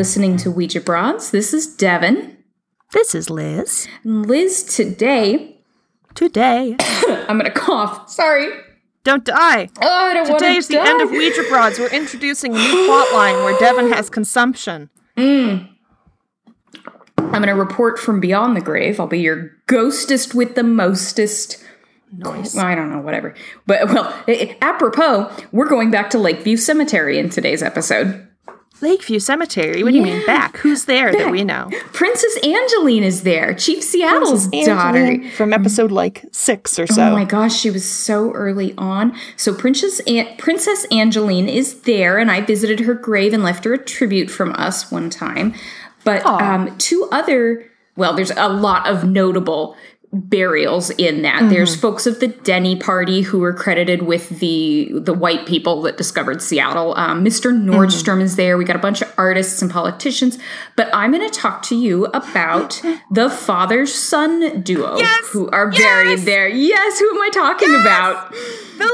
listening 0.00 0.38
to 0.38 0.50
Ouija 0.50 0.80
Broads. 0.80 1.30
This 1.30 1.52
is 1.52 1.66
Devon. 1.66 2.38
This 2.94 3.14
is 3.14 3.28
Liz. 3.28 3.86
Liz, 4.02 4.62
today. 4.62 5.60
Today. 6.14 6.74
I'm 7.28 7.38
going 7.38 7.44
to 7.44 7.50
cough. 7.50 8.08
Sorry. 8.08 8.48
Don't 9.04 9.26
die. 9.26 9.68
Oh, 9.82 9.86
I 9.86 10.14
don't 10.14 10.26
want 10.26 10.38
to 10.38 10.46
Today's 10.46 10.68
the 10.68 10.80
end 10.80 11.02
of 11.02 11.10
Ouija 11.10 11.42
Broads. 11.50 11.78
We're 11.78 11.90
introducing 11.90 12.54
a 12.54 12.58
new 12.58 12.86
plot 12.86 13.12
line 13.12 13.44
where 13.44 13.58
Devon 13.58 13.92
has 13.92 14.08
consumption. 14.08 14.88
Mm. 15.18 15.68
I'm 17.18 17.30
going 17.30 17.48
to 17.48 17.52
report 17.52 17.98
from 17.98 18.20
beyond 18.20 18.56
the 18.56 18.62
grave. 18.62 18.98
I'll 18.98 19.06
be 19.06 19.20
your 19.20 19.50
ghostest 19.66 20.34
with 20.34 20.54
the 20.54 20.62
mostest. 20.62 21.62
Nice. 22.10 22.56
I 22.56 22.74
don't 22.74 22.90
know, 22.90 23.00
whatever. 23.00 23.34
But, 23.66 23.88
well, 23.88 24.18
apropos, 24.62 25.30
we're 25.52 25.68
going 25.68 25.90
back 25.90 26.08
to 26.08 26.18
Lakeview 26.18 26.56
Cemetery 26.56 27.18
in 27.18 27.28
today's 27.28 27.62
episode. 27.62 28.28
Lakeview 28.82 29.18
Cemetery. 29.18 29.82
What 29.82 29.90
do 29.90 29.96
you 29.96 30.02
mean 30.02 30.24
back? 30.26 30.56
Who's 30.58 30.84
there 30.86 31.12
that 31.12 31.30
we 31.30 31.44
know? 31.44 31.70
Princess 31.92 32.36
Angeline 32.42 33.02
is 33.02 33.22
there, 33.22 33.54
Chief 33.54 33.82
Seattle's 33.82 34.48
daughter. 34.48 35.22
From 35.30 35.52
episode 35.52 35.90
like 35.90 36.24
six 36.32 36.78
or 36.78 36.86
so. 36.86 37.02
Oh 37.02 37.12
my 37.12 37.24
gosh, 37.24 37.58
she 37.58 37.70
was 37.70 37.88
so 37.88 38.32
early 38.32 38.74
on. 38.78 39.16
So 39.36 39.54
Princess 39.54 40.00
An- 40.06 40.36
Princess 40.38 40.86
Angeline 40.90 41.48
is 41.48 41.82
there, 41.82 42.18
and 42.18 42.30
I 42.30 42.40
visited 42.40 42.80
her 42.80 42.94
grave 42.94 43.32
and 43.32 43.42
left 43.42 43.64
her 43.64 43.74
a 43.74 43.78
tribute 43.78 44.30
from 44.30 44.52
us 44.52 44.90
one 44.90 45.10
time. 45.10 45.54
But 46.04 46.24
um, 46.24 46.76
two 46.78 47.08
other, 47.12 47.70
well, 47.96 48.14
there's 48.14 48.30
a 48.30 48.48
lot 48.48 48.86
of 48.88 49.04
notable 49.04 49.76
burials 50.12 50.90
in 50.90 51.22
that. 51.22 51.48
There's 51.50 51.76
folks 51.76 52.04
of 52.06 52.18
the 52.18 52.28
Denny 52.28 52.74
Party 52.74 53.22
who 53.22 53.38
were 53.38 53.52
credited 53.52 54.02
with 54.02 54.40
the 54.40 54.90
the 54.92 55.14
white 55.14 55.46
people 55.46 55.82
that 55.82 55.96
discovered 55.96 56.42
Seattle. 56.42 56.94
Um, 56.96 57.24
Mr. 57.24 57.52
Nordstrom 57.52 58.20
is 58.20 58.34
there. 58.36 58.58
We 58.58 58.64
got 58.64 58.74
a 58.76 58.80
bunch 58.80 59.02
of 59.02 59.12
artists 59.16 59.62
and 59.62 59.70
politicians. 59.70 60.36
But 60.74 60.90
I'm 60.92 61.12
going 61.12 61.28
to 61.28 61.38
talk 61.38 61.62
to 61.64 61.76
you 61.76 62.06
about 62.06 62.80
the 63.10 63.30
father 63.30 63.86
son 63.86 64.62
duo 64.62 64.96
Yes! 64.96 65.28
who 65.28 65.48
are 65.50 65.70
buried 65.70 66.20
there. 66.20 66.48
Yes, 66.48 66.98
who 66.98 67.08
am 67.08 67.20
I 67.20 67.30
talking 67.32 67.74
about? 67.74 68.32
The 68.32 68.84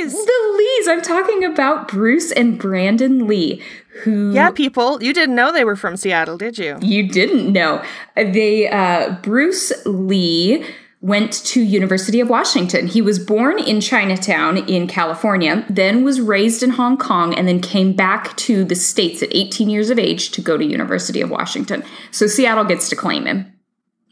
Lees. 0.00 0.12
The 0.14 0.54
Lees. 0.58 0.88
I'm 0.88 1.02
talking 1.02 1.44
about 1.44 1.88
Bruce 1.88 2.32
and 2.32 2.58
Brandon 2.58 3.26
Lee, 3.26 3.62
who 4.02 4.32
Yeah, 4.32 4.50
people. 4.50 5.02
You 5.02 5.12
didn't 5.12 5.34
know 5.34 5.52
they 5.52 5.64
were 5.64 5.76
from 5.76 5.96
Seattle, 5.96 6.36
did 6.36 6.58
you? 6.58 6.78
you 6.80 7.08
didn't 7.08 7.52
know. 7.52 7.82
They 8.14 8.68
uh, 8.68 9.16
Bruce 9.22 9.72
Lee 9.86 10.64
went 11.02 11.32
to 11.44 11.62
University 11.62 12.20
of 12.20 12.28
Washington. 12.28 12.86
He 12.86 13.00
was 13.00 13.18
born 13.18 13.58
in 13.58 13.80
Chinatown 13.80 14.56
in 14.68 14.88
California, 14.88 15.64
then 15.68 16.02
was 16.02 16.20
raised 16.20 16.62
in 16.62 16.70
Hong 16.70 16.96
Kong 16.96 17.34
and 17.34 17.46
then 17.46 17.60
came 17.60 17.92
back 17.92 18.36
to 18.38 18.64
the 18.64 18.74
states 18.74 19.22
at 19.22 19.28
18 19.30 19.68
years 19.68 19.90
of 19.90 19.98
age 19.98 20.30
to 20.30 20.40
go 20.40 20.56
to 20.56 20.64
University 20.64 21.20
of 21.20 21.30
Washington. 21.30 21.84
So 22.10 22.26
Seattle 22.26 22.64
gets 22.64 22.88
to 22.88 22.96
claim 22.96 23.26
him. 23.26 23.52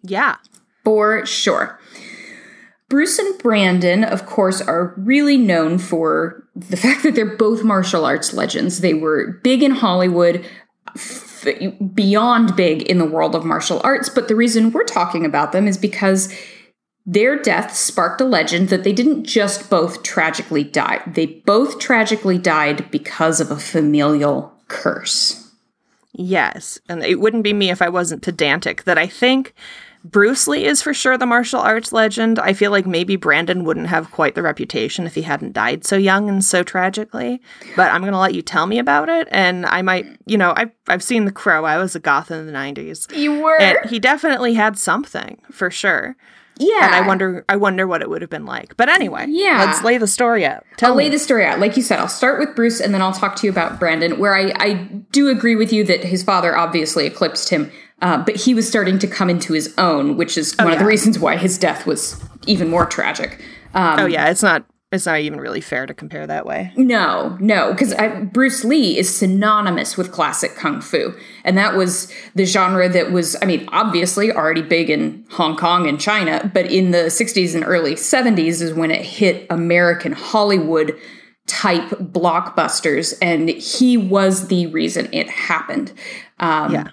Yeah. 0.03 0.37
For 0.85 1.25
sure. 1.27 1.81
Bruce 2.89 3.19
and 3.19 3.39
Brandon, 3.39 4.05
of 4.05 4.27
course, 4.27 4.61
are 4.61 4.95
really 4.97 5.37
known 5.37 5.79
for 5.79 6.47
the 6.55 6.77
fact 6.85 7.03
that 7.03 7.15
they're 7.15 7.37
both 7.37 7.65
martial 7.65 8.05
arts 8.05 8.33
legends. 8.33 8.81
They 8.81 8.95
were 8.95 9.41
big 9.43 9.63
in 9.63 9.73
Hollywood, 9.73 10.45
f- 10.95 11.47
beyond 11.95 12.57
big 12.57 12.83
in 12.83 12.99
the 12.99 13.05
world 13.05 13.35
of 13.35 13.45
martial 13.45 13.81
arts, 13.85 14.09
but 14.09 14.29
the 14.29 14.37
reason 14.37 14.71
we're 14.71 14.85
talking 14.85 15.25
about 15.25 15.53
them 15.53 15.67
is 15.67 15.77
because 15.77 16.35
their 17.07 17.37
death 17.41 17.75
sparked 17.75 18.21
a 18.21 18.25
legend 18.25 18.71
that 18.71 18.83
they 18.83 18.93
didn't 18.93 19.25
just 19.25 19.69
both 19.69 20.03
tragically 20.03 20.65
die. 20.65 21.03
They 21.07 21.27
both 21.27 21.79
tragically 21.79 22.39
died 22.39 22.91
because 22.91 23.41
of 23.41 23.51
a 23.51 23.59
familial 23.59 24.55
curse. 24.69 25.53
Yes. 26.13 26.79
And 26.89 27.03
it 27.03 27.21
wouldn't 27.21 27.43
be 27.43 27.53
me 27.53 27.71
if 27.71 27.83
I 27.83 27.89
wasn't 27.89 28.23
pedantic 28.23 28.85
that 28.85 28.97
I 28.97 29.07
think 29.07 29.53
Bruce 30.05 30.47
Lee 30.47 30.67
is 30.67 30.83
for 30.83 30.93
sure 30.93 31.17
the 31.17 31.25
martial 31.27 31.61
arts 31.61 31.93
legend. 31.93 32.39
I 32.39 32.53
feel 32.53 32.71
like 32.71 32.87
maybe 32.87 33.17
Brandon 33.17 33.65
wouldn't 33.65 33.87
have 33.87 34.11
quite 34.11 34.35
the 34.35 34.43
reputation 34.43 35.07
if 35.07 35.15
he 35.15 35.23
hadn't 35.23 35.55
died 35.55 35.85
so 35.87 35.97
young 35.97 36.29
and 36.29 36.45
so 36.45 36.63
tragically. 36.63 37.41
But 37.75 37.91
I'm 37.91 38.03
going 38.03 38.13
to 38.13 38.19
let 38.19 38.35
you 38.35 38.43
tell 38.43 38.67
me 38.67 38.79
about 38.79 39.09
it. 39.09 39.29
And 39.31 39.65
I 39.67 39.81
might, 39.83 40.07
you 40.27 40.37
know, 40.37 40.53
I've, 40.57 40.71
I've 40.89 41.03
seen 41.03 41.25
The 41.25 41.33
Crow. 41.33 41.65
I 41.65 41.79
was 41.79 41.97
a 41.97 42.01
goth 42.01 42.31
in 42.31 42.45
the 42.47 42.53
90s. 42.53 43.17
You 43.17 43.41
were? 43.41 43.59
And 43.59 43.79
he 43.89 43.99
definitely 43.99 44.55
had 44.55 44.79
something 44.79 45.39
for 45.51 45.71
sure. 45.71 46.17
yeah. 46.59 46.85
And 46.87 46.95
I 46.95 47.07
wonder, 47.07 47.45
I 47.49 47.57
wonder 47.57 47.87
what 47.87 48.03
it 48.03 48.11
would 48.11 48.21
have 48.21 48.31
been 48.31 48.45
like. 48.47 48.77
But 48.77 48.91
anyway, 48.91 49.25
Yeah. 49.29 49.65
let's 49.65 49.83
lay 49.83 49.97
the 49.99 50.07
story 50.07 50.45
out. 50.45 50.65
Tell 50.77 50.91
I'll 50.91 50.97
me. 50.99 51.05
lay 51.05 51.11
the 51.11 51.19
story 51.19 51.47
out. 51.47 51.59
Like 51.61 51.77
you 51.79 51.83
said, 51.83 51.99
I'll 51.99 52.09
start 52.09 52.39
with 52.39 52.55
Bruce 52.55 52.79
and 52.79 52.93
then 52.93 53.01
I'll 53.01 53.13
talk 53.13 53.37
to 53.37 53.47
you 53.47 53.51
about 53.51 53.81
Brandon, 53.81 54.19
where 54.19 54.37
I, 54.37 54.53
I 54.57 54.75
do 55.13 55.29
agree 55.31 55.57
with 55.57 55.73
you 55.73 55.83
that 55.85 56.05
his 56.05 56.23
father 56.23 56.55
obviously 56.57 57.07
eclipsed 57.07 57.49
him, 57.49 57.73
uh, 58.03 58.19
but 58.25 58.37
he 58.37 58.55
was 58.55 58.69
starting 58.69 58.99
to 58.99 59.07
come 59.07 59.31
into 59.31 59.53
his 59.53 59.73
own, 59.79 60.17
which 60.17 60.37
is 60.37 60.55
one 60.59 60.73
of 60.73 60.79
the 60.79 60.85
reasons 60.85 61.19
why 61.19 61.37
his 61.37 61.59
death 61.59 61.87
was 61.87 62.23
even 62.47 62.69
more 62.69 62.87
tragic. 62.87 63.43
Um, 63.75 64.01
oh 64.01 64.07
yeah, 64.07 64.29
it's 64.31 64.43
not, 64.43 64.65
it's 64.93 65.07
not 65.07 65.21
even 65.21 65.41
really 65.41 65.61
fair 65.61 65.87
to 65.87 65.95
compare 65.95 66.27
that 66.27 66.47
way. 66.47 66.73
No, 66.77 67.37
no, 67.41 67.73
because 67.73 67.95
Bruce 68.33 68.63
Lee 68.65 68.97
is 68.99 69.13
synonymous 69.15 69.97
with 69.97 70.13
classic 70.13 70.55
kung 70.55 70.81
fu, 70.81 71.15
and 71.45 71.57
that 71.59 71.75
was 71.77 72.13
the 72.35 72.45
genre 72.45 72.89
that 72.89 73.11
was, 73.11 73.37
I 73.43 73.47
mean, 73.47 73.69
obviously 73.73 74.31
already 74.31 74.63
big 74.63 74.91
in 74.91 75.25
Hong 75.31 75.57
Kong 75.57 75.89
and 75.89 76.01
China, 76.01 76.51
but 76.55 76.71
in 76.71 76.91
the 76.93 77.07
'60s 77.09 77.55
and 77.55 77.65
early 77.65 77.95
'70s 77.95 78.61
is 78.61 78.73
when 78.75 78.91
it 78.91 79.03
hit 79.03 79.47
American 79.51 80.13
Hollywood 80.13 80.97
type 81.47 81.89
blockbusters, 81.91 83.15
and 83.21 83.49
he 83.49 83.97
was 83.97 84.49
the 84.49 84.67
reason 84.69 85.09
it 85.13 85.29
happened. 85.29 85.93
Um, 86.39 86.73
Yeah. 86.73 86.89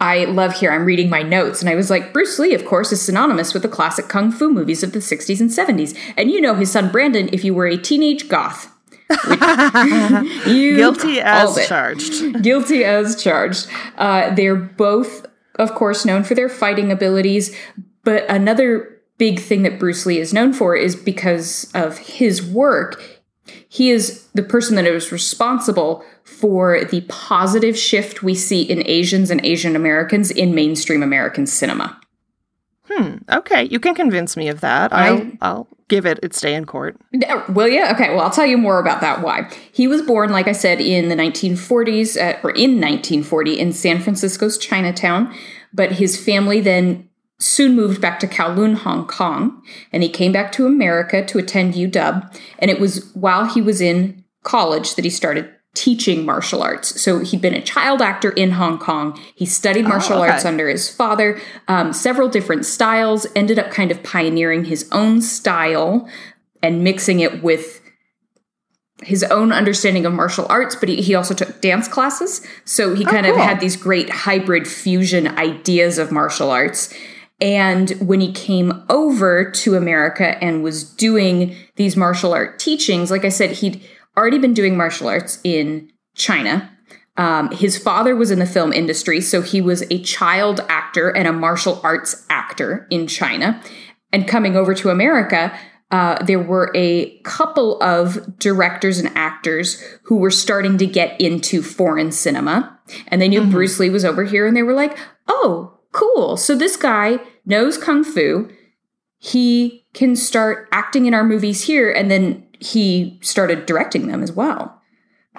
I 0.00 0.24
love 0.24 0.54
here. 0.54 0.70
I'm 0.72 0.84
reading 0.84 1.08
my 1.08 1.22
notes, 1.22 1.60
and 1.60 1.70
I 1.70 1.74
was 1.76 1.88
like, 1.88 2.12
Bruce 2.12 2.38
Lee, 2.38 2.52
of 2.54 2.64
course, 2.64 2.90
is 2.92 3.00
synonymous 3.00 3.54
with 3.54 3.62
the 3.62 3.68
classic 3.68 4.08
kung 4.08 4.30
fu 4.32 4.50
movies 4.52 4.82
of 4.82 4.92
the 4.92 4.98
60s 4.98 5.40
and 5.40 5.50
70s. 5.50 5.96
And 6.16 6.30
you 6.30 6.40
know 6.40 6.54
his 6.54 6.70
son 6.72 6.90
Brandon 6.90 7.28
if 7.32 7.44
you 7.44 7.54
were 7.54 7.66
a 7.66 7.76
teenage 7.76 8.28
goth. 8.28 8.70
You 10.46 10.76
Guilty 10.76 11.20
as 11.20 11.56
it. 11.56 11.66
charged. 11.68 12.42
Guilty 12.42 12.84
as 12.84 13.22
charged. 13.22 13.68
Uh, 13.96 14.34
they're 14.34 14.56
both, 14.56 15.26
of 15.56 15.74
course, 15.74 16.04
known 16.04 16.24
for 16.24 16.34
their 16.34 16.48
fighting 16.48 16.90
abilities. 16.90 17.54
But 18.02 18.28
another 18.30 18.90
big 19.18 19.38
thing 19.40 19.62
that 19.62 19.78
Bruce 19.78 20.06
Lee 20.06 20.18
is 20.18 20.32
known 20.34 20.52
for 20.52 20.74
is 20.76 20.96
because 20.96 21.70
of 21.74 21.98
his 21.98 22.42
work. 22.44 23.13
He 23.68 23.90
is 23.90 24.26
the 24.34 24.42
person 24.42 24.76
that 24.76 24.86
is 24.86 25.12
responsible 25.12 26.04
for 26.22 26.84
the 26.84 27.02
positive 27.02 27.76
shift 27.78 28.22
we 28.22 28.34
see 28.34 28.62
in 28.62 28.86
Asians 28.86 29.30
and 29.30 29.44
Asian 29.44 29.76
Americans 29.76 30.30
in 30.30 30.54
mainstream 30.54 31.02
American 31.02 31.46
cinema. 31.46 32.00
Hmm. 32.90 33.16
Okay, 33.30 33.64
you 33.64 33.80
can 33.80 33.94
convince 33.94 34.36
me 34.36 34.48
of 34.48 34.60
that. 34.60 34.92
I- 34.92 35.08
I'll, 35.08 35.32
I'll 35.40 35.68
give 35.88 36.06
it 36.06 36.18
its 36.22 36.40
day 36.40 36.54
in 36.54 36.64
court. 36.64 36.96
Uh, 37.28 37.42
Will 37.48 37.68
you? 37.68 37.84
Okay, 37.88 38.10
well, 38.10 38.20
I'll 38.20 38.30
tell 38.30 38.46
you 38.46 38.56
more 38.58 38.78
about 38.78 39.00
that. 39.00 39.22
Why? 39.22 39.50
He 39.72 39.86
was 39.86 40.02
born, 40.02 40.30
like 40.30 40.48
I 40.48 40.52
said, 40.52 40.80
in 40.80 41.08
the 41.08 41.14
1940s, 41.14 42.16
uh, 42.16 42.38
or 42.42 42.50
in 42.50 42.80
1940 42.80 43.58
in 43.58 43.72
San 43.72 44.00
Francisco's 44.00 44.58
Chinatown, 44.58 45.34
but 45.72 45.92
his 45.92 46.22
family 46.22 46.60
then 46.60 47.08
soon 47.38 47.74
moved 47.74 48.00
back 48.00 48.20
to 48.20 48.26
Kowloon, 48.26 48.76
Hong 48.76 49.06
Kong, 49.06 49.62
and 49.92 50.02
he 50.02 50.08
came 50.08 50.32
back 50.32 50.52
to 50.52 50.66
America 50.66 51.24
to 51.24 51.38
attend 51.38 51.74
UW. 51.74 52.40
And 52.58 52.70
it 52.70 52.80
was 52.80 53.10
while 53.14 53.46
he 53.46 53.60
was 53.60 53.80
in 53.80 54.24
college 54.42 54.94
that 54.94 55.04
he 55.04 55.10
started 55.10 55.50
teaching 55.74 56.24
martial 56.24 56.62
arts. 56.62 57.00
So 57.00 57.18
he'd 57.18 57.40
been 57.40 57.54
a 57.54 57.60
child 57.60 58.00
actor 58.00 58.30
in 58.30 58.52
Hong 58.52 58.78
Kong. 58.78 59.20
He 59.34 59.44
studied 59.44 59.82
martial 59.82 60.22
okay. 60.22 60.30
arts 60.30 60.44
under 60.44 60.68
his 60.68 60.88
father, 60.88 61.40
um, 61.66 61.92
several 61.92 62.28
different 62.28 62.64
styles, 62.64 63.26
ended 63.34 63.58
up 63.58 63.70
kind 63.70 63.90
of 63.90 64.02
pioneering 64.02 64.66
his 64.66 64.88
own 64.92 65.20
style 65.20 66.08
and 66.62 66.84
mixing 66.84 67.20
it 67.20 67.42
with 67.42 67.80
his 69.02 69.24
own 69.24 69.52
understanding 69.52 70.06
of 70.06 70.12
martial 70.12 70.46
arts, 70.48 70.76
but 70.76 70.88
he, 70.88 71.02
he 71.02 71.14
also 71.14 71.34
took 71.34 71.60
dance 71.60 71.88
classes. 71.88 72.46
So 72.64 72.94
he 72.94 73.04
kind 73.04 73.26
of 73.26 73.34
cool. 73.34 73.44
had 73.44 73.60
these 73.60 73.76
great 73.76 74.08
hybrid 74.08 74.68
fusion 74.68 75.26
ideas 75.26 75.98
of 75.98 76.12
martial 76.12 76.50
arts. 76.50 76.94
And 77.40 77.90
when 78.00 78.20
he 78.20 78.32
came 78.32 78.84
over 78.88 79.50
to 79.50 79.74
America 79.74 80.42
and 80.42 80.62
was 80.62 80.84
doing 80.84 81.56
these 81.76 81.96
martial 81.96 82.32
art 82.32 82.58
teachings, 82.58 83.10
like 83.10 83.24
I 83.24 83.28
said, 83.28 83.50
he'd 83.52 83.82
already 84.16 84.38
been 84.38 84.54
doing 84.54 84.76
martial 84.76 85.08
arts 85.08 85.40
in 85.42 85.90
China. 86.14 86.70
Um, 87.16 87.50
his 87.50 87.78
father 87.78 88.16
was 88.16 88.30
in 88.30 88.38
the 88.38 88.46
film 88.46 88.72
industry, 88.72 89.20
so 89.20 89.42
he 89.42 89.60
was 89.60 89.82
a 89.90 90.02
child 90.02 90.60
actor 90.68 91.10
and 91.10 91.28
a 91.28 91.32
martial 91.32 91.80
arts 91.84 92.24
actor 92.30 92.86
in 92.90 93.06
China. 93.06 93.60
And 94.12 94.28
coming 94.28 94.56
over 94.56 94.74
to 94.74 94.90
America, 94.90 95.56
uh, 95.90 96.24
there 96.24 96.40
were 96.40 96.72
a 96.74 97.18
couple 97.20 97.80
of 97.82 98.38
directors 98.38 98.98
and 98.98 99.16
actors 99.16 99.80
who 100.04 100.16
were 100.16 100.30
starting 100.30 100.78
to 100.78 100.86
get 100.86 101.20
into 101.20 101.62
foreign 101.62 102.10
cinema. 102.10 102.78
And 103.08 103.20
they 103.20 103.28
knew 103.28 103.46
Bruce 103.46 103.78
Lee 103.78 103.90
was 103.90 104.04
over 104.04 104.24
here, 104.24 104.46
and 104.46 104.56
they 104.56 104.62
were 104.62 104.72
like, 104.72 104.96
oh, 105.28 105.73
cool. 105.94 106.36
So 106.36 106.54
this 106.54 106.76
guy 106.76 107.18
knows 107.46 107.78
Kung 107.78 108.04
Fu. 108.04 108.50
He 109.18 109.86
can 109.94 110.16
start 110.16 110.68
acting 110.72 111.06
in 111.06 111.14
our 111.14 111.24
movies 111.24 111.62
here. 111.62 111.90
And 111.90 112.10
then 112.10 112.46
he 112.60 113.18
started 113.22 113.64
directing 113.64 114.08
them 114.08 114.22
as 114.22 114.32
well. 114.32 114.82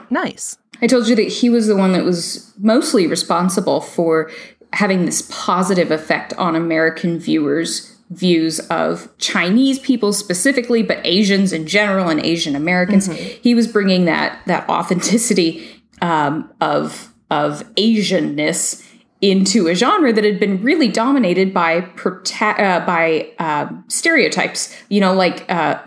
Nice. 0.09 0.57
I 0.81 0.87
told 0.87 1.07
you 1.07 1.15
that 1.15 1.23
he 1.23 1.49
was 1.49 1.67
the 1.67 1.75
one 1.75 1.91
that 1.91 2.03
was 2.03 2.53
mostly 2.57 3.05
responsible 3.05 3.81
for 3.81 4.31
having 4.73 5.05
this 5.05 5.29
positive 5.31 5.91
effect 5.91 6.33
on 6.33 6.55
American 6.55 7.19
viewers' 7.19 7.95
views 8.09 8.59
of 8.69 9.15
Chinese 9.17 9.79
people 9.79 10.13
specifically, 10.13 10.83
but 10.83 10.99
Asians 11.05 11.53
in 11.53 11.65
general 11.65 12.09
and 12.09 12.23
Asian 12.25 12.55
Americans. 12.55 13.07
Mm-hmm. 13.07 13.41
He 13.41 13.55
was 13.55 13.67
bringing 13.67 14.05
that 14.05 14.39
that 14.47 14.67
authenticity 14.69 15.81
um, 16.01 16.51
of 16.61 17.13
of 17.31 17.63
Asianness 17.75 18.84
into 19.21 19.67
a 19.67 19.75
genre 19.75 20.11
that 20.13 20.23
had 20.23 20.39
been 20.39 20.61
really 20.61 20.87
dominated 20.87 21.53
by 21.53 21.81
prota- 21.81 22.59
uh, 22.59 22.85
by 22.85 23.31
uh, 23.39 23.69
stereotypes. 23.87 24.75
You 24.89 25.01
know, 25.01 25.13
like 25.13 25.49
uh, 25.49 25.81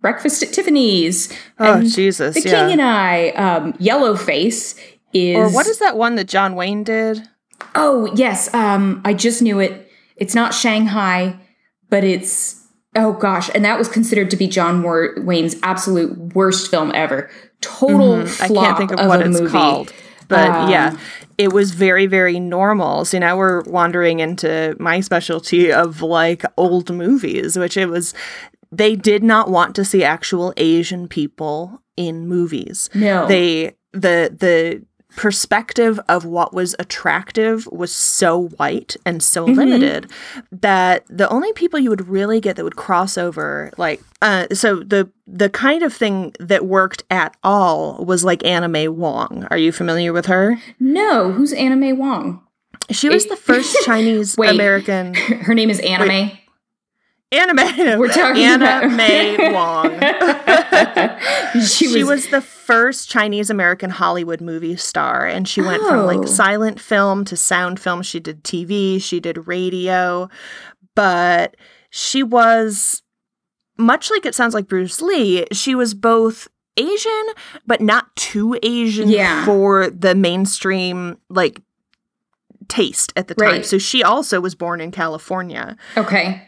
Breakfast 0.00 0.42
at 0.42 0.52
Tiffany's. 0.52 1.32
Oh 1.58 1.82
Jesus! 1.82 2.34
The 2.34 2.48
yeah. 2.48 2.50
King 2.50 2.72
and 2.72 2.82
I. 2.82 3.28
Um, 3.30 3.72
Yellowface 3.74 4.78
is. 5.12 5.36
Or 5.36 5.50
what 5.50 5.66
is 5.66 5.78
that 5.80 5.96
one 5.96 6.14
that 6.16 6.28
John 6.28 6.54
Wayne 6.54 6.84
did? 6.84 7.28
Oh 7.74 8.12
yes, 8.14 8.52
um, 8.54 9.02
I 9.04 9.14
just 9.14 9.42
knew 9.42 9.58
it. 9.58 9.90
It's 10.16 10.34
not 10.34 10.54
Shanghai, 10.54 11.38
but 11.90 12.04
it's 12.04 12.66
oh 12.96 13.12
gosh, 13.12 13.50
and 13.54 13.64
that 13.64 13.78
was 13.78 13.88
considered 13.88 14.30
to 14.30 14.36
be 14.36 14.46
John 14.46 14.82
Wayne's 15.24 15.56
absolute 15.62 16.34
worst 16.34 16.70
film 16.70 16.92
ever. 16.94 17.30
Total 17.60 18.16
mm-hmm. 18.18 18.26
flop 18.26 18.64
I 18.64 18.66
can't 18.66 18.78
think 18.78 18.90
of, 18.92 19.00
of 19.00 19.08
what 19.08 19.20
it's 19.26 19.40
movie. 19.40 19.50
called, 19.50 19.92
but 20.28 20.48
um, 20.48 20.70
yeah, 20.70 20.96
it 21.38 21.52
was 21.52 21.70
very 21.70 22.06
very 22.06 22.38
normal. 22.38 23.04
So 23.04 23.18
now 23.18 23.38
we're 23.38 23.62
wandering 23.62 24.20
into 24.20 24.76
my 24.78 25.00
specialty 25.00 25.72
of 25.72 26.02
like 26.02 26.44
old 26.56 26.92
movies, 26.92 27.56
which 27.56 27.76
it 27.76 27.86
was. 27.86 28.12
They 28.70 28.96
did 28.96 29.22
not 29.22 29.50
want 29.50 29.74
to 29.76 29.84
see 29.84 30.04
actual 30.04 30.52
Asian 30.58 31.08
people 31.08 31.82
in 31.96 32.28
movies. 32.28 32.90
No, 32.94 33.26
they 33.26 33.76
the 33.92 34.34
the 34.36 34.84
perspective 35.16 35.98
of 36.08 36.24
what 36.24 36.52
was 36.52 36.76
attractive 36.78 37.66
was 37.72 37.92
so 37.92 38.48
white 38.50 38.96
and 39.04 39.22
so 39.22 39.46
mm-hmm. 39.46 39.54
limited 39.54 40.10
that 40.52 41.04
the 41.08 41.28
only 41.28 41.52
people 41.54 41.78
you 41.78 41.90
would 41.90 42.08
really 42.08 42.40
get 42.40 42.56
that 42.56 42.64
would 42.64 42.76
cross 42.76 43.18
over 43.18 43.72
like 43.78 44.00
uh, 44.20 44.46
so 44.52 44.76
the 44.76 45.10
the 45.26 45.48
kind 45.48 45.82
of 45.82 45.92
thing 45.92 46.34
that 46.40 46.66
worked 46.66 47.02
at 47.10 47.36
all 47.42 48.04
was 48.04 48.24
like 48.24 48.44
Anna 48.44 48.68
May 48.68 48.88
Wong. 48.88 49.46
Are 49.50 49.58
you 49.58 49.72
familiar 49.72 50.12
with 50.12 50.26
her? 50.26 50.56
No, 50.80 51.32
who's 51.32 51.52
Anna 51.52 51.76
May 51.76 51.92
Wong? 51.92 52.42
She 52.90 53.08
was 53.08 53.26
the 53.26 53.36
first 53.36 53.76
Chinese 53.84 54.36
Wait, 54.36 54.50
American. 54.50 55.14
Her 55.14 55.54
name 55.54 55.70
is 55.70 55.80
Anna 55.80 56.06
May. 56.06 56.40
Anime. 57.30 57.98
We're 57.98 58.08
talking 58.08 58.42
Anna 58.42 58.64
about 58.64 58.92
May 58.92 59.36
Wong. 59.52 59.90
she, 61.52 61.86
was, 61.86 61.92
she 61.92 62.04
was 62.04 62.28
the 62.28 62.40
first 62.40 63.10
Chinese 63.10 63.50
American 63.50 63.90
Hollywood 63.90 64.40
movie 64.40 64.76
star, 64.76 65.26
and 65.26 65.46
she 65.46 65.60
went 65.60 65.82
oh. 65.84 65.88
from 65.88 66.06
like 66.06 66.20
oh. 66.20 66.24
silent 66.26 66.80
film 66.80 67.26
to 67.26 67.36
sound 67.36 67.78
film. 67.80 68.02
She 68.02 68.18
did 68.18 68.44
TV, 68.44 69.02
she 69.02 69.20
did 69.20 69.46
radio, 69.46 70.30
but 70.94 71.56
she 71.90 72.22
was 72.22 73.02
much 73.76 74.10
like 74.10 74.24
it 74.24 74.34
sounds 74.34 74.54
like 74.54 74.66
Bruce 74.66 75.02
Lee. 75.02 75.44
She 75.52 75.74
was 75.74 75.92
both 75.92 76.48
Asian, 76.78 77.26
but 77.66 77.82
not 77.82 78.14
too 78.16 78.58
Asian 78.62 79.10
yeah. 79.10 79.44
for 79.44 79.90
the 79.90 80.14
mainstream 80.14 81.18
like 81.28 81.60
taste 82.68 83.12
at 83.16 83.28
the 83.28 83.34
time. 83.34 83.48
Right. 83.48 83.66
So 83.66 83.76
she 83.76 84.02
also 84.02 84.40
was 84.40 84.54
born 84.54 84.80
in 84.80 84.92
California. 84.92 85.76
Okay 85.94 86.47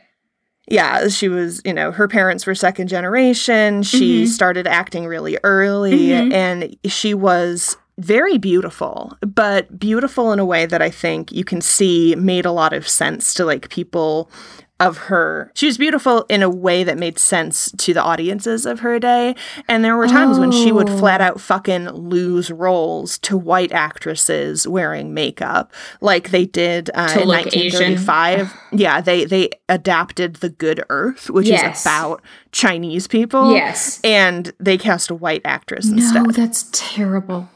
yeah, 0.70 1.08
she 1.08 1.28
was, 1.28 1.61
you 1.64 1.75
know, 1.75 1.90
her 1.90 2.08
parents 2.08 2.46
were 2.46 2.55
second 2.55 2.88
generation. 2.88 3.82
She 3.82 4.22
mm-hmm. 4.22 4.31
started 4.31 4.67
acting 4.67 5.06
really 5.06 5.37
early 5.43 6.08
mm-hmm. 6.08 6.32
and 6.32 6.76
she 6.84 7.12
was 7.12 7.76
very 7.99 8.38
beautiful, 8.38 9.17
but 9.20 9.78
beautiful 9.78 10.32
in 10.32 10.38
a 10.38 10.44
way 10.44 10.67
that 10.67 10.81
I 10.81 10.88
think 10.88 11.32
you 11.32 11.44
can 11.44 11.61
see 11.61 12.14
made 12.14 12.46
a 12.46 12.52
lot 12.52 12.72
of 12.72 12.88
sense 12.88 13.34
to 13.34 13.44
like 13.44 13.69
people 13.69 14.31
of 14.80 14.96
her. 14.96 15.52
She 15.54 15.66
was 15.66 15.76
beautiful 15.76 16.24
in 16.30 16.42
a 16.42 16.48
way 16.48 16.82
that 16.84 16.98
made 16.98 17.18
sense 17.18 17.70
to 17.72 17.92
the 17.92 18.02
audiences 18.02 18.64
of 18.64 18.80
her 18.80 18.98
day. 18.98 19.36
And 19.68 19.84
there 19.84 19.96
were 19.96 20.08
times 20.08 20.38
oh. 20.38 20.40
when 20.40 20.50
she 20.50 20.72
would 20.72 20.88
flat 20.88 21.20
out 21.20 21.40
fucking 21.40 21.90
lose 21.90 22.50
roles 22.50 23.18
to 23.18 23.36
white 23.36 23.72
actresses 23.72 24.66
wearing 24.66 25.12
makeup, 25.12 25.72
like 26.00 26.30
they 26.30 26.46
did 26.46 26.88
uh, 26.94 27.14
in 27.20 27.28
1935. 27.28 28.52
yeah, 28.72 29.02
they 29.02 29.26
they 29.26 29.50
adapted 29.68 30.36
The 30.36 30.48
Good 30.48 30.82
Earth, 30.88 31.28
which 31.28 31.46
yes. 31.46 31.80
is 31.80 31.86
about 31.86 32.22
Chinese 32.50 33.06
people. 33.06 33.52
Yes, 33.52 34.00
and 34.02 34.52
they 34.58 34.78
cast 34.78 35.10
a 35.10 35.14
white 35.14 35.42
actress 35.44 35.86
no, 35.86 35.98
instead. 35.98 36.30
That's 36.30 36.68
terrible. 36.72 37.48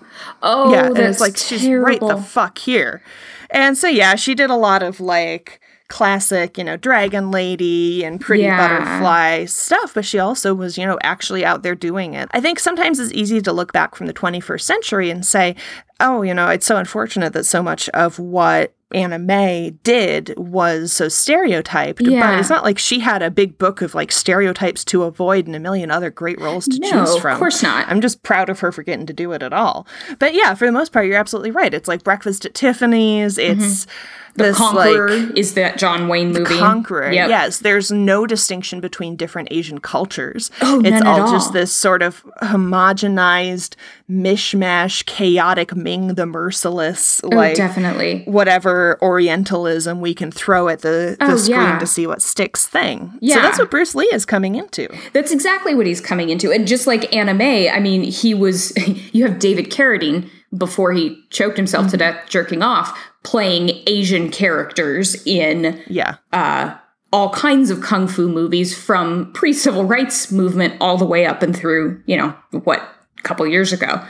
Oh, 0.43 0.73
yeah, 0.73 0.91
it's 0.95 1.21
like 1.21 1.37
she's 1.37 1.67
right 1.69 2.01
the 2.01 2.19
fuck 2.19 2.59
here. 2.59 3.03
And 3.51 3.79
so 3.79 3.89
yeah, 3.89 4.15
she 4.15 4.35
did 4.35 4.51
a 4.51 4.57
lot 4.57 4.83
of 4.83 5.01
like 5.01 5.61
classic, 5.95 6.59
you 6.59 6.65
know, 6.65 6.77
dragon 6.77 7.31
lady 7.31 8.05
and 8.05 8.21
pretty 8.21 8.43
yeah. 8.43 8.59
butterfly 8.59 9.45
stuff, 9.45 9.95
but 9.95 10.05
she 10.05 10.19
also 10.19 10.53
was, 10.53 10.77
you 10.77 10.85
know, 10.85 10.99
actually 11.05 11.45
out 11.45 11.63
there 11.63 11.77
doing 11.77 12.15
it. 12.15 12.29
I 12.33 12.41
think 12.41 12.59
sometimes 12.59 12.99
it's 12.99 13.13
easy 13.13 13.41
to 13.43 13.53
look 13.53 13.73
back 13.73 13.95
from 13.95 14.09
the 14.09 14.13
21st 14.13 14.63
century 14.63 15.09
and 15.09 15.25
say, 15.25 15.55
oh, 16.01 16.23
you 16.23 16.35
know, 16.35 16.49
it's 16.49 16.67
so 16.67 16.77
unfortunate 16.77 17.33
that 17.33 17.45
so 17.45 17.63
much 17.63 17.89
of 17.91 18.19
what 18.19 18.75
Anna 18.95 19.19
May 19.19 19.71
did 19.83 20.35
was 20.37 20.93
so 20.93 21.09
stereotyped. 21.09 22.01
Yeah. 22.01 22.21
But 22.21 22.39
it's 22.39 22.51
not 22.51 22.65
like 22.65 22.79
she 22.79 23.01
had 23.01 23.23
a 23.23 23.31
big 23.31 23.59
book 23.59 23.83
of 23.83 23.95
like 23.95 24.13
stereotypes 24.13 24.85
to 24.87 25.03
avoid 25.03 25.47
and 25.47 25.57
a 25.57 25.61
million 25.61 25.91
other 25.91 26.11
great 26.11 26.41
roles 26.41 26.67
to 26.69 26.79
no, 26.79 26.91
choose 26.91 27.17
from. 27.19 27.33
Of 27.33 27.39
course 27.39 27.63
not. 27.63 27.89
I'm 27.89 28.01
just 28.01 28.23
proud 28.23 28.49
of 28.49 28.61
her 28.61 28.71
for 28.71 28.83
getting 28.83 29.07
to 29.07 29.13
do 29.13 29.33
it 29.33 29.43
at 29.43 29.53
all. 29.53 29.87
But 30.19 30.35
yeah, 30.35 30.55
for 30.55 30.67
the 30.67 30.73
most 30.73 30.93
part, 30.93 31.07
you're 31.07 31.19
absolutely 31.19 31.51
right. 31.51 31.75
It's 31.75 31.89
like 31.89 32.05
Breakfast 32.05 32.45
at 32.45 32.55
Tiffany's. 32.55 33.39
It's. 33.39 33.87
Mm-hmm 33.87 34.21
the 34.37 34.45
this, 34.45 34.57
Conqueror 34.57 35.11
like, 35.11 35.39
is 35.39 35.55
that 35.55 35.79
John 35.79 36.09
Wayne 36.09 36.33
movie. 36.33 36.55
The 36.55 36.59
Conqueror, 36.59 37.13
yep. 37.13 37.29
yes. 37.29 37.61
There's 37.61 37.93
no 37.93 38.27
distinction 38.27 38.81
between 38.81 39.15
different 39.15 39.49
Asian 39.53 39.79
cultures. 39.79 40.51
Oh, 40.61 40.83
it's 40.85 41.05
all, 41.05 41.23
all 41.23 41.31
just 41.31 41.53
this 41.53 41.73
sort 41.73 42.03
of 42.03 42.25
homogenized 42.43 43.77
mishmash, 44.11 45.05
chaotic 45.07 45.77
Ming 45.85 46.15
the 46.15 46.27
Merciless, 46.27 47.21
oh, 47.23 47.29
like 47.29 47.55
definitely 47.55 48.23
whatever 48.25 48.99
Orientalism 49.03 50.01
we 50.01 50.15
can 50.15 50.33
throw 50.33 50.69
at 50.69 50.81
the, 50.81 51.17
the 51.21 51.33
oh, 51.33 51.37
screen 51.37 51.61
yeah. 51.61 51.79
to 51.79 51.87
see 51.87 52.07
what 52.07 52.23
sticks 52.23 52.67
thing. 52.67 53.13
Yeah. 53.21 53.37
So 53.37 53.43
that's 53.43 53.59
what 53.59 53.71
Bruce 53.71 53.95
Lee 53.95 54.11
is 54.13 54.25
coming 54.25 54.55
into. 54.57 54.89
That's 55.13 55.31
exactly 55.31 55.75
what 55.75 55.87
he's 55.87 56.01
coming 56.01 56.31
into. 56.31 56.51
And 56.51 56.67
just 56.67 56.87
like 56.87 57.15
Anna, 57.15 57.35
May, 57.35 57.69
I 57.69 57.79
mean, 57.79 58.03
he 58.03 58.35
was 58.35 58.73
you 59.13 59.27
have 59.27 59.39
David 59.39 59.71
Carradine 59.71 60.29
before 60.57 60.93
he 60.93 61.23
choked 61.31 61.57
himself 61.57 61.85
mm-hmm. 61.85 61.91
to 61.93 61.97
death 61.99 62.29
jerking 62.29 62.63
off 62.63 62.99
playing 63.23 63.71
Asian 63.87 64.31
characters 64.31 65.21
in 65.27 65.83
yeah 65.89 66.17
uh, 66.33 66.77
all 67.13 67.31
kinds 67.31 67.71
of 67.71 67.81
kung 67.81 68.07
fu 68.07 68.29
movies 68.29 68.77
from 68.77 69.33
pre 69.33 69.53
civil 69.53 69.85
rights 69.85 70.31
movement 70.31 70.75
all 70.81 70.97
the 70.97 71.05
way 71.05 71.27
up 71.27 71.43
and 71.43 71.57
through 71.57 72.03
you 72.07 72.17
know 72.17 72.35
what 72.51 72.81
a 73.19 73.23
couple 73.23 73.47
years 73.47 73.73
ago. 73.73 74.05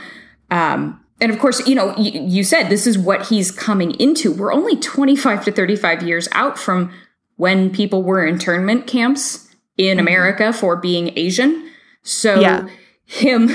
Um, 0.51 1.01
and 1.21 1.31
of 1.31 1.39
course, 1.39 1.65
you 1.67 1.75
know, 1.75 1.87
y- 1.97 2.11
you 2.13 2.43
said 2.43 2.69
this 2.69 2.87
is 2.87 2.97
what 2.97 3.27
he's 3.27 3.51
coming 3.51 3.91
into. 3.99 4.31
We're 4.31 4.53
only 4.53 4.75
25 4.75 5.45
to 5.45 5.51
35 5.51 6.03
years 6.03 6.27
out 6.31 6.57
from 6.57 6.91
when 7.37 7.69
people 7.69 8.03
were 8.03 8.25
internment 8.25 8.87
camps 8.87 9.53
in 9.77 9.97
mm-hmm. 9.97 10.07
America 10.07 10.53
for 10.53 10.75
being 10.75 11.17
Asian. 11.17 11.69
So 12.03 12.39
yeah 12.39 12.67
him 13.05 13.49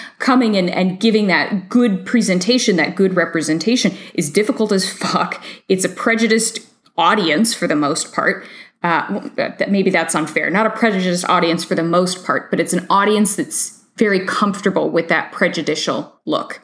coming 0.18 0.54
in 0.54 0.68
and 0.68 1.00
giving 1.00 1.28
that 1.28 1.68
good 1.68 2.04
presentation, 2.04 2.76
that 2.76 2.96
good 2.96 3.16
representation 3.16 3.96
is 4.14 4.30
difficult 4.30 4.72
as 4.72 4.90
fuck. 4.90 5.42
It's 5.68 5.84
a 5.84 5.88
prejudiced 5.88 6.60
audience 6.98 7.54
for 7.54 7.66
the 7.66 7.76
most 7.76 8.12
part. 8.12 8.46
Uh, 8.82 9.28
that 9.34 9.70
maybe 9.70 9.90
that's 9.90 10.14
unfair. 10.14 10.48
Not 10.48 10.66
a 10.66 10.70
prejudiced 10.70 11.24
audience 11.28 11.64
for 11.64 11.74
the 11.74 11.82
most 11.82 12.24
part, 12.24 12.50
but 12.50 12.60
it's 12.60 12.72
an 12.72 12.86
audience 12.88 13.34
that's 13.34 13.82
very 13.96 14.24
comfortable 14.24 14.90
with 14.90 15.08
that 15.08 15.32
prejudicial 15.32 16.20
look. 16.24 16.60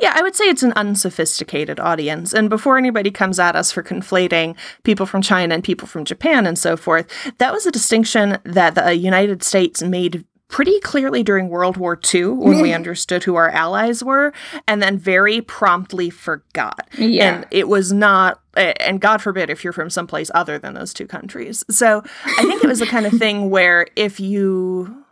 Yeah, 0.00 0.12
I 0.14 0.22
would 0.22 0.34
say 0.34 0.44
it's 0.46 0.62
an 0.62 0.72
unsophisticated 0.76 1.80
audience. 1.80 2.32
And 2.32 2.48
before 2.48 2.78
anybody 2.78 3.10
comes 3.10 3.38
at 3.38 3.56
us 3.56 3.72
for 3.72 3.82
conflating 3.82 4.56
people 4.82 5.06
from 5.06 5.22
China 5.22 5.54
and 5.54 5.64
people 5.64 5.88
from 5.88 6.04
Japan 6.04 6.46
and 6.46 6.58
so 6.58 6.76
forth, 6.76 7.06
that 7.38 7.52
was 7.52 7.66
a 7.66 7.72
distinction 7.72 8.38
that 8.44 8.74
the 8.74 8.94
United 8.94 9.42
States 9.42 9.82
made 9.82 10.24
pretty 10.48 10.78
clearly 10.80 11.22
during 11.22 11.48
World 11.48 11.76
War 11.76 11.98
II 12.14 12.26
when 12.28 12.60
we 12.60 12.72
understood 12.74 13.24
who 13.24 13.34
our 13.34 13.50
allies 13.50 14.02
were, 14.02 14.32
and 14.66 14.82
then 14.82 14.98
very 14.98 15.40
promptly 15.40 16.10
forgot. 16.10 16.88
Yeah. 16.96 17.34
And 17.34 17.46
it 17.50 17.68
was 17.68 17.92
not, 17.92 18.40
and 18.54 19.00
God 19.00 19.20
forbid 19.20 19.50
if 19.50 19.64
you're 19.64 19.72
from 19.72 19.90
someplace 19.90 20.30
other 20.34 20.58
than 20.58 20.74
those 20.74 20.94
two 20.94 21.06
countries. 21.06 21.64
So 21.70 22.02
I 22.24 22.42
think 22.44 22.62
it 22.62 22.68
was 22.68 22.78
the 22.78 22.86
kind 22.86 23.06
of 23.06 23.12
thing 23.14 23.50
where 23.50 23.86
if 23.96 24.20
you, 24.20 25.04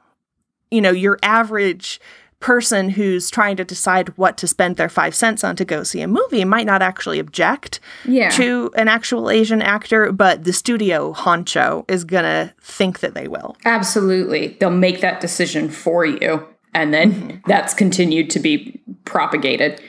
you 0.70 0.80
know, 0.80 0.92
your 0.92 1.18
average 1.22 2.00
person 2.44 2.90
who's 2.90 3.30
trying 3.30 3.56
to 3.56 3.64
decide 3.64 4.10
what 4.18 4.36
to 4.36 4.46
spend 4.46 4.76
their 4.76 4.90
five 4.90 5.14
cents 5.14 5.42
on 5.42 5.56
to 5.56 5.64
go 5.64 5.82
see 5.82 6.02
a 6.02 6.06
movie 6.06 6.44
might 6.44 6.66
not 6.66 6.82
actually 6.82 7.18
object 7.18 7.80
yeah. 8.04 8.28
to 8.28 8.70
an 8.76 8.86
actual 8.86 9.30
Asian 9.30 9.62
actor, 9.62 10.12
but 10.12 10.44
the 10.44 10.52
studio 10.52 11.14
honcho 11.14 11.90
is 11.90 12.04
going 12.04 12.24
to 12.24 12.52
think 12.60 13.00
that 13.00 13.14
they 13.14 13.28
will. 13.28 13.56
Absolutely. 13.64 14.58
They'll 14.60 14.68
make 14.68 15.00
that 15.00 15.22
decision 15.22 15.70
for 15.70 16.04
you. 16.04 16.46
and 16.74 16.92
then 16.92 17.42
that's 17.46 17.72
continued 17.72 18.28
to 18.28 18.38
be 18.40 18.78
propagated. 19.06 19.80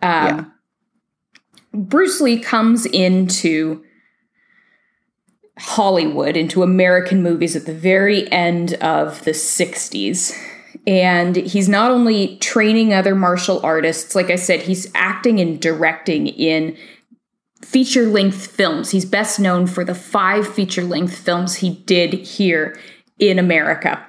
Um, 0.00 0.24
Yeah. 0.24 0.44
Bruce 1.74 2.22
Lee 2.22 2.40
comes 2.40 2.86
into 2.86 3.84
Hollywood, 5.58 6.38
into 6.38 6.62
American 6.62 7.22
movies 7.22 7.54
at 7.54 7.66
the 7.66 7.74
very 7.74 8.32
end 8.32 8.74
of 8.74 9.24
the 9.24 9.32
60s. 9.32 10.32
And 10.88 11.36
he's 11.36 11.68
not 11.68 11.90
only 11.90 12.38
training 12.38 12.94
other 12.94 13.14
martial 13.14 13.60
artists, 13.62 14.14
like 14.14 14.30
I 14.30 14.36
said, 14.36 14.62
he's 14.62 14.90
acting 14.94 15.38
and 15.38 15.60
directing 15.60 16.28
in 16.28 16.78
feature 17.62 18.06
length 18.06 18.46
films. 18.46 18.90
He's 18.90 19.04
best 19.04 19.38
known 19.38 19.66
for 19.66 19.84
the 19.84 19.94
five 19.94 20.48
feature 20.48 20.84
length 20.84 21.14
films 21.14 21.56
he 21.56 21.74
did 21.84 22.14
here 22.14 22.80
in 23.18 23.38
America. 23.38 24.02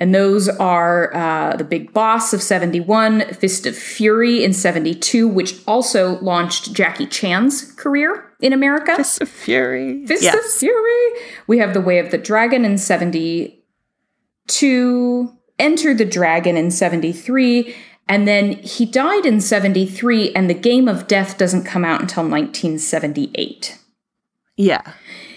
And 0.00 0.12
those 0.12 0.48
are 0.48 1.14
uh, 1.14 1.54
The 1.54 1.62
Big 1.62 1.92
Boss 1.92 2.34
of 2.34 2.42
71, 2.42 3.34
Fist 3.34 3.64
of 3.64 3.76
Fury 3.76 4.42
in 4.42 4.52
72, 4.52 5.28
which 5.28 5.54
also 5.68 6.18
launched 6.18 6.72
Jackie 6.72 7.06
Chan's 7.06 7.70
career 7.74 8.28
in 8.40 8.52
America. 8.52 8.96
Fist 8.96 9.20
of 9.20 9.28
Fury. 9.28 10.04
Fist 10.04 10.24
yes. 10.24 10.34
of 10.34 10.44
Fury. 10.58 11.12
We 11.46 11.58
have 11.58 11.74
The 11.74 11.80
Way 11.80 12.00
of 12.00 12.10
the 12.10 12.18
Dragon 12.18 12.64
in 12.64 12.76
72, 12.76 15.30
Enter 15.58 15.94
the 15.94 16.04
Dragon 16.04 16.56
in 16.56 16.70
73, 16.70 17.74
and 18.08 18.26
then 18.26 18.52
he 18.54 18.84
died 18.84 19.24
in 19.24 19.40
73, 19.40 20.32
and 20.32 20.50
The 20.50 20.54
Game 20.54 20.88
of 20.88 21.06
Death 21.06 21.38
doesn't 21.38 21.64
come 21.64 21.84
out 21.84 22.00
until 22.00 22.24
1978. 22.24 23.78
Yeah. 24.56 24.92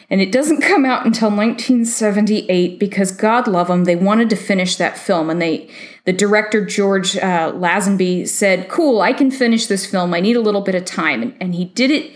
And 0.09 0.21
it 0.21 0.31
doesn't 0.31 0.61
come 0.61 0.85
out 0.85 1.05
until 1.05 1.29
1978 1.29 2.79
because 2.79 3.11
God 3.11 3.45
love 3.47 3.67
them, 3.67 3.83
they 3.83 3.95
wanted 3.95 4.29
to 4.29 4.37
finish 4.37 4.77
that 4.77 4.97
film, 4.97 5.29
and 5.29 5.41
they, 5.41 5.69
the 6.05 6.13
director 6.13 6.65
George 6.65 7.17
uh, 7.17 7.51
Lazenby 7.51 8.27
said, 8.27 8.69
"Cool, 8.69 9.01
I 9.01 9.11
can 9.11 9.31
finish 9.31 9.65
this 9.65 9.85
film. 9.85 10.13
I 10.13 10.21
need 10.21 10.37
a 10.37 10.41
little 10.41 10.61
bit 10.61 10.75
of 10.75 10.85
time," 10.85 11.21
and, 11.21 11.35
and 11.41 11.55
he 11.55 11.65
did 11.65 11.91
it 11.91 12.13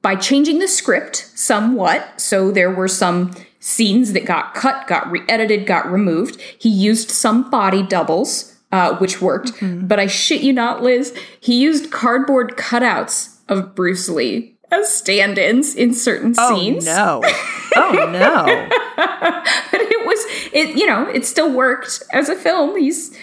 by 0.00 0.14
changing 0.14 0.60
the 0.60 0.68
script 0.68 1.32
somewhat. 1.34 2.20
So 2.20 2.52
there 2.52 2.70
were 2.70 2.86
some 2.86 3.34
scenes 3.64 4.12
that 4.12 4.26
got 4.26 4.52
cut, 4.52 4.86
got 4.86 5.10
re-edited, 5.10 5.66
got 5.66 5.90
removed. 5.90 6.38
He 6.58 6.68
used 6.68 7.10
some 7.10 7.48
body 7.48 7.82
doubles, 7.82 8.54
uh, 8.70 8.96
which 8.98 9.22
worked. 9.22 9.52
But 9.88 9.98
I 9.98 10.06
shit 10.06 10.42
you 10.42 10.52
not, 10.52 10.82
Liz, 10.82 11.16
he 11.40 11.62
used 11.62 11.90
cardboard 11.90 12.58
cutouts 12.58 13.38
of 13.48 13.74
Bruce 13.74 14.06
Lee 14.10 14.54
as 14.70 14.92
stand-ins 14.92 15.74
in 15.74 15.94
certain 15.94 16.34
scenes. 16.34 16.38
Oh 16.38 16.56
scenes. 16.56 16.86
no. 16.86 17.22
Oh 17.76 17.90
no. 17.90 18.44
but 18.96 19.80
it 19.80 20.06
was 20.06 20.24
it 20.52 20.76
you 20.76 20.86
know 20.86 21.08
it 21.08 21.26
still 21.26 21.52
worked 21.52 22.04
as 22.12 22.28
a 22.28 22.36
film 22.36 22.78
he's 22.78 23.18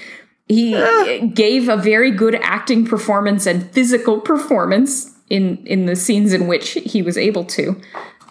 he 0.50 0.74
gave 1.34 1.70
a 1.70 1.78
very 1.78 2.12
good 2.12 2.36
acting 2.42 2.86
performance 2.86 3.46
and 3.46 3.72
physical 3.72 4.20
performance 4.20 5.18
in 5.30 5.66
in 5.66 5.86
the 5.86 5.96
scenes 5.96 6.34
in 6.34 6.48
which 6.48 6.72
he 6.72 7.02
was 7.02 7.18
able 7.18 7.46
to 7.46 7.80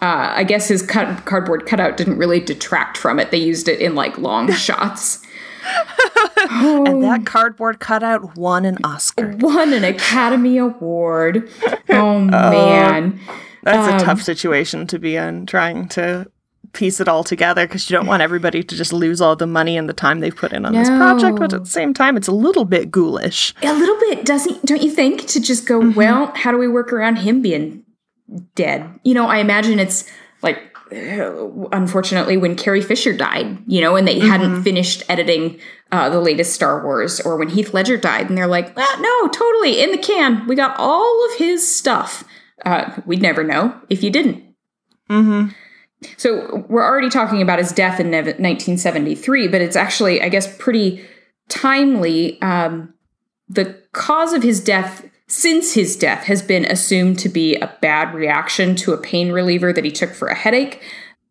uh, 0.02 0.32
I 0.36 0.44
guess 0.44 0.68
his 0.68 0.82
cut, 0.82 1.24
cardboard 1.26 1.66
cutout 1.66 1.96
didn't 1.96 2.16
really 2.18 2.40
detract 2.40 2.96
from 2.96 3.18
it. 3.20 3.30
They 3.30 3.38
used 3.38 3.68
it 3.68 3.80
in 3.80 3.94
like 3.94 4.16
long 4.18 4.50
shots. 4.66 5.20
and 6.50 7.02
that 7.02 7.26
cardboard 7.26 7.80
cutout 7.80 8.36
won 8.36 8.64
an 8.64 8.78
Oscar. 8.84 9.36
Won 9.40 9.72
an 9.72 9.84
Academy 9.84 10.58
Award. 10.58 11.48
Oh 11.92 12.20
man. 12.20 13.18
That's 13.64 13.88
Um, 13.92 13.96
a 13.96 13.98
tough 14.04 14.22
situation 14.22 14.86
to 14.86 14.98
be 15.00 15.16
in, 15.16 15.44
trying 15.44 15.88
to 15.88 16.30
piece 16.72 17.00
it 17.00 17.08
all 17.08 17.24
together 17.24 17.66
because 17.66 17.90
you 17.90 17.96
don't 17.96 18.06
want 18.06 18.22
everybody 18.22 18.62
to 18.62 18.76
just 18.76 18.92
lose 18.92 19.20
all 19.20 19.34
the 19.34 19.46
money 19.46 19.76
and 19.76 19.88
the 19.88 19.92
time 19.92 20.20
they've 20.20 20.34
put 20.36 20.52
in 20.52 20.64
on 20.64 20.72
this 20.72 20.88
project. 20.88 21.36
But 21.40 21.52
at 21.52 21.64
the 21.64 21.70
same 21.70 21.92
time, 21.92 22.16
it's 22.16 22.28
a 22.28 22.32
little 22.32 22.64
bit 22.64 22.92
ghoulish. 22.92 23.52
A 23.62 23.72
little 23.74 23.98
bit, 23.98 24.24
doesn't 24.24 24.64
don't 24.64 24.82
you 24.82 24.90
think? 24.90 25.26
To 25.26 25.40
just 25.40 25.66
go, 25.66 25.80
Mm-hmm. 25.80 25.98
well, 25.98 26.32
how 26.36 26.52
do 26.52 26.58
we 26.58 26.68
work 26.68 26.92
around 26.92 27.16
him 27.16 27.42
being 27.42 27.82
dead? 28.54 28.88
You 29.04 29.14
know, 29.14 29.26
I 29.26 29.38
imagine 29.38 29.78
it's 29.78 30.08
like, 30.42 30.58
unfortunately, 30.92 32.36
when 32.36 32.56
Carrie 32.56 32.80
Fisher 32.80 33.12
died, 33.12 33.58
you 33.66 33.80
know, 33.80 33.96
and 33.96 34.06
they 34.06 34.18
Mm-hmm. 34.18 34.28
hadn't 34.28 34.62
finished 34.62 35.02
editing 35.08 35.58
uh, 35.92 36.08
the 36.10 36.20
latest 36.20 36.52
Star 36.52 36.82
Wars, 36.84 37.20
or 37.20 37.36
when 37.36 37.48
Heath 37.48 37.72
Ledger 37.74 37.96
died, 37.96 38.28
and 38.28 38.36
they're 38.38 38.46
like, 38.46 38.72
ah, 38.76 38.96
no, 39.00 39.28
totally 39.28 39.80
in 39.82 39.90
the 39.92 39.98
can. 39.98 40.46
We 40.46 40.54
got 40.54 40.74
all 40.78 41.26
of 41.30 41.38
his 41.38 41.66
stuff. 41.68 42.24
Uh, 42.64 43.00
we'd 43.06 43.22
never 43.22 43.42
know 43.42 43.74
if 43.88 44.02
you 44.02 44.10
didn't. 44.10 44.44
Mm-hmm. 45.08 45.48
So 46.16 46.64
we're 46.68 46.84
already 46.84 47.10
talking 47.10 47.42
about 47.42 47.58
his 47.58 47.72
death 47.72 47.98
in 48.00 48.10
nev- 48.10 48.26
1973, 48.26 49.48
but 49.48 49.60
it's 49.60 49.76
actually, 49.76 50.22
I 50.22 50.28
guess, 50.28 50.56
pretty 50.58 51.04
timely. 51.48 52.40
Um, 52.42 52.94
the 53.48 53.76
cause 53.92 54.32
of 54.32 54.42
his 54.42 54.62
death 54.62 55.04
since 55.30 55.74
his 55.74 55.94
death 55.94 56.24
has 56.24 56.42
been 56.42 56.64
assumed 56.64 57.16
to 57.20 57.28
be 57.28 57.54
a 57.54 57.72
bad 57.80 58.12
reaction 58.12 58.74
to 58.74 58.92
a 58.92 58.98
pain 58.98 59.30
reliever 59.30 59.72
that 59.72 59.84
he 59.84 59.90
took 59.92 60.12
for 60.12 60.26
a 60.26 60.34
headache. 60.34 60.82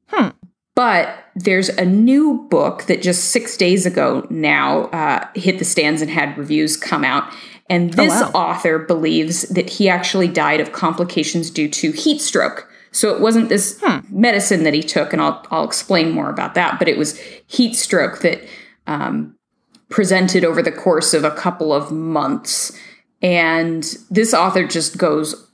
Hmm. 0.07 0.29
But 0.73 1.25
there's 1.35 1.67
a 1.67 1.83
new 1.83 2.47
book 2.49 2.83
that 2.83 3.01
just 3.01 3.25
six 3.25 3.57
days 3.57 3.85
ago 3.85 4.25
now 4.29 4.83
uh, 4.85 5.27
hit 5.35 5.59
the 5.59 5.65
stands 5.65 6.01
and 6.01 6.09
had 6.09 6.37
reviews 6.37 6.77
come 6.77 7.03
out. 7.03 7.29
And 7.69 7.91
this 7.91 8.09
wow. 8.09 8.31
author 8.33 8.79
believes 8.79 9.41
that 9.49 9.69
he 9.69 9.89
actually 9.89 10.29
died 10.29 10.61
of 10.61 10.71
complications 10.71 11.51
due 11.51 11.67
to 11.67 11.91
heat 11.91 12.21
stroke. 12.21 12.71
So 12.91 13.13
it 13.13 13.19
wasn't 13.19 13.49
this 13.49 13.83
medicine 14.09 14.63
that 14.63 14.73
he 14.73 14.81
took, 14.81 15.11
and 15.11 15.21
I'll, 15.21 15.45
I'll 15.51 15.65
explain 15.65 16.11
more 16.11 16.29
about 16.29 16.55
that, 16.55 16.79
but 16.79 16.87
it 16.87 16.97
was 16.97 17.19
heat 17.47 17.75
stroke 17.75 18.21
that 18.21 18.41
um, 18.87 19.35
presented 19.89 20.45
over 20.45 20.61
the 20.61 20.71
course 20.71 21.13
of 21.13 21.25
a 21.25 21.31
couple 21.31 21.73
of 21.73 21.91
months. 21.91 22.71
And 23.21 23.83
this 24.09 24.33
author 24.33 24.65
just 24.65 24.97
goes 24.97 25.49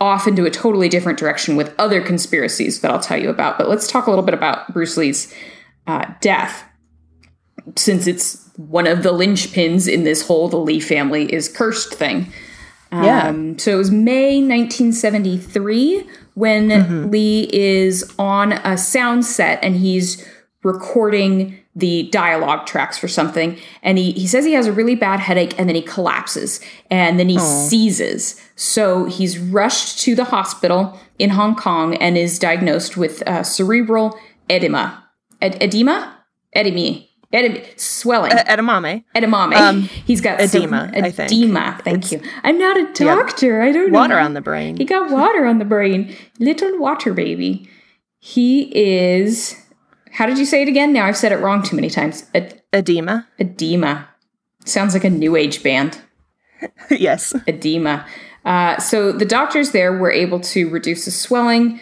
off 0.00 0.26
into 0.26 0.44
a 0.44 0.50
totally 0.50 0.88
different 0.88 1.18
direction 1.18 1.56
with 1.56 1.74
other 1.78 2.00
conspiracies 2.00 2.80
that 2.80 2.90
I'll 2.90 3.00
tell 3.00 3.20
you 3.20 3.30
about. 3.30 3.58
But 3.58 3.68
let's 3.68 3.86
talk 3.86 4.06
a 4.06 4.10
little 4.10 4.24
bit 4.24 4.34
about 4.34 4.72
Bruce 4.72 4.96
Lee's 4.96 5.32
uh, 5.86 6.06
death, 6.20 6.64
since 7.76 8.06
it's 8.06 8.50
one 8.56 8.86
of 8.86 9.02
the 9.02 9.12
linchpins 9.12 9.92
in 9.92 10.04
this 10.04 10.26
whole 10.26 10.48
the 10.48 10.56
Lee 10.56 10.80
family 10.80 11.32
is 11.32 11.48
cursed 11.48 11.94
thing. 11.94 12.32
Yeah. 12.92 13.28
Um, 13.28 13.58
so 13.58 13.72
it 13.72 13.76
was 13.76 13.90
May 13.90 14.36
1973 14.36 16.06
when 16.34 17.10
Lee 17.10 17.48
is 17.52 18.12
on 18.18 18.52
a 18.52 18.76
sound 18.76 19.24
set 19.24 19.62
and 19.62 19.76
he's 19.76 20.26
recording 20.62 21.58
the 21.74 22.02
dialogue 22.10 22.66
tracks 22.66 22.98
for 22.98 23.08
something. 23.08 23.58
And 23.82 23.96
he, 23.96 24.12
he 24.12 24.26
says 24.26 24.44
he 24.44 24.52
has 24.52 24.66
a 24.66 24.72
really 24.72 24.94
bad 24.94 25.20
headache 25.20 25.58
and 25.58 25.68
then 25.68 25.74
he 25.76 25.82
collapses 25.82 26.60
and 26.90 27.18
then 27.18 27.28
he 27.30 27.38
seizes. 27.38 28.38
So 28.56 29.06
he's 29.06 29.38
rushed 29.38 29.98
to 30.00 30.14
the 30.14 30.24
hospital 30.24 31.00
in 31.18 31.30
Hong 31.30 31.54
Kong 31.56 31.94
and 31.96 32.18
is 32.18 32.38
diagnosed 32.38 32.96
with 32.96 33.22
uh, 33.26 33.42
cerebral 33.42 34.18
edema. 34.50 35.02
Ed- 35.40 35.62
edema? 35.62 36.18
Edema. 36.54 37.04
Edema. 37.32 37.60
Swelling 37.76 38.32
Edamame. 38.32 39.04
edamame. 39.16 39.54
Um, 39.56 39.80
He's 40.06 40.20
got 40.20 40.40
edema, 40.42 40.90
some- 40.92 41.04
I 41.04 41.10
think. 41.10 41.32
Edema. 41.32 41.80
Thank 41.82 42.12
you. 42.12 42.20
I'm 42.44 42.58
not 42.58 42.76
a 42.76 42.92
doctor. 42.92 43.62
I 43.62 43.72
don't 43.72 43.90
Water 43.90 43.90
know. 43.90 43.98
Water 44.00 44.18
on 44.18 44.34
the 44.34 44.42
brain. 44.42 44.76
He 44.76 44.84
got 44.84 45.10
water 45.10 45.46
on 45.46 45.58
the 45.58 45.64
brain. 45.64 46.14
Little 46.38 46.78
water 46.78 47.14
baby. 47.14 47.70
He 48.18 48.64
is. 48.76 49.56
How 50.12 50.26
did 50.26 50.38
you 50.38 50.44
say 50.44 50.62
it 50.62 50.68
again? 50.68 50.92
Now 50.92 51.06
I've 51.06 51.16
said 51.16 51.32
it 51.32 51.36
wrong 51.36 51.62
too 51.62 51.76
many 51.76 51.90
times. 51.90 52.26
Ed- 52.34 52.62
Edema. 52.72 53.26
edema. 53.38 54.08
Sounds 54.64 54.94
like 54.94 55.04
a 55.04 55.10
new 55.10 55.36
age 55.36 55.62
band. 55.62 56.00
yes. 56.90 57.34
Edema. 57.46 58.06
Uh, 58.44 58.78
so 58.78 59.12
the 59.12 59.24
doctors 59.24 59.70
there 59.70 59.92
were 59.92 60.10
able 60.10 60.40
to 60.40 60.68
reduce 60.68 61.04
his 61.04 61.18
swelling 61.18 61.80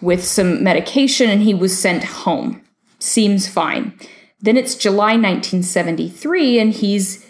with 0.00 0.22
some 0.24 0.62
medication, 0.62 1.30
and 1.30 1.42
he 1.42 1.54
was 1.54 1.76
sent 1.78 2.04
home. 2.04 2.62
Seems 2.98 3.48
fine. 3.48 3.98
Then 4.40 4.56
it's 4.56 4.74
July 4.74 5.12
1973, 5.12 6.58
and 6.58 6.72
he's 6.72 7.26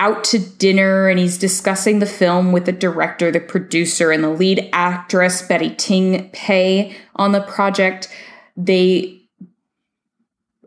out 0.00 0.22
to 0.22 0.38
dinner 0.38 1.08
and 1.08 1.18
he's 1.18 1.38
discussing 1.38 1.98
the 1.98 2.06
film 2.06 2.52
with 2.52 2.66
the 2.66 2.72
director, 2.72 3.30
the 3.30 3.40
producer, 3.40 4.12
and 4.12 4.22
the 4.22 4.30
lead 4.30 4.68
actress, 4.72 5.42
Betty 5.42 5.74
Ting 5.74 6.30
Pei, 6.32 6.96
on 7.16 7.32
the 7.32 7.40
project. 7.40 8.08
They 8.56 9.17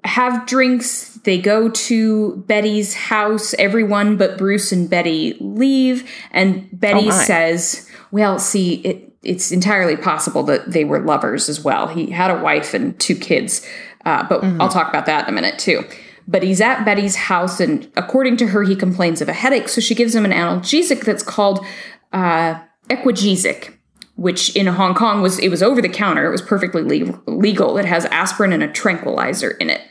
have 0.03 0.45
drinks. 0.45 1.19
They 1.23 1.39
go 1.39 1.69
to 1.69 2.37
Betty's 2.47 2.93
house. 2.93 3.53
Everyone 3.55 4.17
but 4.17 4.37
Bruce 4.37 4.71
and 4.71 4.89
Betty 4.89 5.37
leave. 5.39 6.09
And 6.31 6.67
Betty 6.71 7.07
Oh, 7.07 7.11
says, 7.11 7.87
Well, 8.11 8.39
see, 8.39 8.75
it, 8.81 9.13
it's 9.23 9.51
entirely 9.51 9.95
possible 9.95 10.43
that 10.43 10.71
they 10.71 10.83
were 10.83 10.99
lovers 10.99 11.49
as 11.49 11.63
well. 11.63 11.87
He 11.87 12.09
had 12.09 12.31
a 12.31 12.41
wife 12.41 12.73
and 12.73 12.99
two 12.99 13.15
kids. 13.15 13.65
Uh, 14.03 14.23
but 14.27 14.43
I'll 14.43 14.69
talk 14.69 14.89
about 14.89 15.05
that 15.05 15.27
in 15.27 15.33
a 15.33 15.35
minute 15.35 15.59
too. 15.59 15.83
But 16.27 16.43
he's 16.43 16.61
at 16.61 16.85
Betty's 16.85 17.15
house, 17.15 17.59
and 17.59 17.91
according 17.97 18.37
to 18.37 18.47
her, 18.47 18.63
he 18.63 18.75
complains 18.75 19.21
of 19.21 19.29
a 19.29 19.33
headache. 19.33 19.67
So 19.69 19.81
she 19.81 19.93
gives 19.93 20.15
him 20.15 20.23
an 20.25 20.31
analgesic 20.31 21.01
that's 21.01 21.23
called 21.23 21.65
uh, 22.13 22.59
Equagesic, 22.89 23.75
which 24.15 24.55
in 24.55 24.67
Hong 24.67 24.93
Kong 24.93 25.21
was 25.21 25.39
it 25.39 25.49
was 25.49 25.63
over 25.63 25.81
the 25.81 25.89
counter. 25.89 26.27
It 26.27 26.31
was 26.31 26.41
perfectly 26.41 26.83
le- 27.03 27.21
legal. 27.27 27.77
It 27.77 27.85
has 27.85 28.05
aspirin 28.05 28.53
and 28.53 28.63
a 28.63 28.67
tranquilizer 28.71 29.51
in 29.51 29.69
it. 29.69 29.81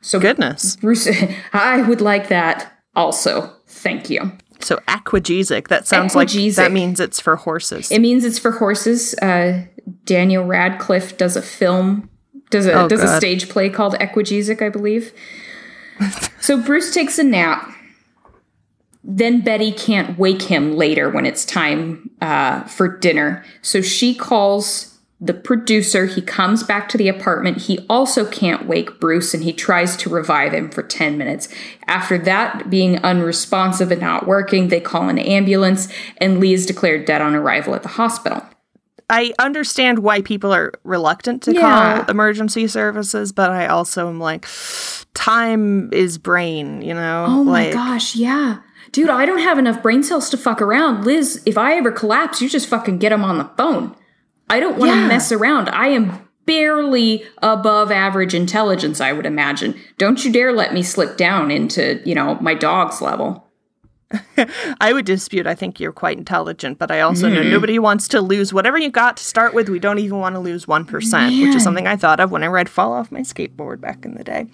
So 0.00 0.20
Goodness. 0.20 0.76
Bruce, 0.76 1.08
I 1.52 1.82
would 1.82 2.00
like 2.00 2.28
that. 2.28 2.72
Also, 2.94 3.52
thank 3.66 4.08
you. 4.10 4.32
So 4.60 4.76
aquagesic. 4.88 5.68
That 5.68 5.86
sounds 5.86 6.14
like 6.14 6.28
Aquagesic. 6.28 6.56
that 6.56 6.72
means 6.72 6.98
it's 7.00 7.20
for 7.20 7.36
horses. 7.36 7.90
It 7.92 8.00
means 8.00 8.24
it's 8.24 8.38
for 8.38 8.52
horses. 8.52 9.14
Uh, 9.20 9.66
Daniel 10.04 10.44
Radcliffe 10.44 11.16
does 11.18 11.36
a 11.36 11.42
film, 11.42 12.08
does 12.50 12.66
a 12.66 12.72
Oh, 12.72 12.88
does 12.88 13.02
a 13.02 13.16
stage 13.18 13.48
play 13.48 13.68
called 13.68 13.94
Equagesic, 13.94 14.62
I 14.62 14.68
believe. 14.70 15.12
so 16.40 16.60
Bruce 16.60 16.92
takes 16.94 17.18
a 17.18 17.24
nap. 17.24 17.70
Then 19.08 19.40
Betty 19.40 19.70
can't 19.70 20.18
wake 20.18 20.42
him 20.42 20.76
later 20.76 21.08
when 21.08 21.26
it's 21.26 21.44
time 21.44 22.10
uh, 22.20 22.64
for 22.64 22.88
dinner. 22.88 23.44
So 23.62 23.80
she 23.80 24.14
calls 24.16 24.98
the 25.20 25.32
producer. 25.32 26.06
He 26.06 26.20
comes 26.20 26.64
back 26.64 26.88
to 26.90 26.98
the 26.98 27.08
apartment. 27.08 27.62
He 27.62 27.78
also 27.88 28.26
can't 28.26 28.66
wake 28.66 28.98
Bruce 28.98 29.32
and 29.32 29.44
he 29.44 29.52
tries 29.52 29.96
to 29.98 30.10
revive 30.10 30.52
him 30.52 30.70
for 30.70 30.82
10 30.82 31.16
minutes. 31.16 31.48
After 31.86 32.18
that 32.18 32.68
being 32.68 32.98
unresponsive 32.98 33.92
and 33.92 34.00
not 34.00 34.26
working, 34.26 34.68
they 34.68 34.80
call 34.80 35.08
an 35.08 35.20
ambulance 35.20 35.88
and 36.18 36.40
Lee 36.40 36.52
is 36.52 36.66
declared 36.66 37.06
dead 37.06 37.22
on 37.22 37.34
arrival 37.34 37.74
at 37.76 37.84
the 37.84 37.88
hospital. 37.90 38.42
I 39.08 39.32
understand 39.38 40.00
why 40.00 40.20
people 40.20 40.52
are 40.52 40.72
reluctant 40.82 41.44
to 41.44 41.54
Yeah. 41.54 41.60
call 42.02 42.10
emergency 42.10 42.66
services, 42.66 43.30
but 43.30 43.50
I 43.52 43.68
also 43.68 44.08
am 44.08 44.18
like, 44.18 44.46
time 45.14 45.90
is 45.92 46.18
brain, 46.18 46.82
you 46.82 46.92
know? 46.92 47.26
Oh 47.28 47.44
my 47.44 47.66
like, 47.66 47.72
gosh, 47.72 48.16
yeah. 48.16 48.58
Dude, 48.96 49.10
I 49.10 49.26
don't 49.26 49.40
have 49.40 49.58
enough 49.58 49.82
brain 49.82 50.02
cells 50.02 50.30
to 50.30 50.38
fuck 50.38 50.62
around. 50.62 51.04
Liz, 51.04 51.42
if 51.44 51.58
I 51.58 51.74
ever 51.76 51.92
collapse, 51.92 52.40
you 52.40 52.48
just 52.48 52.66
fucking 52.66 52.96
get 52.96 53.10
them 53.10 53.22
on 53.24 53.36
the 53.36 53.50
phone. 53.58 53.94
I 54.48 54.58
don't 54.58 54.78
want 54.78 54.90
to 54.90 54.96
Yeah. 54.96 55.06
mess 55.06 55.30
around. 55.30 55.68
I 55.68 55.88
am 55.88 56.18
barely 56.46 57.22
above 57.42 57.92
average 57.92 58.32
intelligence, 58.32 58.98
I 58.98 59.12
would 59.12 59.26
imagine. 59.26 59.74
Don't 59.98 60.24
you 60.24 60.32
dare 60.32 60.50
let 60.50 60.72
me 60.72 60.82
slip 60.82 61.18
down 61.18 61.50
into, 61.50 62.00
you 62.06 62.14
know, 62.14 62.38
my 62.40 62.54
dog's 62.54 63.02
level. 63.02 63.42
I 64.80 64.94
would 64.94 65.04
dispute. 65.04 65.46
I 65.46 65.54
think 65.54 65.78
you're 65.78 65.92
quite 65.92 66.16
intelligent, 66.16 66.78
but 66.78 66.90
I 66.90 67.00
also 67.02 67.26
Mm-hmm. 67.26 67.34
know 67.34 67.42
nobody 67.50 67.78
wants 67.78 68.08
to 68.08 68.22
lose 68.22 68.54
whatever 68.54 68.78
you 68.78 68.88
got 68.88 69.18
to 69.18 69.24
start 69.24 69.52
with. 69.52 69.68
We 69.68 69.78
don't 69.78 69.98
even 69.98 70.20
want 70.20 70.36
to 70.36 70.40
lose 70.40 70.64
1%, 70.64 71.42
which 71.42 71.54
is 71.54 71.62
something 71.62 71.86
I 71.86 71.96
thought 71.96 72.18
of 72.18 72.30
when 72.30 72.42
I 72.42 72.46
read 72.46 72.70
Fall 72.70 72.94
Off 72.94 73.12
My 73.12 73.20
Skateboard 73.20 73.78
back 73.82 74.06
in 74.06 74.14
the 74.14 74.24
day. 74.24 74.46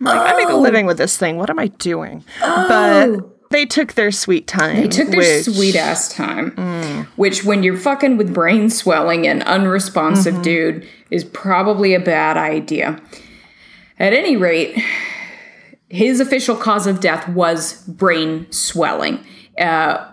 I'm 0.00 0.06
like, 0.06 0.20
I 0.32 0.34
make 0.38 0.48
a 0.48 0.52
Oh. 0.52 0.60
living 0.60 0.86
with 0.86 0.96
this 0.96 1.18
thing. 1.18 1.36
What 1.36 1.50
am 1.50 1.58
I 1.58 1.66
doing? 1.66 2.24
But 2.40 3.18
they 3.54 3.64
took 3.64 3.94
their 3.94 4.10
sweet 4.10 4.46
time. 4.46 4.76
They 4.82 4.88
took 4.88 5.08
their 5.08 5.20
which- 5.20 5.46
Mm. 5.46 5.54
sweet 5.54 5.76
ass 5.76 6.08
time, 6.12 7.06
which, 7.16 7.44
when 7.44 7.62
you're 7.62 7.76
fucking 7.76 8.16
with 8.18 8.34
brain 8.34 8.68
swelling 8.68 9.26
and 9.26 9.42
unresponsive 9.44 10.34
Mm-hmm. 10.34 10.42
dude, 10.42 10.88
is 11.10 11.24
probably 11.24 11.94
a 11.94 12.00
bad 12.00 12.36
idea. 12.36 13.00
At 13.98 14.12
any 14.12 14.36
rate, 14.36 14.76
his 15.88 16.18
official 16.20 16.56
cause 16.56 16.86
of 16.88 17.00
death 17.00 17.28
was 17.28 17.82
brain 17.86 18.46
swelling. 18.50 19.24
Uh, 19.58 20.04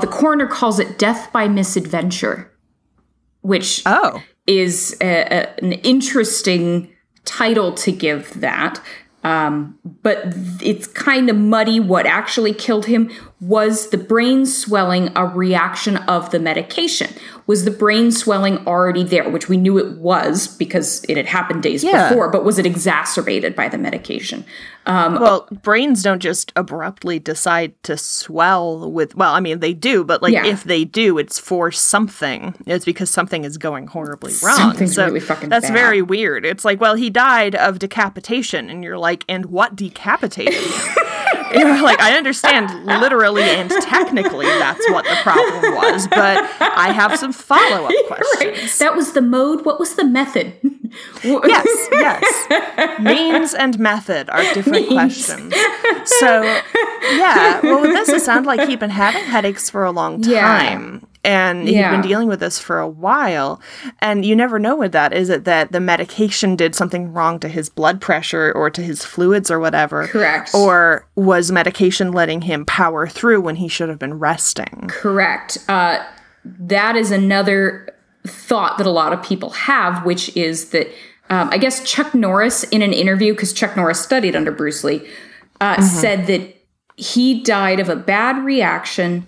the 0.00 0.06
coroner 0.06 0.46
calls 0.46 0.78
it 0.78 0.98
death 0.98 1.32
by 1.32 1.48
misadventure, 1.48 2.50
which 3.40 3.82
Oh. 3.86 4.22
is 4.46 4.94
a, 5.00 5.06
a- 5.22 5.64
an 5.64 5.72
interesting 5.72 6.90
title 7.24 7.72
to 7.72 7.92
give 7.92 8.40
that. 8.40 8.80
Um, 9.22 9.78
but 10.02 10.22
it's 10.62 10.86
kind 10.86 11.28
of 11.28 11.36
muddy. 11.36 11.78
What 11.78 12.06
actually 12.06 12.54
killed 12.54 12.86
him 12.86 13.10
was 13.40 13.90
the 13.90 13.98
brain 13.98 14.46
swelling 14.46 15.10
a 15.14 15.26
reaction 15.26 15.96
of 15.98 16.30
the 16.30 16.38
medication. 16.38 17.10
Was 17.46 17.64
the 17.64 17.70
brain 17.70 18.12
swelling 18.12 18.66
already 18.66 19.04
there, 19.04 19.28
which 19.28 19.48
we 19.48 19.56
knew 19.58 19.76
it 19.78 19.98
was 19.98 20.48
because 20.48 21.04
it 21.08 21.16
had 21.18 21.26
happened 21.26 21.62
days 21.62 21.84
Yeah. 21.84 22.08
before, 22.08 22.30
but 22.30 22.44
was 22.44 22.58
it 22.58 22.64
exacerbated 22.64 23.54
by 23.54 23.68
the 23.68 23.76
medication? 23.78 24.44
Um, 24.86 25.20
well, 25.20 25.46
brains 25.62 26.02
don't 26.02 26.20
just 26.20 26.52
abruptly 26.56 27.18
decide 27.18 27.80
to 27.84 27.96
swell 27.96 28.90
with, 28.90 29.14
well, 29.14 29.34
I 29.34 29.40
mean, 29.40 29.60
they 29.60 29.74
do, 29.74 30.02
but 30.04 30.22
like 30.22 30.32
Yeah. 30.32 30.46
if 30.46 30.64
they 30.64 30.84
do, 30.84 31.18
it's 31.18 31.38
for 31.38 31.70
something. 31.70 32.54
It's 32.66 32.84
because 32.84 33.10
something 33.10 33.44
is 33.44 33.58
going 33.58 33.88
horribly 33.88 34.32
wrong. 34.42 34.56
Something's 34.56 34.94
so 34.94 35.04
really 35.06 35.20
fucking 35.20 35.50
That's 35.50 35.66
bad. 35.66 35.74
very 35.74 36.02
weird. 36.02 36.44
It's 36.46 36.64
like, 36.64 36.80
well, 36.80 36.94
he 36.94 37.10
died 37.10 37.54
of 37.54 37.78
decapitation. 37.78 38.70
And 38.70 38.82
you're 38.82 38.98
like, 38.98 39.24
and 39.28 39.46
what 39.46 39.76
decapitated 39.76 40.54
him? 40.54 40.94
You're 41.52 41.82
like, 41.82 42.00
I 42.00 42.16
understand 42.16 42.84
literally 42.84 43.42
and 43.42 43.70
technically 43.70 44.46
that's 44.46 44.88
what 44.90 45.04
the 45.04 45.16
problem 45.22 45.74
was, 45.74 46.06
but 46.08 46.44
I 46.60 46.92
have 46.92 47.18
some 47.18 47.32
follow 47.32 47.86
up 47.86 47.92
questions. 48.06 48.78
That 48.78 48.94
was 48.96 49.12
the 49.12 49.22
mode. 49.22 49.64
What 49.64 49.78
was 49.80 49.94
the 49.94 50.04
method? 50.04 50.54
Yes, 51.22 51.88
yes. 51.92 52.98
Means 53.00 53.54
and 53.54 53.78
method 53.78 54.28
are 54.28 54.42
different 54.54 54.88
questions. 54.88 55.54
So, 56.18 56.42
yeah. 57.12 57.60
Well, 57.62 57.82
with 57.82 57.92
this, 57.92 58.08
it 58.08 58.22
sounded 58.22 58.48
like 58.48 58.68
he'd 58.68 58.80
been 58.80 58.90
having 58.90 59.22
headaches 59.22 59.70
for 59.70 59.84
a 59.84 59.92
long 59.92 60.20
Yeah. 60.24 60.98
And 61.22 61.68
he'd 61.68 61.74
Yeah. 61.76 61.90
been 61.90 62.00
dealing 62.00 62.28
with 62.28 62.40
this 62.40 62.58
for 62.58 62.78
a 62.78 62.88
while. 62.88 63.60
And 64.00 64.24
you 64.24 64.34
never 64.34 64.58
know 64.58 64.74
with 64.76 64.92
that. 64.92 65.12
Is 65.12 65.28
it 65.28 65.44
that 65.44 65.70
the 65.72 65.80
medication 65.80 66.56
did 66.56 66.74
something 66.74 67.12
wrong 67.12 67.38
to 67.40 67.48
his 67.48 67.68
blood 67.68 68.00
pressure 68.00 68.52
or 68.52 68.70
to 68.70 68.80
his 68.82 69.04
fluids 69.04 69.50
or 69.50 69.60
whatever? 69.60 70.06
Correct. 70.06 70.54
Or 70.54 71.06
was 71.16 71.52
medication 71.52 72.12
letting 72.12 72.42
him 72.42 72.64
power 72.64 73.06
through 73.06 73.42
when 73.42 73.56
he 73.56 73.68
should 73.68 73.90
have 73.90 73.98
been 73.98 74.18
resting? 74.18 74.86
Correct. 74.88 75.58
Uh, 75.68 75.98
that 76.44 76.96
is 76.96 77.10
another 77.10 77.86
thought 78.26 78.78
that 78.78 78.86
a 78.86 78.90
lot 78.90 79.12
of 79.12 79.22
people 79.22 79.50
have, 79.50 80.04
which 80.04 80.34
is 80.36 80.70
that 80.70 80.88
um, 81.28 81.48
I 81.52 81.58
guess 81.58 81.84
Chuck 81.84 82.12
Norris, 82.14 82.64
in 82.64 82.82
an 82.82 82.92
interview, 82.92 83.32
because 83.34 83.52
Chuck 83.52 83.76
Norris 83.76 84.00
studied 84.00 84.34
under 84.34 84.50
Bruce 84.50 84.82
Lee, 84.82 85.06
uh, 85.60 85.80
said 85.80 86.26
that 86.26 86.56
he 86.96 87.40
died 87.42 87.78
of 87.78 87.88
a 87.88 87.94
bad 87.94 88.44
reaction 88.44 89.26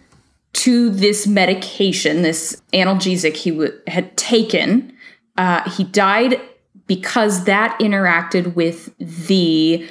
to 0.54 0.90
this 0.90 1.26
medication, 1.26 2.22
this 2.22 2.60
analgesic 2.72 3.36
he 3.36 3.50
w- 3.50 3.72
had 3.86 4.16
taken. 4.16 4.92
Uh, 5.36 5.68
he 5.70 5.84
died 5.84 6.40
because 6.86 7.44
that 7.44 7.78
interacted 7.80 8.54
with 8.54 8.94
the 8.98 9.88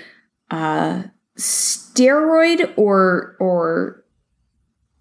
uh, 0.51 1.03
steroid 1.37 2.71
or 2.77 3.35
or 3.39 4.03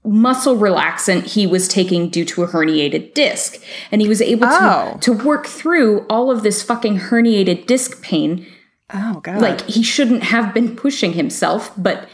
muscle 0.02 0.56
relaxant 0.56 1.24
he 1.26 1.46
was 1.46 1.68
taking 1.68 2.08
due 2.08 2.24
to 2.24 2.42
a 2.42 2.48
herniated 2.48 3.12
disc. 3.12 3.62
And 3.92 4.00
he 4.00 4.08
was 4.08 4.22
able 4.22 4.46
Oh. 4.48 4.96
to, 5.02 5.14
to 5.14 5.24
work 5.24 5.46
through 5.46 6.06
all 6.08 6.30
of 6.30 6.42
this 6.42 6.62
fucking 6.62 6.98
herniated 6.98 7.66
disc 7.66 8.00
pain. 8.02 8.46
Oh, 8.94 9.20
God. 9.20 9.42
Like 9.42 9.60
he 9.68 9.82
shouldn't 9.82 10.22
have 10.22 10.54
been 10.54 10.74
pushing 10.74 11.12
himself, 11.12 11.70
but 11.76 12.08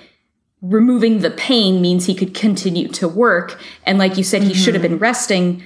removing 0.62 1.20
the 1.20 1.30
pain 1.30 1.80
means 1.80 2.06
he 2.06 2.14
could 2.14 2.34
continue 2.34 2.88
to 2.88 3.06
work. 3.08 3.58
And 3.84 3.98
like 3.98 4.16
you 4.16 4.24
said, 4.24 4.42
he 4.42 4.54
should 4.54 4.74
have 4.74 4.82
Mm-hmm. 4.82 4.92
been 4.94 4.98
resting, 4.98 5.62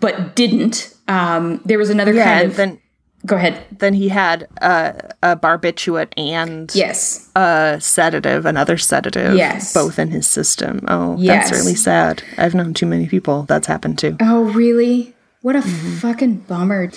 but 0.00 0.36
didn't. 0.36 0.94
Um, 1.08 1.60
there 1.64 1.78
was 1.78 1.90
another 1.90 2.12
yeah, 2.14 2.24
kind 2.40 2.50
of. 2.50 2.56
then 2.56 2.80
go 3.26 3.36
ahead. 3.36 3.64
then 3.78 3.94
he 3.94 4.08
had 4.08 4.46
uh, 4.60 4.92
a 5.22 5.36
barbiturate 5.36 6.12
and 6.16 6.70
Yes. 6.74 7.30
a 7.34 7.78
sedative, 7.80 8.44
another 8.46 8.76
sedative, 8.78 9.34
Yes. 9.34 9.72
both 9.72 9.98
in 9.98 10.10
his 10.10 10.26
system. 10.26 10.80
Oh, 10.88 11.16
Yes. 11.18 11.50
that's 11.50 11.60
really 11.62 11.74
sad. 11.74 12.22
I've 12.38 12.54
known 12.54 12.74
too 12.74 12.86
many 12.86 13.06
people 13.08 13.42
that's 13.44 13.66
happened 13.66 13.98
to. 14.00 14.16
Oh, 14.20 14.44
really? 14.44 15.14
What 15.42 15.56
a 15.56 15.60
Mm-hmm. 15.60 15.96
fucking 15.96 16.34
bummer. 16.48 16.90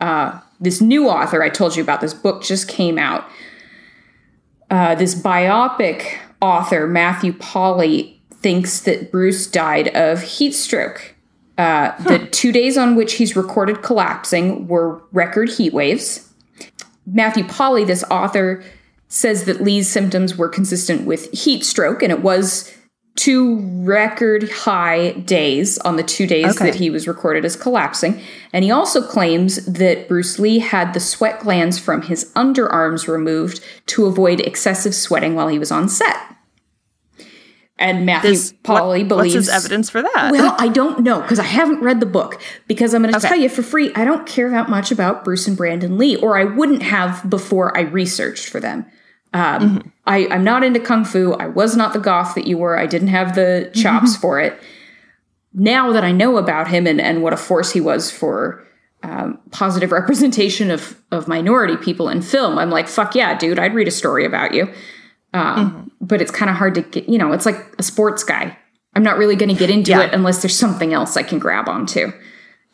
Uh, 0.00 0.38
this 0.60 0.80
new 0.80 1.08
author 1.08 1.42
I 1.42 1.48
told 1.48 1.76
you 1.76 1.82
about, 1.82 2.00
this 2.00 2.14
book 2.14 2.42
just 2.42 2.68
came 2.68 2.98
out. 2.98 3.24
Uh, 4.72 4.94
this 4.94 5.14
biopic 5.14 6.16
author, 6.40 6.86
Matthew 6.86 7.34
Polly, 7.34 8.18
thinks 8.32 8.80
that 8.80 9.12
Bruce 9.12 9.46
died 9.46 9.88
of 9.88 10.22
heat 10.22 10.52
stroke. 10.52 11.14
Uh, 11.58 11.92
The 12.04 12.26
two 12.28 12.52
days 12.52 12.78
on 12.78 12.96
which 12.96 13.14
he's 13.14 13.36
recorded 13.36 13.82
collapsing 13.82 14.66
were 14.68 15.02
record 15.12 15.50
heat 15.50 15.74
waves. 15.74 16.32
Matthew 17.06 17.44
Polly, 17.44 17.84
this 17.84 18.02
author, 18.10 18.64
says 19.08 19.44
that 19.44 19.62
Lee's 19.62 19.90
symptoms 19.90 20.38
were 20.38 20.48
consistent 20.48 21.06
with 21.06 21.30
heat 21.32 21.66
stroke, 21.66 22.02
and 22.02 22.10
it 22.10 22.22
was 22.22 22.74
two 23.14 23.58
record 23.84 24.50
high 24.50 25.12
days 25.12 25.76
on 25.78 25.96
the 25.96 26.02
two 26.02 26.26
days 26.26 26.56
Okay. 26.56 26.66
that 26.66 26.74
he 26.76 26.88
was 26.88 27.06
recorded 27.06 27.44
as 27.44 27.56
collapsing. 27.56 28.20
And 28.52 28.64
he 28.64 28.70
also 28.70 29.02
claims 29.02 29.64
that 29.66 30.08
Bruce 30.08 30.38
Lee 30.38 30.60
had 30.60 30.94
the 30.94 31.00
sweat 31.00 31.40
glands 31.40 31.78
from 31.78 32.02
his 32.02 32.32
underarms 32.34 33.06
removed 33.06 33.60
to 33.88 34.06
avoid 34.06 34.40
excessive 34.40 34.94
sweating 34.94 35.34
while 35.34 35.48
he 35.48 35.58
was 35.58 35.70
on 35.70 35.88
set. 35.90 36.16
And 37.78 38.06
Matthew 38.06 38.30
This- 38.30 38.52
what- 38.52 38.62
Polly 38.78 39.04
believes 39.04 39.34
What's 39.34 39.46
his 39.46 39.54
evidence 39.54 39.90
for 39.90 40.02
that? 40.02 40.28
well, 40.30 40.54
I 40.58 40.68
don't 40.68 41.00
know 41.00 41.20
because 41.20 41.38
I 41.40 41.44
haven't 41.44 41.80
read 41.80 42.00
the 42.00 42.06
book. 42.06 42.40
Because 42.68 42.94
I'm 42.94 43.02
going 43.02 43.12
to 43.12 43.18
Okay. 43.18 43.28
tell 43.28 43.36
you 43.38 43.48
for 43.48 43.62
free, 43.62 43.90
I 43.96 44.04
don't 44.04 44.24
care 44.26 44.48
that 44.50 44.68
much 44.70 44.90
about 44.92 45.24
Bruce 45.24 45.46
and 45.48 45.56
Brandon 45.56 45.98
Lee, 45.98 46.16
or 46.16 46.38
I 46.38 46.44
wouldn't 46.44 46.82
have 46.84 47.28
before 47.28 47.76
I 47.76 47.80
researched 47.80 48.48
for 48.48 48.60
them. 48.60 48.86
Um, 49.34 49.92
I, 50.06 50.26
I'm 50.28 50.44
not 50.44 50.62
into 50.62 50.80
kung 50.80 51.04
fu. 51.04 51.32
I 51.34 51.46
was 51.46 51.76
not 51.76 51.92
the 51.92 51.98
goth 51.98 52.34
that 52.34 52.46
you 52.46 52.58
were. 52.58 52.78
I 52.78 52.86
didn't 52.86 53.08
have 53.08 53.34
the 53.34 53.70
chops 53.74 54.14
for 54.16 54.40
it. 54.40 54.60
Now 55.54 55.92
that 55.92 56.04
I 56.04 56.12
know 56.12 56.36
about 56.38 56.68
him 56.68 56.86
and, 56.86 57.00
and 57.00 57.22
what 57.22 57.32
a 57.32 57.36
force 57.36 57.72
he 57.72 57.80
was 57.80 58.10
for 58.10 58.66
um, 59.02 59.38
positive 59.50 59.90
representation 60.00 60.70
of, 60.70 60.96
of 61.10 61.28
minority 61.28 61.76
people 61.76 62.08
in 62.08 62.22
film, 62.22 62.58
I'm 62.58 62.70
like, 62.70 62.88
fuck 62.88 63.14
yeah, 63.14 63.36
dude, 63.36 63.58
I'd 63.58 63.74
read 63.74 63.88
a 63.88 63.92
story 63.92 64.24
about 64.26 64.54
you. 64.54 64.72
Um, 65.34 65.90
But 66.00 66.20
it's 66.20 66.30
kind 66.30 66.50
of 66.50 66.56
hard 66.56 66.74
to 66.74 66.82
get, 66.82 67.08
you 67.08 67.16
know, 67.18 67.32
it's 67.32 67.46
like 67.46 67.74
a 67.78 67.82
sports 67.82 68.24
guy. 68.24 68.58
I'm 68.94 69.02
not 69.02 69.16
really 69.16 69.36
going 69.36 69.48
to 69.48 69.54
get 69.58 69.70
into 69.70 69.92
Yeah. 69.92 70.02
it 70.02 70.12
unless 70.12 70.42
there's 70.42 70.56
something 70.58 70.92
else 70.92 71.16
I 71.16 71.22
can 71.22 71.38
grab 71.38 71.68
onto. 71.68 72.12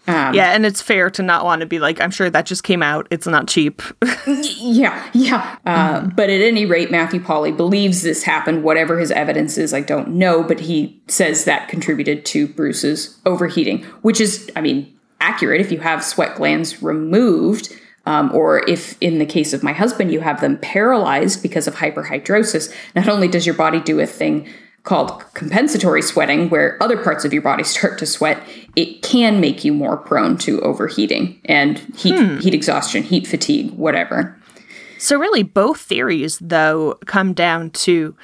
Yeah, 0.09 0.55
and 0.55 0.65
it's 0.65 0.81
fair 0.81 1.11
to 1.11 1.23
not 1.23 1.45
want 1.45 1.61
to 1.61 1.67
be 1.67 1.79
like, 1.79 2.01
I'm 2.01 2.11
sure 2.11 2.31
that 2.31 2.47
just 2.47 2.65
came 2.65 2.83
out. 2.83 3.07
It's 3.11 3.27
not 3.27 3.49
cheap. 3.49 3.83
Yeah, 4.61 5.09
yeah. 5.15 5.57
Uh, 5.65 6.03
But 6.03 6.29
at 6.29 6.41
any 6.43 6.67
rate, 6.67 6.91
Matthew 6.91 7.21
Polly 7.21 7.51
believes 7.53 8.03
this 8.03 8.25
happened. 8.25 8.63
Whatever 8.63 8.99
his 8.99 9.11
evidence 9.11 9.57
is, 9.57 9.73
I 9.73 9.81
don't 9.81 10.11
know, 10.11 10.43
but 10.43 10.61
he 10.61 11.01
says 11.09 11.45
that 11.45 11.69
contributed 11.69 12.27
to 12.27 12.47
Bruce's 12.47 13.17
overheating, 13.25 13.85
which 14.03 14.21
is, 14.21 14.51
I 14.55 14.61
mean, 14.61 14.93
accurate 15.21 15.61
if 15.61 15.73
you 15.73 15.79
have 15.79 16.05
sweat 16.05 16.37
glands 16.37 16.83
removed. 16.83 17.75
Um, 18.07 18.35
or 18.35 18.67
if, 18.69 18.97
in 19.03 19.19
the 19.19 19.27
case 19.27 19.53
of 19.53 19.63
my 19.63 19.73
husband, 19.73 20.13
you 20.13 20.21
have 20.21 20.41
them 20.41 20.57
paralyzed 20.59 21.43
because 21.43 21.67
of 21.69 21.75
hyperhidrosis, 21.77 22.73
not 22.95 23.09
only 23.09 23.29
does 23.29 23.45
your 23.45 23.55
body 23.55 23.81
do 23.81 24.01
a 24.01 24.07
thing 24.07 24.49
called 24.89 25.23
compensatory 25.35 26.01
sweating, 26.01 26.49
where 26.49 26.83
other 26.83 26.97
parts 26.97 27.25
of 27.25 27.33
your 27.33 27.43
body 27.43 27.63
start 27.63 27.99
to 27.99 28.07
sweat, 28.07 28.43
it 28.75 29.03
can 29.03 29.39
make 29.41 29.65
you 29.65 29.73
more 29.75 29.99
prone 29.99 30.39
to 30.39 30.61
overheating 30.63 31.39
and 31.45 31.79
heat, 31.95 32.41
heat 32.41 32.55
exhaustion, 32.55 33.03
heat 33.03 33.27
fatigue, 33.27 33.71
whatever. 33.73 34.35
so, 34.99 35.19
really, 35.19 35.43
both 35.43 35.79
theories, 35.81 36.39
though, 36.41 36.99
come 37.07 37.35
down 37.35 37.71
to 37.71 38.17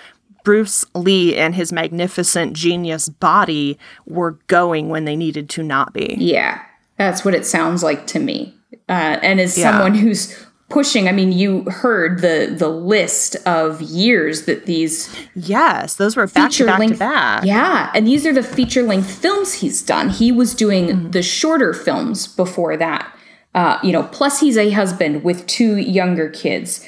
Bruce 0.43 0.85
Lee 0.95 1.37
and 1.37 1.55
his 1.55 1.73
magnificent 1.73 2.55
genius 2.55 3.09
body 3.09 3.79
were 4.07 4.33
going 4.47 4.89
when 4.89 5.05
they 5.05 5.17
needed 5.17 5.49
to 5.51 5.63
not 5.63 5.93
be. 5.93 6.17
Yeah, 6.19 6.63
that's 6.97 7.25
what 7.25 7.35
it 7.35 7.45
sounds 7.47 7.83
like 7.83 8.07
to 8.09 8.19
me. 8.19 8.55
Uh, 8.89 9.19
and 9.23 9.41
as 9.41 9.57
Yeah. 9.57 9.71
someone 9.71 9.95
who's 9.95 10.44
pushing, 10.69 11.09
I 11.09 11.13
mean, 11.13 11.33
you 11.33 11.63
heard 11.65 12.21
the 12.21 12.55
the 12.59 12.69
list 12.69 13.37
of 13.47 13.81
years 13.83 14.43
that 14.47 14.67
these 14.67 15.15
Yes, 15.35 15.95
those 15.97 16.17
were 16.17 16.27
back 16.27 16.35
to 16.35 16.41
feature 16.51 16.67
back 16.67 16.77
to 16.77 16.81
length, 16.81 16.99
back. 16.99 17.45
yeah, 17.45 17.91
and 17.95 18.07
these 18.07 18.27
are 18.27 18.33
the 18.33 18.43
feature 18.43 18.83
length 18.83 19.11
films 19.11 19.55
he's 19.55 19.83
done. 19.83 20.09
He 20.11 20.33
was 20.33 20.55
doing 20.55 20.87
Mm-hmm. 20.87 21.11
the 21.11 21.23
shorter 21.23 21.73
films 21.75 22.27
before 22.27 22.77
that. 22.77 23.11
Uh, 23.55 23.79
you 23.85 23.93
know, 23.93 24.03
plus 24.05 24.41
he's 24.41 24.57
a 24.57 24.71
husband 24.71 25.23
with 25.23 25.47
two 25.47 25.77
younger 25.77 26.29
kids. 26.29 26.85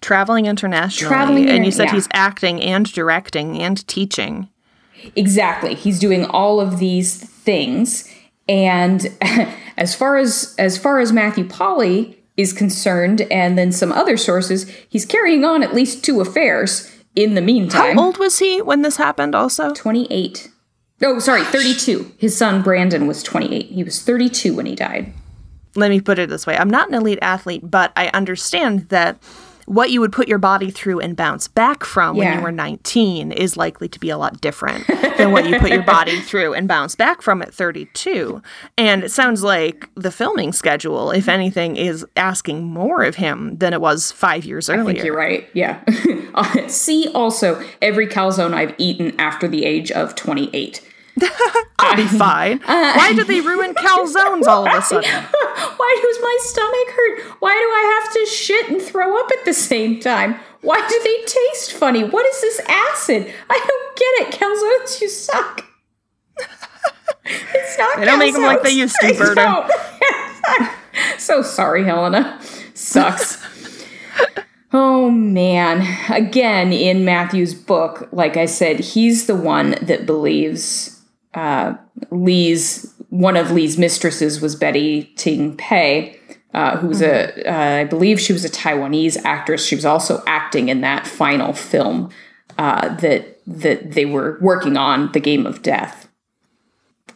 Traveling 0.00 0.46
internationally. 0.46 1.08
Traveling 1.08 1.48
and 1.48 1.64
you 1.64 1.70
said 1.72 1.84
yeah. 1.86 1.92
he's 1.94 2.08
acting 2.12 2.60
and 2.62 2.90
directing 2.92 3.60
and 3.60 3.86
teaching. 3.88 4.48
Exactly. 5.14 5.74
He's 5.74 5.98
doing 5.98 6.24
all 6.26 6.60
of 6.60 6.78
these 6.78 7.16
things 7.18 8.10
and 8.48 9.06
as 9.76 9.94
far 9.94 10.16
as 10.16 10.54
as 10.58 10.78
far 10.78 11.00
as 11.00 11.12
Matthew 11.12 11.44
Polly 11.48 12.15
is 12.36 12.52
concerned 12.52 13.22
and 13.22 13.56
then 13.56 13.72
some 13.72 13.92
other 13.92 14.16
sources, 14.16 14.68
he's 14.88 15.06
carrying 15.06 15.44
on 15.44 15.62
at 15.62 15.74
least 15.74 16.04
two 16.04 16.20
affairs 16.20 16.92
in 17.14 17.34
the 17.34 17.40
meantime. 17.40 17.96
How 17.96 18.04
old 18.04 18.18
was 18.18 18.38
he 18.38 18.60
when 18.60 18.82
this 18.82 18.96
happened, 18.96 19.34
also? 19.34 19.72
28. 19.72 20.50
Oh, 21.02 21.18
sorry, 21.18 21.44
32. 21.44 22.12
His 22.18 22.36
son 22.36 22.62
Brandon 22.62 23.06
was 23.06 23.22
28. 23.22 23.66
He 23.66 23.84
was 23.84 24.02
32 24.02 24.54
when 24.54 24.66
he 24.66 24.74
died. 24.74 25.12
let 25.74 25.90
me 25.90 26.00
put 26.00 26.18
it 26.18 26.28
this 26.30 26.46
way 26.46 26.56
I'm 26.56 26.70
not 26.70 26.88
an 26.88 26.94
elite 26.94 27.18
athlete, 27.22 27.70
but 27.70 27.92
I 27.96 28.08
understand 28.08 28.88
that 28.88 29.18
what 29.66 29.90
you 29.90 30.00
would 30.00 30.12
put 30.12 30.28
your 30.28 30.38
body 30.38 30.70
through 30.70 31.00
and 31.00 31.16
bounce 31.16 31.48
back 31.48 31.84
from 31.84 32.16
when 32.16 32.36
you 32.36 32.40
were 32.40 32.52
19 32.52 33.32
is 33.32 33.56
likely 33.56 33.88
to 33.88 34.00
be 34.00 34.10
a 34.10 34.16
lot 34.16 34.40
different 34.40 34.86
than 35.18 35.32
what 35.32 35.48
you 35.48 35.58
put 35.58 35.70
your 35.70 35.82
body 35.82 36.20
through 36.22 36.54
and 36.54 36.66
bounce 36.68 36.94
back 36.94 37.20
from 37.20 37.42
at 37.42 37.52
32. 37.52 38.40
And 38.78 39.04
it 39.04 39.10
sounds 39.10 39.42
like 39.42 39.88
the 39.96 40.10
filming 40.12 40.52
schedule, 40.52 41.10
if 41.10 41.28
anything, 41.28 41.76
is 41.76 42.06
asking 42.16 42.64
more 42.64 43.02
of 43.02 43.16
him 43.16 43.56
than 43.58 43.72
it 43.72 43.80
was 43.80 44.12
five 44.12 44.44
years 44.44 44.70
I 44.70 44.76
think 44.76 44.88
earlier. 44.90 45.04
you're 45.04 45.16
right. 45.16 45.48
Yeah. 45.52 45.82
Uh, 46.36 46.68
See 46.68 47.08
also 47.14 47.64
every 47.80 48.06
calzone 48.06 48.52
I've 48.52 48.74
eaten 48.76 49.18
after 49.18 49.48
the 49.48 49.64
age 49.64 49.90
of 49.90 50.14
28. 50.14 50.82
I'll 51.78 51.96
be 51.96 52.06
fine. 52.18 52.58
Why 52.58 53.12
do 53.14 53.24
they 53.24 53.40
ruin 53.40 53.74
calzones 53.74 54.46
all 54.46 54.66
of 54.66 54.74
a 54.74 54.82
sudden? 54.82 55.10
Why 55.10 56.00
does 56.02 56.18
my 56.22 56.38
stomach 56.40 56.88
hurt? 56.94 57.40
Why 57.40 57.52
do 57.52 57.66
I 57.66 58.02
have 58.02 58.12
to 58.14 58.26
shit 58.26 58.68
and 58.70 58.82
throw 58.82 59.18
up 59.18 59.30
at 59.38 59.44
the 59.44 59.54
same 59.54 60.00
time? 60.00 60.36
Why 60.62 60.84
do 60.88 61.00
they 61.04 61.24
taste 61.24 61.72
funny? 61.72 62.04
What 62.04 62.26
is 62.26 62.40
this 62.40 62.60
acid? 62.68 63.32
I 63.48 63.66
don't 63.66 63.96
get 63.96 64.34
it. 64.34 64.40
Calzones, 64.40 65.00
you 65.00 65.08
suck. 65.08 65.64
it's 67.24 67.78
not. 67.78 67.98
They 67.98 68.04
don't 68.04 68.18
make 68.18 68.34
them 68.34 68.42
like 68.42 68.62
they 68.62 68.70
used 68.70 68.96
to, 69.00 69.14
Berta. 69.14 69.68
so 71.18 71.42
sorry, 71.42 71.84
Helena. 71.84 72.40
Sucks. 72.74 73.42
Oh 74.72 75.08
man. 75.10 75.86
Again, 76.10 76.72
in 76.72 77.04
Matthew's 77.04 77.54
book, 77.54 78.08
like 78.12 78.36
I 78.36 78.46
said, 78.46 78.80
he's 78.80 79.26
the 79.26 79.36
one 79.36 79.76
that 79.82 80.04
believes 80.04 80.95
uh, 81.36 81.74
Lee's 82.10 82.92
one 83.10 83.36
of 83.36 83.52
Lee's 83.52 83.78
mistresses 83.78 84.40
was 84.40 84.56
Betty 84.56 85.04
Ting 85.16 85.56
Pei, 85.56 86.18
uh, 86.52 86.78
who 86.78 86.88
was 86.88 87.02
a 87.02 87.48
uh, 87.48 87.80
I 87.80 87.84
believe 87.84 88.18
she 88.18 88.32
was 88.32 88.44
a 88.44 88.48
Taiwanese 88.48 89.18
actress. 89.24 89.64
She 89.64 89.76
was 89.76 89.84
also 89.84 90.22
acting 90.26 90.68
in 90.68 90.80
that 90.80 91.06
final 91.06 91.52
film 91.52 92.10
uh, 92.58 92.94
that 92.96 93.38
that 93.46 93.92
they 93.92 94.06
were 94.06 94.38
working 94.40 94.76
on, 94.76 95.12
The 95.12 95.20
Game 95.20 95.46
of 95.46 95.62
Death. 95.62 96.08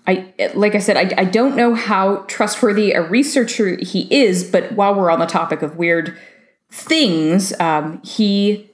I 0.06 0.32
like 0.54 0.74
I 0.74 0.78
said, 0.78 0.96
I, 0.96 1.22
I 1.22 1.24
don't 1.24 1.56
know 1.56 1.74
how 1.74 2.24
trustworthy 2.28 2.92
a 2.92 3.02
researcher 3.02 3.76
he 3.76 4.06
is, 4.14 4.44
but 4.44 4.72
while 4.72 4.94
we're 4.94 5.10
on 5.10 5.18
the 5.18 5.26
topic 5.26 5.62
of 5.62 5.76
weird 5.76 6.16
things, 6.70 7.58
um, 7.58 8.00
he 8.04 8.69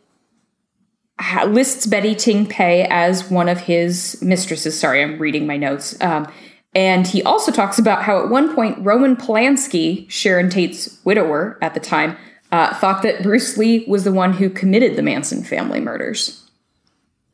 lists 1.47 1.87
Betty 1.87 2.15
Ting 2.15 2.47
Pei 2.47 2.85
as 2.85 3.31
one 3.31 3.49
of 3.49 3.61
his 3.61 4.21
mistresses. 4.23 4.79
Sorry, 4.79 5.03
I'm 5.03 5.19
reading 5.19 5.47
my 5.47 5.57
notes. 5.57 6.01
Um, 6.01 6.31
and 6.75 7.07
he 7.07 7.23
also 7.23 7.51
talks 7.51 7.79
about 7.79 8.03
how 8.03 8.23
at 8.23 8.29
one 8.29 8.55
point 8.55 8.79
Roman 8.81 9.17
Polanski, 9.17 10.09
Sharon 10.11 10.51
Tate's 10.51 10.99
widower 11.05 11.59
at 11.63 11.73
the 11.73 11.81
time, 11.81 12.17
uh, 12.53 12.75
thought 12.75 13.03
that 13.03 13.23
Bruce 13.23 13.57
Lee 13.57 13.85
was 13.89 14.05
the 14.05 14.13
one 14.13 14.35
who 14.35 14.51
committed 14.51 14.95
the 14.95 15.03
Manson 15.03 15.43
family 15.43 15.81
murders. 15.81 16.49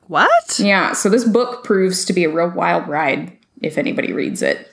What? 0.07 0.59
Yeah, 0.59 0.93
so 0.93 1.09
this 1.09 1.25
book 1.25 1.65
proves 1.65 2.05
to 2.05 2.13
be 2.13 2.25
a 2.25 2.31
real 2.31 2.51
wild 2.51 2.87
ride 2.87 3.37
if 3.61 3.79
anybody 3.79 4.13
reads 4.13 4.43
it. 4.43 4.69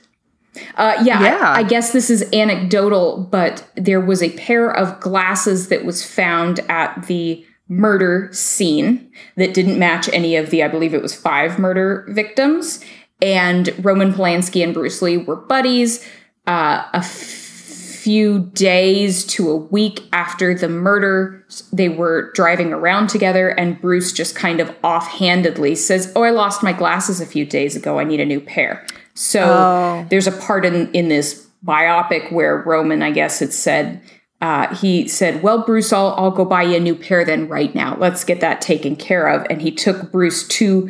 Uh, 0.76 1.02
yeah, 1.04 1.22
Yeah. 1.24 1.54
I, 1.56 1.60
I 1.60 1.63
guess 1.63 1.91
this 1.91 2.10
is 2.10 2.28
anecdotal, 2.34 3.28
but 3.32 3.67
there 3.76 4.02
was 4.02 4.22
a 4.22 4.36
pair 4.38 4.69
of 4.69 5.00
glasses 5.00 5.69
that 5.69 5.86
was 5.86 6.06
found 6.06 6.60
at 6.69 7.08
the 7.08 7.45
murder 7.70 8.30
scene 8.34 9.10
that 9.38 9.54
didn't 9.54 9.80
match 9.80 10.10
any 10.12 10.36
of 10.36 10.50
the, 10.50 10.64
I 10.64 10.68
believe 10.68 10.94
it 10.94 11.02
was 11.02 11.16
five 11.16 11.58
murder 11.60 12.06
victims. 12.10 12.84
And 13.22 13.74
Roman 13.86 14.12
Polanski 14.14 14.64
and 14.64 14.74
Bruce 14.74 15.02
Lee 15.02 15.18
were 15.18 15.36
buddies. 15.36 16.06
Uh, 16.48 16.84
a 16.94 17.04
few 17.04 18.40
days 18.54 19.26
to 19.26 19.50
a 19.52 19.56
week 19.56 20.02
after 20.14 20.54
the 20.56 20.70
murder, 20.70 21.46
they 21.72 21.90
were 21.90 22.32
driving 22.34 22.74
around 22.74 23.08
together, 23.08 23.50
and 23.50 23.80
Bruce 23.82 24.14
just 24.14 24.36
kind 24.36 24.60
of 24.60 24.74
offhandedly 24.84 25.76
says, 25.76 26.12
Oh, 26.16 26.24
I 26.24 26.32
lost 26.32 26.64
my 26.64 26.74
glasses 26.74 27.22
a 27.22 27.26
few 27.26 27.46
days 27.46 27.76
ago. 27.76 28.00
I 28.00 28.04
need 28.04 28.20
a 28.20 28.26
new 28.26 28.40
pair. 28.40 28.86
So 29.14 29.44
Oh. 29.44 30.08
there's 30.10 30.28
a 30.28 30.32
part 30.32 30.66
in, 30.66 30.90
in 30.94 31.10
this 31.10 31.46
biopic 31.64 32.32
where 32.32 32.64
Roman, 32.66 33.04
I 33.04 33.12
guess, 33.12 33.40
had 33.40 33.54
said, 33.54 34.02
uh, 34.41 34.73
he 34.75 35.08
said, 35.08 35.43
Well, 35.43 35.63
Bruce, 35.65 35.91
I'll, 35.91 36.13
I'll 36.17 36.32
go 36.32 36.45
buy 36.45 36.63
you 36.63 36.78
a 36.78 36.80
new 36.80 36.95
pair 36.95 37.25
then 37.25 37.47
right 37.47 37.73
now. 37.75 37.97
Let's 37.97 38.23
get 38.23 38.39
that 38.41 38.62
taken 38.62 38.95
care 38.95 39.28
of. 39.28 39.45
And 39.49 39.62
he 39.62 39.71
took 39.71 40.12
Bruce 40.12 40.47
to 40.47 40.89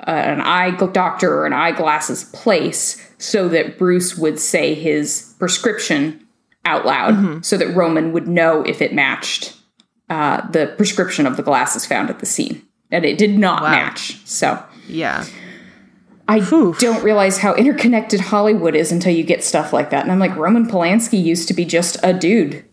uh, 0.00 0.10
an 0.10 0.40
eye 0.40 0.70
doctor 0.70 1.32
or 1.34 1.46
an 1.46 1.52
eyeglasses 1.52 2.24
place 2.24 3.02
so 3.18 3.48
that 3.48 3.78
Bruce 3.78 4.16
would 4.16 4.38
say 4.38 4.74
his 4.74 5.34
prescription 5.38 6.26
out 6.64 6.84
loud 6.84 7.44
so 7.44 7.56
that 7.56 7.74
Roman 7.74 8.12
would 8.12 8.26
know 8.26 8.62
if 8.62 8.82
it 8.82 8.92
matched 8.92 9.56
uh, 10.10 10.46
the 10.50 10.66
prescription 10.76 11.26
of 11.26 11.36
the 11.36 11.42
glasses 11.42 11.86
found 11.86 12.10
at 12.10 12.18
the 12.18 12.26
scene. 12.26 12.62
And 12.90 13.04
it 13.04 13.18
did 13.18 13.38
not 13.38 13.62
match. 13.62 14.18
So 14.26 14.62
Yeah. 14.88 15.24
I 16.28 16.38
Oof. 16.52 16.78
don't 16.78 17.04
realize 17.04 17.38
how 17.38 17.54
interconnected 17.54 18.20
Hollywood 18.20 18.74
is 18.74 18.90
until 18.90 19.12
you 19.12 19.22
get 19.22 19.44
stuff 19.44 19.72
like 19.72 19.90
that. 19.90 20.02
And 20.02 20.10
I'm 20.10 20.18
like, 20.18 20.34
Roman 20.36 20.66
Polanski 20.66 21.22
used 21.22 21.46
to 21.48 21.54
be 21.54 21.64
just 21.64 21.96
a 22.02 22.12
dude. 22.12 22.64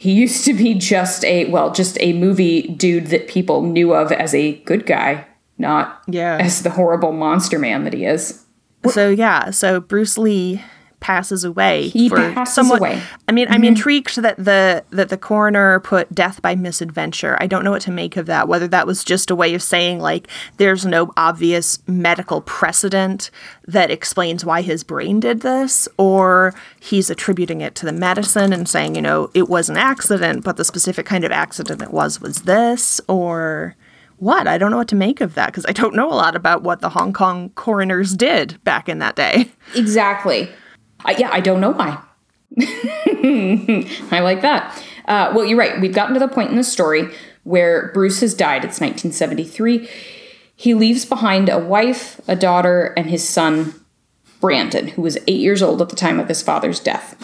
He 0.00 0.12
used 0.12 0.44
to 0.44 0.54
be 0.54 0.74
just 0.74 1.24
a, 1.24 1.50
well, 1.50 1.72
just 1.72 1.98
a 2.00 2.12
movie 2.12 2.62
dude 2.68 3.08
that 3.08 3.26
people 3.26 3.62
knew 3.62 3.92
of 3.92 4.12
as 4.12 4.32
a 4.32 4.52
good 4.60 4.86
guy, 4.86 5.26
not 5.58 6.02
Yeah. 6.06 6.38
as 6.40 6.62
the 6.62 6.70
horrible 6.70 7.10
monster 7.12 7.58
man 7.58 7.82
that 7.82 7.92
he 7.92 8.04
is. 8.04 8.44
So 8.88 9.08
yeah, 9.10 9.50
so 9.50 9.80
Bruce 9.80 10.16
Lee 10.16 10.62
passes 11.00 11.44
away. 11.44 11.88
He 11.88 12.08
for 12.08 12.32
passes 12.32 12.54
somewhat, 12.54 12.80
away. 12.80 13.02
I 13.26 13.32
mean, 13.32 13.48
I'm 13.48 13.56
mm-hmm. 13.56 13.64
intrigued 13.64 14.16
that 14.16 14.36
the 14.36 14.84
that 14.90 15.08
the 15.08 15.16
coroner 15.16 15.80
put 15.80 16.14
death 16.14 16.42
by 16.42 16.54
misadventure. 16.54 17.36
I 17.40 17.46
don't 17.46 17.64
know 17.64 17.70
what 17.70 17.82
to 17.82 17.90
make 17.90 18.16
of 18.16 18.26
that. 18.26 18.48
Whether 18.48 18.68
that 18.68 18.86
was 18.86 19.04
just 19.04 19.30
a 19.30 19.36
way 19.36 19.54
of 19.54 19.62
saying 19.62 20.00
like 20.00 20.28
there's 20.56 20.84
no 20.84 21.12
obvious 21.16 21.78
medical 21.86 22.40
precedent 22.42 23.30
that 23.66 23.90
explains 23.90 24.44
why 24.44 24.62
his 24.62 24.82
brain 24.84 25.20
did 25.20 25.40
this, 25.40 25.88
or 25.96 26.54
he's 26.80 27.10
attributing 27.10 27.60
it 27.60 27.74
to 27.76 27.86
the 27.86 27.92
medicine 27.92 28.52
and 28.52 28.68
saying, 28.68 28.94
you 28.94 29.02
know, 29.02 29.30
it 29.34 29.48
was 29.48 29.68
an 29.68 29.76
accident, 29.76 30.44
but 30.44 30.56
the 30.56 30.64
specific 30.64 31.06
kind 31.06 31.24
of 31.24 31.32
accident 31.32 31.82
it 31.82 31.92
was 31.92 32.20
was 32.20 32.42
this, 32.42 33.00
or 33.08 33.76
what? 34.18 34.48
I 34.48 34.58
don't 34.58 34.70
know 34.70 34.78
what 34.78 34.88
to 34.88 34.96
make 34.96 35.20
of 35.20 35.34
that 35.34 35.46
because 35.46 35.64
I 35.66 35.72
don't 35.72 35.94
know 35.94 36.10
a 36.10 36.14
lot 36.14 36.34
about 36.34 36.62
what 36.62 36.80
the 36.80 36.88
Hong 36.90 37.12
Kong 37.12 37.50
coroners 37.50 38.14
did 38.14 38.62
back 38.64 38.88
in 38.88 38.98
that 38.98 39.16
day. 39.16 39.50
Exactly. 39.74 40.50
Uh, 41.04 41.14
yeah, 41.18 41.30
I 41.32 41.40
don't 41.40 41.60
know 41.60 41.70
why. 41.70 41.98
I 44.10 44.20
like 44.20 44.42
that. 44.42 44.82
Uh, 45.06 45.32
well, 45.34 45.44
you're 45.44 45.58
right. 45.58 45.80
We've 45.80 45.94
gotten 45.94 46.14
to 46.14 46.20
the 46.20 46.28
point 46.28 46.50
in 46.50 46.56
the 46.56 46.64
story 46.64 47.10
where 47.44 47.90
Bruce 47.94 48.20
has 48.20 48.34
died. 48.34 48.64
It's 48.64 48.80
1973. 48.80 49.88
He 50.54 50.74
leaves 50.74 51.04
behind 51.04 51.48
a 51.48 51.58
wife, 51.58 52.20
a 52.28 52.36
daughter, 52.36 52.92
and 52.96 53.08
his 53.08 53.26
son, 53.26 53.74
Brandon, 54.40 54.88
who 54.88 55.02
was 55.02 55.16
eight 55.26 55.40
years 55.40 55.62
old 55.62 55.80
at 55.80 55.88
the 55.88 55.96
time 55.96 56.18
of 56.18 56.28
his 56.28 56.42
father's 56.42 56.80
death. 56.80 57.16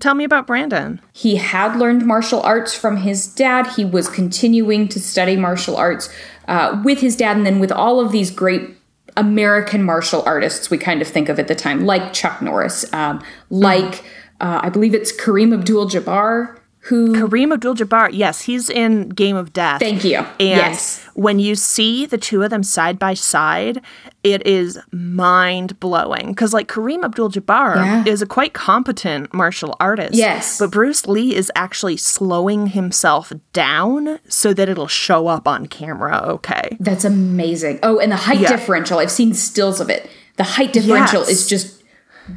Tell 0.00 0.14
me 0.14 0.24
about 0.24 0.46
Brandon. 0.46 1.00
He 1.12 1.36
had 1.36 1.76
learned 1.76 2.06
martial 2.06 2.40
arts 2.42 2.74
from 2.74 2.98
his 2.98 3.26
dad. 3.26 3.66
He 3.68 3.84
was 3.84 4.08
continuing 4.08 4.88
to 4.88 5.00
study 5.00 5.36
martial 5.36 5.76
arts 5.76 6.08
uh, 6.46 6.80
with 6.84 7.00
his 7.00 7.16
dad, 7.16 7.36
and 7.36 7.46
then 7.46 7.58
with 7.58 7.72
all 7.72 8.00
of 8.00 8.12
these 8.12 8.30
great 8.30 8.77
American 9.18 9.82
martial 9.82 10.22
artists 10.24 10.70
we 10.70 10.78
kind 10.78 11.02
of 11.02 11.08
think 11.08 11.28
of 11.28 11.38
at 11.38 11.48
the 11.48 11.54
time, 11.54 11.84
like 11.84 12.12
Chuck 12.12 12.40
Norris, 12.40 12.90
um, 12.92 13.22
like 13.50 14.04
uh, 14.40 14.60
I 14.62 14.70
believe 14.70 14.94
it's 14.94 15.12
Kareem 15.12 15.52
Abdul 15.52 15.90
Jabbar, 15.90 16.57
who. 16.88 17.14
Kareem 17.14 17.52
Abdul 17.52 17.74
Jabbar, 17.74 18.10
yes, 18.12 18.42
he's 18.42 18.68
in 18.68 19.08
Game 19.10 19.36
of 19.36 19.52
Death. 19.52 19.80
Thank 19.80 20.04
you. 20.04 20.18
And 20.18 20.34
yes. 20.40 21.04
when 21.14 21.38
you 21.38 21.54
see 21.54 22.06
the 22.06 22.18
two 22.18 22.42
of 22.42 22.50
them 22.50 22.62
side 22.62 22.98
by 22.98 23.14
side, 23.14 23.80
it 24.24 24.46
is 24.46 24.78
mind 24.90 25.78
blowing. 25.80 26.28
Because, 26.28 26.52
like, 26.52 26.68
Kareem 26.68 27.04
Abdul 27.04 27.30
Jabbar 27.30 27.76
Yeah. 27.76 28.04
is 28.06 28.20
a 28.22 28.26
quite 28.26 28.52
competent 28.52 29.32
martial 29.32 29.76
artist. 29.80 30.14
Yes. 30.14 30.58
But 30.58 30.70
Bruce 30.70 31.06
Lee 31.06 31.34
is 31.34 31.50
actually 31.54 31.96
slowing 31.96 32.68
himself 32.68 33.32
down 33.52 34.18
so 34.28 34.52
that 34.54 34.68
it'll 34.68 34.88
show 34.88 35.28
up 35.28 35.46
on 35.46 35.66
camera 35.66 36.20
okay. 36.26 36.76
That's 36.80 37.04
amazing. 37.04 37.78
Oh, 37.82 37.98
and 37.98 38.10
the 38.12 38.16
height 38.16 38.40
Yeah. 38.40 38.48
differential. 38.48 38.98
I've 38.98 39.10
seen 39.10 39.34
stills 39.34 39.80
of 39.80 39.88
it. 39.88 40.08
The 40.36 40.44
height 40.44 40.72
differential 40.72 41.20
Yes. 41.20 41.30
is 41.30 41.46
just 41.46 41.82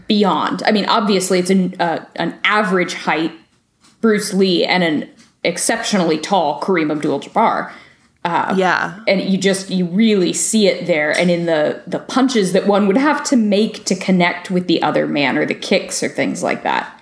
beyond. 0.07 0.63
I 0.65 0.71
mean, 0.71 0.85
obviously, 0.85 1.39
it's 1.39 1.49
an 1.49 1.75
uh, 1.79 2.05
an 2.15 2.35
average 2.43 2.93
height 2.93 3.31
Bruce 4.01 4.33
Lee 4.33 4.65
and 4.65 4.83
an 4.83 5.09
exceptionally 5.43 6.17
tall 6.17 6.59
Kareem 6.59 6.91
Abdul-Jabbar. 6.91 7.71
Uh, 8.23 8.53
yeah. 8.55 8.99
And 9.07 9.21
you 9.21 9.37
just 9.37 9.71
you 9.71 9.85
really 9.85 10.33
see 10.33 10.67
it 10.67 10.85
there, 10.85 11.11
and 11.17 11.31
in 11.31 11.47
the 11.47 11.81
the 11.87 11.97
punches 11.97 12.53
that 12.53 12.67
one 12.67 12.85
would 12.85 12.97
have 12.97 13.23
to 13.25 13.35
make 13.35 13.83
to 13.85 13.95
connect 13.95 14.51
with 14.51 14.67
the 14.67 14.83
other 14.83 15.07
man, 15.07 15.37
or 15.37 15.45
the 15.45 15.55
kicks, 15.55 16.03
or 16.03 16.09
things 16.09 16.43
like 16.43 16.61
that. 16.61 16.97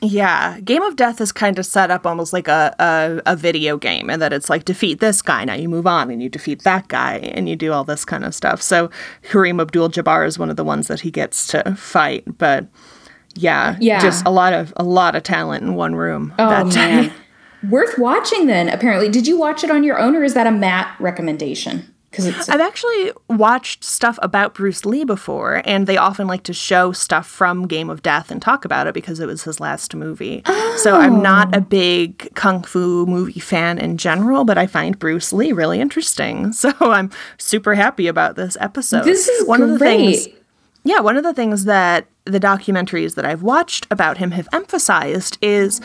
Yeah, 0.00 0.60
Game 0.60 0.82
of 0.82 0.94
Death 0.94 1.20
is 1.20 1.32
kind 1.32 1.58
of 1.58 1.66
set 1.66 1.90
up 1.90 2.06
almost 2.06 2.32
like 2.32 2.46
a, 2.46 2.72
a, 2.78 3.32
a 3.32 3.36
video 3.36 3.76
game, 3.76 4.08
and 4.08 4.22
that 4.22 4.32
it's 4.32 4.48
like 4.48 4.64
defeat 4.64 5.00
this 5.00 5.20
guy, 5.20 5.44
now 5.44 5.54
you 5.54 5.68
move 5.68 5.88
on 5.88 6.08
and 6.08 6.22
you 6.22 6.28
defeat 6.28 6.62
that 6.62 6.86
guy, 6.86 7.16
and 7.16 7.48
you 7.48 7.56
do 7.56 7.72
all 7.72 7.82
this 7.82 8.04
kind 8.04 8.24
of 8.24 8.32
stuff. 8.32 8.62
So 8.62 8.90
Kareem 9.24 9.60
Abdul 9.60 9.90
Jabbar 9.90 10.24
is 10.24 10.38
one 10.38 10.50
of 10.50 10.56
the 10.56 10.62
ones 10.64 10.86
that 10.86 11.00
he 11.00 11.10
gets 11.10 11.48
to 11.48 11.74
fight, 11.74 12.38
but 12.38 12.68
yeah, 13.34 13.76
Yeah. 13.80 14.00
just 14.00 14.24
a 14.26 14.30
lot 14.30 14.52
of 14.52 14.72
a 14.76 14.84
lot 14.84 15.14
of 15.16 15.22
talent 15.22 15.62
in 15.62 15.74
one 15.74 15.94
room. 15.94 16.34
Oh 16.38 16.48
that 16.48 16.66
man, 16.74 17.04
day. 17.08 17.12
worth 17.68 17.98
watching. 17.98 18.46
Then 18.46 18.68
apparently, 18.68 19.08
did 19.08 19.26
you 19.26 19.38
watch 19.38 19.64
it 19.64 19.70
on 19.70 19.82
your 19.84 19.98
own, 19.98 20.16
or 20.16 20.24
is 20.24 20.34
that 20.34 20.46
a 20.46 20.50
Matt 20.52 20.94
recommendation? 21.00 21.94
Because 22.10 22.24
it's 22.24 22.48
I've 22.48 22.60
actually 22.62 23.12
watched 23.28 23.84
stuff 23.84 24.18
about 24.22 24.54
Bruce 24.54 24.86
Lee 24.86 25.04
before, 25.04 25.60
and 25.66 25.86
they 25.86 25.98
often 25.98 26.26
like 26.26 26.42
to 26.44 26.54
show 26.54 26.90
stuff 26.90 27.26
from 27.26 27.66
Game 27.66 27.90
of 27.90 28.02
Death 28.02 28.30
and 28.30 28.40
talk 28.40 28.64
about 28.64 28.86
it 28.86 28.94
because 28.94 29.20
it 29.20 29.26
was 29.26 29.42
his 29.44 29.60
last 29.60 29.94
movie. 29.94 30.42
So 30.78 30.96
I'm 30.96 31.16
oh. 31.16 31.20
not 31.20 31.48
Oh. 31.54 31.58
a 31.58 31.60
big 31.60 32.34
kung 32.34 32.62
fu 32.62 33.04
movie 33.04 33.40
fan 33.40 33.76
in 33.78 33.98
general, 33.98 34.44
but 34.46 34.56
I 34.56 34.66
find 34.66 34.98
Bruce 34.98 35.34
Lee 35.34 35.52
really 35.52 35.80
interesting. 35.80 36.52
So 36.54 36.72
I'm 36.80 37.10
super 37.36 37.74
happy 37.74 38.06
about 38.06 38.36
this 38.36 38.56
episode. 38.58 39.04
this 39.04 39.28
is 39.28 39.46
one 39.46 39.60
great. 39.60 39.72
of 39.72 39.78
the 39.78 39.84
things. 39.84 40.28
Yeah, 40.88 41.00
one 41.00 41.18
of 41.18 41.22
the 41.22 41.34
things 41.34 41.66
that 41.66 42.06
the 42.24 42.40
documentaries 42.40 43.14
that 43.16 43.26
I've 43.26 43.42
watched 43.42 43.86
about 43.90 44.16
him 44.16 44.30
have 44.30 44.48
emphasized 44.54 45.36
is 45.42 45.82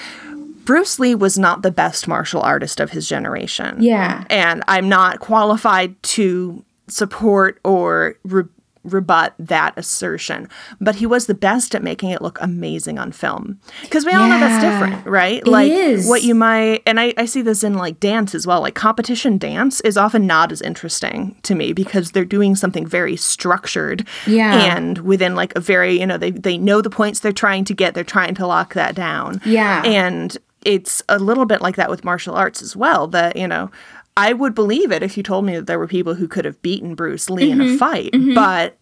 Bruce 0.63 0.97
Lee 0.97 1.13
was 1.13 1.37
not 1.37 1.61
the 1.61 1.71
best 1.71 2.07
martial 2.07 2.41
artist 2.41 2.79
of 2.79 2.91
his 2.91 3.07
generation 3.09 3.83
yeah. 3.83 4.23
and 4.29 4.63
I'm 4.69 4.87
not 4.87 5.19
qualified 5.19 6.01
to 6.03 6.63
support 6.87 7.59
or 7.65 8.15
re- 8.23 8.45
rebut 8.83 9.33
that 9.39 9.73
assertion. 9.77 10.47
But 10.79 10.95
he 10.95 11.05
was 11.05 11.27
the 11.27 11.33
best 11.33 11.73
at 11.75 11.83
making 11.83 12.09
it 12.09 12.21
look 12.21 12.37
amazing 12.41 12.99
on 12.99 13.11
film. 13.11 13.59
Because 13.81 14.05
we 14.05 14.13
all 14.13 14.27
know 14.27 14.39
that's 14.39 14.63
different, 14.63 15.05
right? 15.05 15.45
like 15.45 15.71
is. 15.71 16.07
what 16.07 16.23
you 16.23 16.35
might, 16.35 16.83
and 16.85 16.99
I, 16.99 17.13
I 17.17 17.25
see 17.25 17.41
this 17.41 17.63
in 17.63 17.75
like 17.75 17.99
dance 17.99 18.35
as 18.35 18.45
well. 18.45 18.61
Like 18.61 18.75
competition 18.75 19.37
dance 19.37 19.81
is 19.81 19.97
often 19.97 20.27
not 20.27 20.51
as 20.51 20.61
interesting 20.61 21.35
to 21.43 21.55
me 21.55 21.73
because 21.73 22.11
they're 22.11 22.25
doing 22.25 22.55
something 22.55 22.85
very 22.85 23.15
structured. 23.15 24.07
Yeah. 24.27 24.75
And 24.75 24.99
within 24.99 25.35
like 25.35 25.55
a 25.55 25.59
very, 25.59 25.99
you 25.99 26.07
know, 26.07 26.17
they, 26.17 26.31
they 26.31 26.57
know 26.57 26.81
the 26.81 26.89
points 26.89 27.19
they're 27.21 27.31
trying 27.31 27.65
to 27.65 27.73
get, 27.73 27.93
they're 27.93 28.03
trying 28.03 28.35
to 28.35 28.47
lock 28.47 28.73
that 28.73 28.95
down. 28.95 29.41
Yeah. 29.45 29.83
And 29.85 30.37
it's 30.65 31.03
a 31.09 31.19
little 31.19 31.45
bit 31.45 31.61
like 31.61 31.75
that 31.75 31.89
with 31.89 32.03
martial 32.03 32.35
arts 32.35 32.61
as 32.61 32.75
well. 32.75 33.07
That, 33.07 33.35
you 33.35 33.47
know, 33.47 33.69
I 34.15 34.33
would 34.33 34.53
believe 34.53 34.91
it 34.91 35.01
if 35.03 35.17
you 35.17 35.23
told 35.23 35.45
me 35.45 35.55
that 35.55 35.67
there 35.67 35.79
were 35.79 35.87
people 35.87 36.13
who 36.15 36.27
could 36.27 36.45
have 36.45 36.61
beaten 36.61 36.93
Bruce 36.95 37.29
Lee 37.29 37.49
in 37.51 37.57
Mm-hmm. 37.59 37.75
a 37.75 37.77
fight, 37.77 38.11
but 38.35 38.77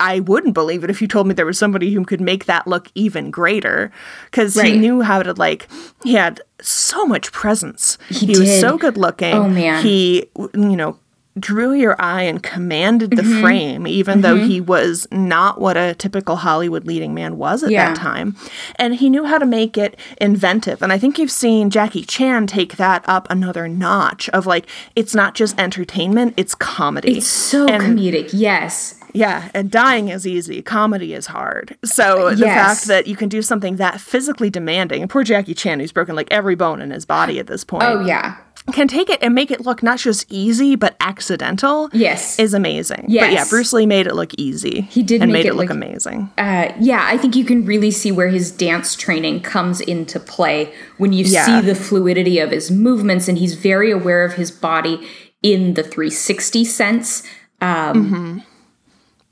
I 0.00 0.20
wouldn't 0.20 0.54
believe 0.54 0.84
it 0.84 0.90
if 0.90 1.00
you 1.02 1.08
told 1.08 1.26
me 1.26 1.34
there 1.34 1.46
was 1.46 1.58
somebody 1.58 1.92
who 1.92 2.04
could 2.04 2.20
make 2.20 2.44
that 2.44 2.66
look 2.68 2.88
even 2.94 3.30
greater 3.32 3.90
because 4.30 4.56
Right. 4.56 4.74
he 4.74 4.78
knew 4.78 5.00
how 5.02 5.22
to 5.22 5.32
like 5.34 5.66
he 6.04 6.14
had 6.14 6.40
so 6.60 7.04
much 7.06 7.32
presence. 7.32 7.98
He 8.08 8.28
was 8.28 8.40
did. 8.40 8.60
so 8.60 8.76
good 8.78 8.96
looking. 8.96 9.34
Oh, 9.34 9.48
man. 9.48 9.82
He 9.82 10.28
you 10.54 10.76
know 10.76 10.98
drew 11.40 11.72
your 11.72 11.94
eye 12.00 12.22
and 12.22 12.42
commanded 12.42 13.10
the 13.12 13.22
Mm-hmm. 13.22 13.40
frame 13.42 13.86
even 13.86 14.20
though 14.22 14.36
he 14.36 14.60
was 14.60 15.06
not 15.12 15.60
what 15.60 15.76
a 15.76 15.94
typical 15.94 16.36
Hollywood 16.36 16.86
leading 16.86 17.14
man 17.14 17.36
was 17.38 17.62
at 17.62 17.70
Yeah. 17.70 17.88
that 17.88 17.96
time. 17.96 18.36
And 18.76 18.94
he 18.96 19.10
knew 19.10 19.24
how 19.24 19.38
to 19.38 19.46
make 19.46 19.76
it 19.78 19.98
inventive. 20.20 20.82
And 20.82 20.92
I 20.92 20.98
think 20.98 21.18
you've 21.18 21.30
seen 21.30 21.70
Jackie 21.70 22.04
Chan 22.04 22.46
take 22.48 22.76
that 22.76 23.04
up 23.08 23.26
another 23.30 23.68
notch 23.68 24.28
of 24.30 24.46
like 24.46 24.66
it's 24.96 25.14
not 25.14 25.34
just 25.34 25.58
entertainment, 25.58 26.34
it's 26.36 26.54
comedy. 26.54 27.18
It's 27.18 27.26
so 27.26 27.66
And- 27.66 27.98
comedic. 27.98 28.30
Yes. 28.32 28.94
yeah, 29.14 29.48
and 29.54 29.70
dying 29.70 30.08
is 30.08 30.26
easy. 30.26 30.60
Comedy 30.62 31.14
is 31.14 31.26
hard. 31.26 31.76
So 31.84 32.30
the 32.34 32.44
Yes. 32.46 32.54
fact 32.80 32.88
that 32.88 33.06
you 33.06 33.16
can 33.16 33.28
do 33.28 33.42
something 33.42 33.76
that 33.76 34.00
physically 34.00 34.50
demanding, 34.50 35.00
and 35.02 35.10
poor 35.10 35.24
Jackie 35.24 35.54
Chan, 35.54 35.80
who's 35.80 35.92
broken 35.92 36.14
like 36.14 36.28
every 36.30 36.54
bone 36.54 36.80
in 36.82 36.90
his 36.90 37.04
body 37.04 37.38
at 37.38 37.46
this 37.46 37.64
point, 37.64 37.84
Oh 37.84 38.04
yeah. 38.04 38.34
Can 38.72 38.88
take 38.88 39.08
it 39.10 39.22
and 39.22 39.34
make 39.34 39.50
it 39.50 39.60
look 39.62 39.82
not 39.82 39.98
just 39.98 40.26
easy 40.30 40.76
but 40.76 40.96
accidental. 41.00 41.88
Yes. 41.92 42.38
is 42.38 42.54
amazing. 42.54 43.02
But 43.08 43.12
yeah, 43.32 43.44
Bruce 43.48 43.72
Lee 43.72 43.86
made 43.86 44.06
it 44.06 44.14
look 44.14 44.32
easy. 44.38 44.82
He 44.82 45.02
did 45.02 45.22
and 45.22 45.32
make 45.32 45.40
made 45.44 45.46
it 45.46 45.50
it 45.50 45.54
look 45.54 45.68
look- 45.68 45.76
amazing. 45.76 46.30
Uh, 46.38 46.72
yeah, 46.78 47.02
I 47.04 47.16
think 47.18 47.34
you 47.36 47.44
can 47.44 47.64
really 47.64 47.90
see 47.90 48.12
where 48.12 48.28
his 48.28 48.50
dance 48.50 48.94
training 48.94 49.40
comes 49.40 49.80
into 49.80 50.18
play 50.20 50.72
when 50.98 51.12
you 51.12 51.24
Yeah. 51.24 51.44
see 51.60 51.66
the 51.66 51.74
fluidity 51.74 52.38
of 52.38 52.50
his 52.50 52.70
movements, 52.70 53.28
and 53.28 53.38
he's 53.38 53.54
very 53.54 53.90
aware 53.90 54.24
of 54.24 54.34
his 54.34 54.50
body 54.50 55.06
in 55.42 55.74
the 55.74 55.82
360 55.82 56.64
sense. 56.64 57.22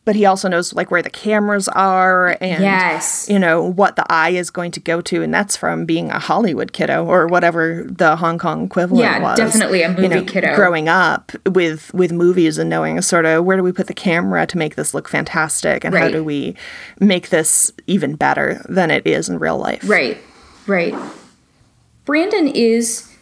But 0.06 0.14
he 0.14 0.24
also 0.24 0.48
knows 0.48 0.72
like 0.72 0.90
where 0.92 1.02
the 1.02 1.10
cameras 1.10 1.66
are 1.68 2.38
and 2.40 2.62
Yes. 2.62 3.26
you 3.28 3.38
know 3.40 3.60
what 3.62 3.96
the 3.96 4.04
eye 4.08 4.30
is 4.30 4.50
going 4.50 4.70
to 4.70 4.80
go 4.80 5.00
to, 5.02 5.20
and 5.22 5.34
that's 5.34 5.56
from 5.56 5.84
being 5.84 6.10
a 6.10 6.18
Hollywood 6.20 6.72
kiddo 6.72 7.04
or 7.04 7.26
whatever 7.26 7.84
the 7.88 8.14
Hong 8.16 8.38
Kong 8.38 8.66
equivalent 8.66 9.02
Yeah, 9.04 9.20
was. 9.20 9.36
definitely 9.36 9.82
a 9.82 9.90
you 9.90 9.96
movie 9.96 10.08
know, 10.08 10.22
kiddo. 10.24 10.54
Growing 10.54 10.88
up 10.88 11.32
with 11.44 11.92
with 11.92 12.12
movies 12.12 12.56
and 12.56 12.70
knowing 12.70 13.02
sort 13.02 13.26
of 13.26 13.44
where 13.44 13.56
do 13.56 13.64
we 13.64 13.72
put 13.72 13.88
the 13.88 13.94
camera 13.94 14.46
to 14.46 14.56
make 14.56 14.76
this 14.76 14.94
look 14.94 15.08
fantastic, 15.08 15.84
and 15.84 15.92
how 15.92 16.08
do 16.08 16.22
we 16.22 16.54
make 17.00 17.30
this 17.30 17.72
even 17.88 18.14
better 18.14 18.64
than 18.68 18.92
it 18.92 19.04
is 19.08 19.28
in 19.28 19.40
real 19.40 19.58
life? 19.58 19.82
Right, 19.88 20.18
right. 20.68 20.94
Brandon 22.04 22.46
is 22.46 23.12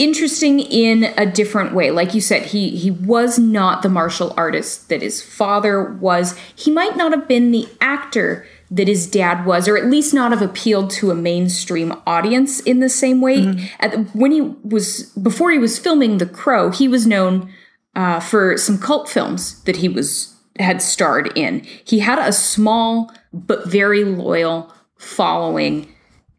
interesting 0.00 0.60
in 0.60 1.04
a 1.16 1.26
different 1.26 1.74
way. 1.74 1.90
Like 1.90 2.14
you 2.14 2.20
said, 2.20 2.46
he 2.46 2.70
he 2.70 2.90
was 2.90 3.38
not 3.38 3.82
the 3.82 3.88
martial 3.88 4.32
artist 4.36 4.88
that 4.88 5.02
his 5.02 5.22
father 5.22 5.84
was. 5.84 6.36
He 6.56 6.70
might 6.70 6.96
not 6.96 7.12
have 7.12 7.28
been 7.28 7.50
the 7.50 7.68
actor 7.80 8.46
that 8.70 8.88
his 8.88 9.06
dad 9.06 9.44
was, 9.44 9.68
or 9.68 9.76
at 9.76 9.86
least 9.86 10.14
not 10.14 10.30
have 10.32 10.42
appealed 10.42 10.90
to 10.90 11.10
a 11.10 11.14
mainstream 11.14 11.92
audience 12.06 12.60
in 12.60 12.80
the 12.80 12.88
same 12.88 13.20
way. 13.20 13.70
At 13.78 14.14
when 14.14 14.32
he 14.32 14.40
was 14.40 15.04
before 15.10 15.50
he 15.50 15.58
was 15.58 15.78
filming 15.78 16.18
The 16.18 16.26
Crow, 16.26 16.70
he 16.70 16.88
was 16.88 17.06
known 17.06 17.52
uh, 17.94 18.20
for 18.20 18.56
some 18.56 18.78
cult 18.78 19.08
films 19.08 19.62
that 19.64 19.76
he 19.76 19.88
was 19.88 20.34
had 20.58 20.80
starred 20.82 21.36
in. 21.36 21.60
He 21.84 22.00
had 22.00 22.18
a 22.18 22.32
small 22.32 23.12
but 23.32 23.66
very 23.68 24.04
loyal 24.04 24.72
following. 24.96 25.92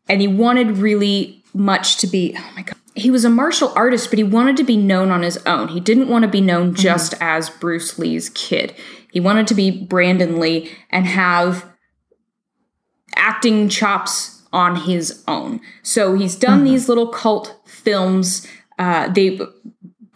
And 0.07 0.21
he 0.21 0.27
wanted 0.27 0.77
really 0.77 1.43
much 1.53 1.97
to 1.97 2.07
be, 2.07 2.35
oh 2.37 2.51
my 2.55 2.63
God. 2.63 2.75
He 2.95 3.09
was 3.09 3.23
a 3.23 3.29
martial 3.29 3.71
artist, 3.75 4.09
but 4.09 4.19
he 4.19 4.23
wanted 4.23 4.57
to 4.57 4.63
be 4.63 4.77
known 4.77 5.11
on 5.11 5.21
his 5.21 5.37
own. 5.45 5.69
He 5.69 5.79
didn't 5.79 6.09
want 6.09 6.23
to 6.23 6.27
be 6.27 6.41
known 6.41 6.75
just 6.75 7.13
as 7.21 7.49
Bruce 7.49 7.97
Lee's 7.97 8.29
kid. 8.29 8.75
He 9.11 9.19
wanted 9.19 9.47
to 9.47 9.55
be 9.55 9.71
Brandon 9.71 10.39
Lee 10.39 10.71
and 10.89 11.05
have 11.05 11.69
acting 13.15 13.69
chops 13.69 14.41
on 14.53 14.75
his 14.75 15.23
own. 15.27 15.61
So 15.83 16.15
he's 16.15 16.35
done 16.35 16.63
these 16.63 16.89
little 16.89 17.07
cult 17.07 17.59
films. 17.65 18.45
Uh, 18.77 19.07
they 19.09 19.39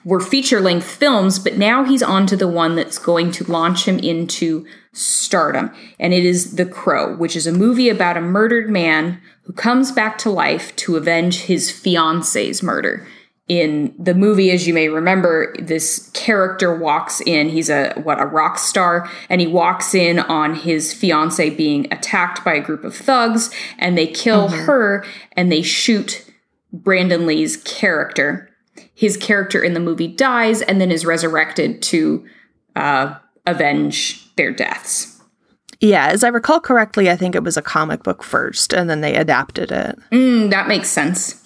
were 0.03 0.19
feature 0.19 0.61
length 0.61 0.85
films, 0.85 1.39
but 1.39 1.57
now 1.57 1.83
he's 1.83 2.03
on 2.03 2.27
to 2.27 2.38
the 2.38 2.47
one 2.47 2.75
that's 2.75 2.99
going 2.99 3.31
to 3.31 3.51
launch 3.51 3.85
him 3.85 3.99
into 3.99 4.65
stardom. 4.95 5.71
And 5.99 6.13
it 6.13 6.25
is 6.25 6.55
The 6.55 6.65
Crow, 6.65 7.15
which 7.15 7.36
is 7.36 7.45
a 7.45 7.51
movie 7.51 7.89
about 7.89 8.17
a 8.17 8.21
murdered 8.21 8.69
man 8.69 9.21
who 9.43 9.53
comes 9.53 9.91
back 9.91 10.17
to 10.19 10.29
life 10.29 10.75
to 10.77 10.95
avenge 10.95 11.41
his 11.41 11.69
fiance's 11.69 12.63
murder. 12.63 13.05
In 13.47 13.93
the 13.99 14.15
movie, 14.15 14.49
as 14.49 14.67
you 14.67 14.73
may 14.73 14.89
remember, 14.89 15.53
this 15.60 16.10
character 16.13 16.75
walks 16.75 17.21
in. 17.21 17.49
He's 17.49 17.69
a 17.69 17.93
what 18.01 18.19
a 18.19 18.25
rock 18.25 18.58
star, 18.58 19.08
and 19.29 19.39
he 19.39 19.45
walks 19.45 19.93
in 19.93 20.17
on 20.17 20.55
his 20.55 20.93
fiance 20.93 21.51
being 21.51 21.86
attacked 21.93 22.43
by 22.43 22.55
a 22.55 22.60
group 22.60 22.84
of 22.84 22.95
thugs, 22.95 23.51
and 23.77 23.95
they 23.95 24.08
kill 24.08 24.47
her 24.47 25.05
and 25.34 25.51
they 25.51 25.62
shoot 25.62 26.25
Brandon 26.73 27.27
Lee's 27.27 27.58
character. 27.58 28.49
His 28.95 29.15
character 29.15 29.63
in 29.63 29.75
the 29.75 29.79
movie 29.79 30.08
dies 30.08 30.63
and 30.63 30.81
then 30.81 30.91
is 30.91 31.05
resurrected 31.05 31.84
to 31.84 32.25
uh, 32.75 33.13
avenge 33.45 34.24
their 34.37 34.51
deaths. 34.51 35.19
Yeah, 35.81 36.07
as 36.07 36.23
I 36.23 36.29
recall 36.29 36.59
correctly, 36.59 37.09
I 37.09 37.15
think 37.15 37.35
it 37.35 37.43
was 37.43 37.57
a 37.57 37.61
comic 37.61 38.03
book 38.03 38.23
first, 38.23 38.73
and 38.73 38.89
then 38.89 39.01
they 39.01 39.15
adapted 39.15 39.71
it. 39.71 39.97
Mm, 40.11 40.49
that 40.49 40.67
makes 40.67 40.87
sense. 40.87 41.41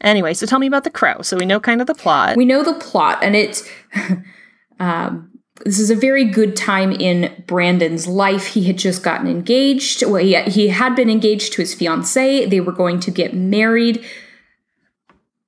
Anyway, 0.00 0.34
so 0.34 0.46
tell 0.46 0.58
me 0.58 0.66
about 0.66 0.84
the 0.84 0.90
crow. 0.90 1.22
So 1.22 1.36
we 1.36 1.46
know 1.46 1.60
kind 1.60 1.80
of 1.80 1.86
the 1.86 1.94
plot. 1.94 2.36
We 2.36 2.44
know 2.44 2.62
the 2.62 2.74
plot, 2.74 3.18
and 3.22 3.34
it's. 3.34 3.68
um, 4.80 5.30
this 5.64 5.78
is 5.78 5.88
a 5.88 5.94
very 5.94 6.24
good 6.24 6.56
time 6.56 6.90
in 6.90 7.44
Brandon's 7.46 8.08
life. 8.08 8.48
He 8.48 8.64
had 8.64 8.76
just 8.76 9.04
gotten 9.04 9.28
engaged. 9.28 10.02
Well, 10.04 10.16
he, 10.16 10.34
he 10.42 10.68
had 10.68 10.96
been 10.96 11.08
engaged 11.08 11.52
to 11.54 11.62
his 11.62 11.72
fiancee. 11.74 12.44
They 12.44 12.60
were 12.60 12.72
going 12.72 12.98
to 13.00 13.10
get 13.12 13.34
married 13.34 14.04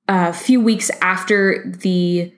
a 0.07 0.31
few 0.31 0.61
weeks 0.61 0.89
after 1.01 1.69
the 1.69 2.33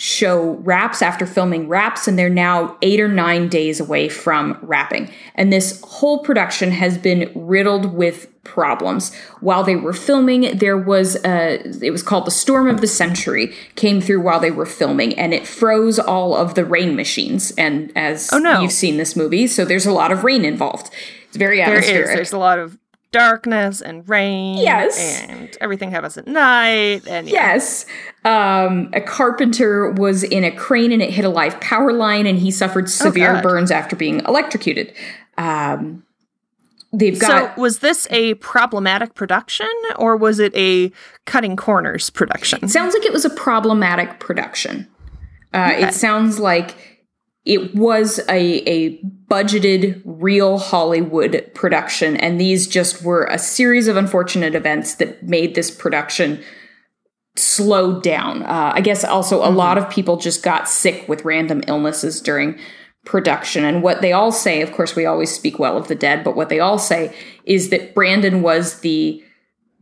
show 0.00 0.52
wraps, 0.62 1.02
after 1.02 1.26
filming 1.26 1.68
wraps, 1.68 2.08
and 2.08 2.18
they're 2.18 2.30
now 2.30 2.74
eight 2.80 2.98
or 3.00 3.06
nine 3.08 3.48
days 3.48 3.80
away 3.80 4.08
from 4.08 4.56
wrapping. 4.62 5.10
And 5.34 5.52
this 5.52 5.78
whole 5.84 6.20
production 6.20 6.70
has 6.70 6.96
been 6.96 7.30
riddled 7.34 7.92
with 7.92 8.26
problems. 8.42 9.14
While 9.40 9.62
they 9.62 9.76
were 9.76 9.92
filming, 9.92 10.56
there 10.56 10.78
was 10.78 11.16
a, 11.22 11.60
it 11.84 11.90
was 11.90 12.02
called 12.02 12.24
the 12.24 12.30
Storm 12.30 12.66
of 12.66 12.80
the 12.80 12.86
Century, 12.86 13.52
came 13.76 14.00
through 14.00 14.22
while 14.22 14.40
they 14.40 14.50
were 14.50 14.64
filming, 14.64 15.18
and 15.18 15.34
it 15.34 15.46
froze 15.46 15.98
all 15.98 16.34
of 16.34 16.54
the 16.54 16.64
rain 16.64 16.96
machines. 16.96 17.50
And 17.58 17.92
as 17.94 18.30
Oh, 18.32 18.38
no. 18.38 18.62
you've 18.62 18.72
seen 18.72 18.96
this 18.96 19.14
movie, 19.14 19.46
so 19.46 19.66
there's 19.66 19.84
a 19.84 19.92
lot 19.92 20.10
of 20.12 20.24
rain 20.24 20.46
involved. 20.46 20.88
It's 21.28 21.36
very 21.36 21.58
There 21.58 21.74
is. 21.74 21.84
atmospheric. 21.84 22.16
There's 22.16 22.32
a 22.32 22.38
lot 22.38 22.58
of 22.58 22.78
darkness 23.12 23.80
and 23.80 24.08
rain. 24.08 24.58
Yes. 24.58 25.22
And 25.28 25.56
everything 25.60 25.90
happens 25.90 26.16
at 26.16 26.26
night. 26.26 27.02
And 27.06 27.28
yeah. 27.28 27.54
Yes. 27.54 27.86
Um, 28.24 28.90
a 28.92 29.00
carpenter 29.00 29.90
was 29.90 30.22
in 30.22 30.44
a 30.44 30.50
crane 30.50 30.92
and 30.92 31.02
it 31.02 31.10
hit 31.10 31.24
a 31.24 31.28
live 31.28 31.60
power 31.60 31.92
line 31.92 32.26
and 32.26 32.38
he 32.38 32.50
suffered 32.50 32.88
severe 32.88 33.34
God. 33.34 33.42
burns 33.42 33.70
after 33.70 33.96
being 33.96 34.20
electrocuted. 34.20 34.92
Um, 35.38 36.04
they've 36.92 37.18
got. 37.18 37.54
So 37.56 37.60
was 37.60 37.78
this 37.80 38.06
a 38.10 38.34
problematic 38.34 39.14
production 39.14 39.70
or 39.96 40.16
was 40.16 40.38
it 40.38 40.54
a 40.54 40.92
cutting 41.24 41.56
corners 41.56 42.10
production? 42.10 42.68
sounds 42.68 42.94
like 42.94 43.04
it 43.04 43.12
was 43.12 43.24
a 43.24 43.30
problematic 43.30 44.20
production. 44.20 44.86
Uh, 45.52 45.72
It 45.74 45.94
sounds 45.94 46.38
like 46.38 46.89
it 47.44 47.74
was 47.74 48.18
a, 48.28 48.68
a 48.68 49.02
budgeted, 49.28 50.02
real 50.04 50.58
Hollywood 50.58 51.50
production, 51.54 52.16
and 52.16 52.40
these 52.40 52.66
just 52.66 53.02
were 53.02 53.24
a 53.24 53.38
series 53.38 53.88
of 53.88 53.96
unfortunate 53.96 54.54
events 54.54 54.96
that 54.96 55.22
made 55.22 55.54
this 55.54 55.70
production 55.70 56.42
slow 57.36 58.00
down. 58.00 58.42
Uh, 58.42 58.72
I 58.74 58.80
guess 58.80 59.04
also 59.04 59.38
a 59.44 59.48
lot 59.50 59.78
of 59.78 59.88
people 59.88 60.16
just 60.16 60.42
got 60.42 60.68
sick 60.68 61.08
with 61.08 61.24
random 61.24 61.62
illnesses 61.66 62.20
during 62.20 62.58
production. 63.04 63.64
And 63.64 63.82
what 63.82 64.02
they 64.02 64.12
all 64.12 64.32
say, 64.32 64.60
of 64.60 64.72
course, 64.72 64.94
we 64.94 65.06
always 65.06 65.30
speak 65.30 65.58
well 65.58 65.76
of 65.76 65.88
the 65.88 65.94
dead, 65.94 66.22
but 66.22 66.36
what 66.36 66.50
they 66.50 66.60
all 66.60 66.78
say 66.78 67.14
is 67.44 67.70
that 67.70 67.94
Brandon 67.94 68.42
was 68.42 68.80
the 68.80 69.24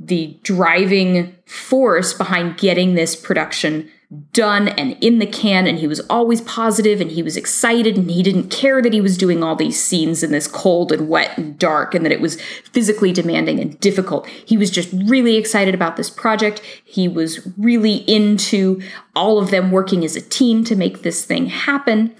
the 0.00 0.38
driving 0.44 1.34
force 1.44 2.12
behind 2.12 2.56
getting 2.56 2.94
this 2.94 3.16
production 3.16 3.90
done 4.32 4.68
and 4.68 4.96
in 5.02 5.18
the 5.18 5.26
can 5.26 5.66
and 5.66 5.78
he 5.78 5.86
was 5.86 6.00
always 6.08 6.40
positive 6.42 6.98
and 6.98 7.10
he 7.10 7.22
was 7.22 7.36
excited 7.36 7.98
and 7.98 8.10
he 8.10 8.22
didn't 8.22 8.48
care 8.48 8.80
that 8.80 8.94
he 8.94 9.02
was 9.02 9.18
doing 9.18 9.42
all 9.42 9.54
these 9.54 9.82
scenes 9.82 10.22
in 10.22 10.32
this 10.32 10.46
cold 10.46 10.90
and 10.92 11.10
wet 11.10 11.36
and 11.36 11.58
dark 11.58 11.94
and 11.94 12.06
that 12.06 12.12
it 12.12 12.20
was 12.20 12.40
physically 12.72 13.12
demanding 13.12 13.60
and 13.60 13.78
difficult. 13.80 14.26
He 14.26 14.56
was 14.56 14.70
just 14.70 14.90
really 14.94 15.36
excited 15.36 15.74
about 15.74 15.96
this 15.96 16.08
project. 16.08 16.60
He 16.82 17.06
was 17.06 17.46
really 17.58 17.96
into 18.10 18.80
all 19.14 19.38
of 19.38 19.50
them 19.50 19.70
working 19.70 20.06
as 20.06 20.16
a 20.16 20.22
team 20.22 20.64
to 20.64 20.74
make 20.74 21.02
this 21.02 21.26
thing 21.26 21.46
happen. 21.46 22.14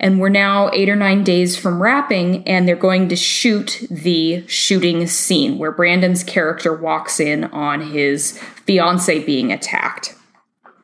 And 0.00 0.18
we're 0.18 0.28
now 0.28 0.70
eight 0.72 0.88
or 0.88 0.96
nine 0.96 1.22
days 1.22 1.56
from 1.56 1.80
wrapping, 1.80 2.42
and 2.48 2.66
they're 2.66 2.74
going 2.74 3.08
to 3.10 3.14
shoot 3.14 3.86
the 3.88 4.44
shooting 4.48 5.06
scene 5.06 5.58
where 5.58 5.70
Brandon's 5.70 6.24
character 6.24 6.74
walks 6.74 7.20
in 7.20 7.44
on 7.44 7.92
his 7.92 8.36
fiance 8.66 9.22
being 9.24 9.52
attacked. 9.52 10.16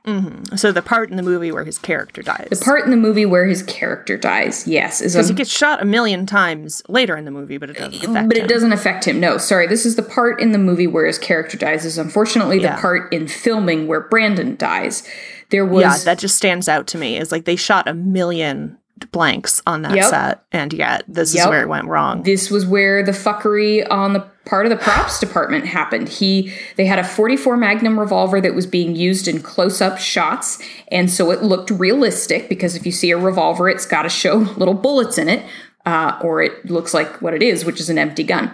Mm-hmm. 0.08 0.56
So 0.56 0.72
the 0.72 0.80
part 0.80 1.10
in 1.10 1.16
the 1.16 1.22
movie 1.22 1.52
where 1.52 1.64
his 1.64 1.78
character 1.78 2.22
dies. 2.22 2.48
The 2.50 2.56
part 2.64 2.84
in 2.84 2.90
the 2.90 2.96
movie 2.96 3.26
where 3.26 3.46
his 3.46 3.62
character 3.64 4.16
dies, 4.16 4.66
yes, 4.66 5.00
is 5.02 5.12
Because 5.14 5.28
he 5.28 5.34
gets 5.34 5.50
shot 5.50 5.82
a 5.82 5.84
million 5.84 6.24
times 6.24 6.82
later 6.88 7.16
in 7.16 7.26
the 7.26 7.30
movie, 7.30 7.58
but 7.58 7.68
it 7.70 7.74
doesn't 7.76 7.94
eh, 7.94 8.10
affect 8.10 8.28
but 8.28 8.36
him. 8.38 8.44
it 8.44 8.48
doesn't 8.48 8.72
affect 8.72 9.04
him. 9.06 9.20
No, 9.20 9.36
sorry, 9.36 9.66
this 9.66 9.84
is 9.84 9.96
the 9.96 10.02
part 10.02 10.40
in 10.40 10.52
the 10.52 10.58
movie 10.58 10.86
where 10.86 11.06
his 11.06 11.18
character 11.18 11.58
dies. 11.58 11.84
Is 11.84 11.98
unfortunately 11.98 12.60
Yeah. 12.60 12.76
the 12.76 12.80
part 12.80 13.12
in 13.12 13.28
filming 13.28 13.86
where 13.86 14.00
Brandon 14.00 14.56
dies. 14.56 15.02
There 15.50 15.66
was 15.66 15.82
yeah, 15.82 15.98
that 16.04 16.18
just 16.18 16.36
stands 16.36 16.68
out 16.68 16.86
to 16.88 16.98
me. 16.98 17.18
Is 17.18 17.30
like 17.32 17.44
they 17.44 17.56
shot 17.56 17.86
a 17.88 17.94
million 17.94 18.77
blanks 19.12 19.62
on 19.66 19.82
that 19.82 19.94
Yep. 19.96 20.04
set, 20.10 20.42
and 20.52 20.72
yet 20.72 21.04
this 21.08 21.34
is 21.34 21.46
where 21.46 21.62
it 21.62 21.68
went 21.68 21.86
wrong. 21.86 22.22
this 22.22 22.50
was 22.50 22.66
where 22.66 23.02
the 23.02 23.12
fuckery 23.12 23.86
on 23.90 24.12
the 24.12 24.24
part 24.44 24.64
of 24.64 24.70
the 24.70 24.76
props 24.76 25.20
department 25.20 25.66
happened. 25.66 26.08
He 26.08 26.52
they 26.76 26.86
had 26.86 26.98
a 26.98 27.04
44 27.04 27.56
Magnum 27.56 27.98
revolver 28.00 28.40
that 28.40 28.54
was 28.54 28.66
being 28.66 28.96
used 28.96 29.28
in 29.28 29.42
close-up 29.42 29.98
shots, 29.98 30.58
and 30.90 31.10
so 31.10 31.30
it 31.30 31.42
looked 31.42 31.70
realistic 31.70 32.48
because 32.48 32.74
if 32.76 32.86
you 32.86 32.92
see 32.92 33.10
a 33.10 33.18
revolver, 33.18 33.68
it's 33.68 33.84
got 33.86 34.02
to 34.02 34.08
show 34.08 34.34
little 34.56 34.74
bullets 34.74 35.18
in 35.18 35.28
it, 35.28 35.44
uh, 35.86 36.18
or 36.22 36.40
it 36.42 36.64
looks 36.70 36.94
like 36.94 37.20
what 37.20 37.34
it 37.34 37.42
is, 37.42 37.64
which 37.64 37.80
is 37.80 37.90
an 37.90 37.98
empty 37.98 38.22
gun. 38.24 38.50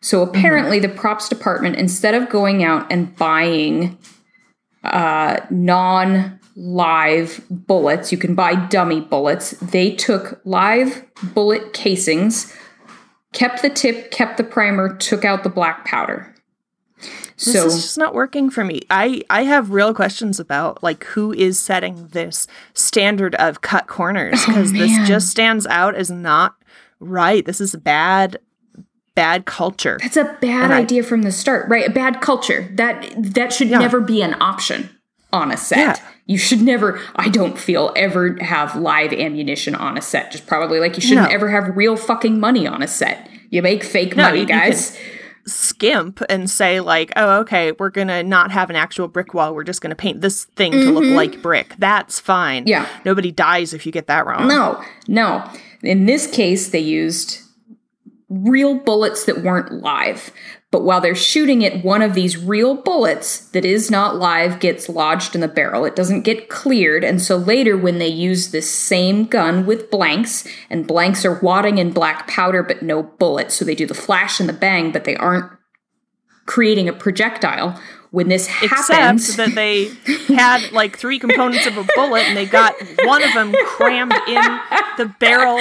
So 0.00 0.22
apparently, 0.22 0.78
the 0.78 0.88
props 0.88 1.28
department, 1.28 1.76
instead 1.76 2.14
of 2.14 2.28
going 2.28 2.62
out 2.62 2.86
and 2.92 3.14
buying 3.16 3.98
uh, 4.84 5.40
non 5.50 6.38
live 6.56 7.44
bullets, 7.50 8.10
you 8.10 8.18
can 8.18 8.34
buy 8.34 8.54
dummy 8.54 9.00
bullets. 9.00 9.50
They 9.60 9.92
took 9.94 10.40
live 10.44 11.04
bullet 11.34 11.74
casings, 11.74 12.52
kept 13.32 13.62
the 13.62 13.68
tip, 13.70 14.10
kept 14.10 14.38
the 14.38 14.44
primer, 14.44 14.96
took 14.96 15.24
out 15.24 15.44
the 15.44 15.50
black 15.50 15.84
powder. 15.84 16.32
This 16.98 17.52
So 17.52 17.66
is 17.66 17.74
just 17.82 17.98
not 17.98 18.14
working 18.14 18.48
for 18.48 18.64
me. 18.64 18.80
I 18.88 19.20
I 19.28 19.42
have 19.42 19.70
real 19.70 19.92
questions 19.92 20.40
about 20.40 20.82
like 20.82 21.04
who 21.04 21.34
is 21.34 21.58
setting 21.58 22.08
this 22.08 22.46
standard 22.72 23.34
of 23.34 23.60
cut 23.60 23.86
corners 23.86 24.38
oh, 24.42 24.46
because 24.46 24.72
man. 24.72 24.80
this 24.80 25.06
just 25.08 25.28
stands 25.28 25.66
out 25.66 25.94
as 25.94 26.10
not 26.10 26.56
right. 26.98 27.44
This 27.44 27.60
is 27.60 27.76
bad 27.76 28.38
bad 29.14 29.44
culture. 29.44 29.98
That's 30.00 30.16
a 30.16 30.24
bad 30.40 30.64
And 30.64 30.72
I- 30.72 30.80
idea 30.80 31.02
from 31.02 31.22
the 31.22 31.32
start, 31.32 31.68
right? 31.68 31.86
A 31.86 31.90
bad 31.92 32.22
culture. 32.22 32.66
That 32.76 33.06
that 33.34 33.52
should 33.52 33.70
never 33.70 34.00
be 34.00 34.22
an 34.22 34.40
option 34.40 34.88
on 35.32 35.50
a 35.52 35.56
set. 35.56 35.78
Yeah. 35.78 35.96
You 36.26 36.38
should 36.38 36.60
never, 36.62 37.00
I 37.14 37.28
don't 37.28 37.58
feel, 37.58 37.92
ever 37.94 38.36
have 38.40 38.74
live 38.76 39.12
ammunition 39.12 39.74
on 39.74 39.96
a 39.96 40.02
set. 40.02 40.32
Just 40.32 40.46
probably 40.46 40.80
like 40.80 40.96
you 40.96 41.00
shouldn't 41.02 41.28
No. 41.28 41.34
ever 41.34 41.48
have 41.50 41.76
real 41.76 41.96
fucking 41.96 42.40
money 42.40 42.66
on 42.66 42.82
a 42.82 42.88
set. 42.88 43.28
You 43.50 43.62
make 43.62 43.84
fake 43.84 44.16
money, 44.16 44.38
you- 44.38 44.42
you 44.42 44.48
guys. 44.48 44.98
Skimp 45.46 46.20
and 46.28 46.50
say 46.50 46.80
like, 46.80 47.12
"Oh, 47.14 47.38
okay, 47.42 47.70
we're 47.78 47.90
going 47.90 48.08
to 48.08 48.24
not 48.24 48.50
have 48.50 48.68
an 48.68 48.74
actual 48.74 49.06
brick 49.06 49.32
wall. 49.32 49.54
We're 49.54 49.62
just 49.62 49.80
going 49.80 49.90
to 49.90 49.94
paint 49.96 50.20
this 50.20 50.46
thing 50.56 50.72
to 50.72 50.90
look 50.90 51.04
like 51.04 51.40
brick." 51.40 51.76
That's 51.78 52.18
fine. 52.18 52.62
Mm-hmm. 52.62 52.68
Yeah. 52.70 52.88
Nobody 53.04 53.30
dies 53.30 53.72
if 53.72 53.86
you 53.86 53.92
get 53.92 54.08
that 54.08 54.26
wrong. 54.26 54.48
No, 54.48 54.82
no. 55.06 55.48
In 55.84 56.06
this 56.06 56.26
case, 56.26 56.70
they 56.70 56.80
used 56.80 57.40
real 58.28 58.74
bullets 58.74 59.24
that 59.26 59.42
weren't 59.42 59.70
live. 59.70 60.32
But 60.72 60.84
while 60.84 61.00
they're 61.00 61.14
shooting 61.14 61.62
it, 61.62 61.84
one 61.84 62.02
of 62.02 62.14
these 62.14 62.36
real 62.36 62.74
bullets 62.74 63.38
that 63.50 63.64
is 63.64 63.90
not 63.90 64.16
live 64.16 64.58
gets 64.58 64.88
lodged 64.88 65.34
in 65.34 65.40
the 65.40 65.48
barrel. 65.48 65.84
It 65.84 65.94
doesn't 65.94 66.22
get 66.22 66.48
cleared. 66.48 67.04
And 67.04 67.22
so 67.22 67.36
later, 67.36 67.76
when 67.76 67.98
they 67.98 68.08
use 68.08 68.50
this 68.50 68.70
same 68.70 69.26
gun 69.26 69.64
with 69.64 69.90
blanks, 69.90 70.46
and 70.68 70.86
blanks 70.86 71.24
are 71.24 71.38
wadding 71.40 71.78
in 71.78 71.92
black 71.92 72.26
powder 72.26 72.64
but 72.64 72.82
no 72.82 73.04
bullets, 73.04 73.54
so 73.54 73.64
they 73.64 73.76
do 73.76 73.86
the 73.86 73.94
flash 73.94 74.40
and 74.40 74.48
the 74.48 74.52
bang, 74.52 74.90
but 74.90 75.04
they 75.04 75.16
aren't 75.16 75.50
creating 76.46 76.88
a 76.88 76.92
projectile 76.92 77.80
when 78.16 78.28
this 78.28 78.46
happens 78.46 79.28
Except 79.28 79.36
that 79.36 79.54
they 79.54 79.90
had 80.34 80.72
like 80.72 80.96
three 80.96 81.18
components 81.18 81.66
of 81.66 81.76
a 81.76 81.84
bullet 81.94 82.22
and 82.22 82.34
they 82.34 82.46
got 82.46 82.74
one 83.04 83.22
of 83.22 83.34
them 83.34 83.54
crammed 83.66 84.14
in 84.26 84.42
the 84.96 85.14
barrel 85.20 85.58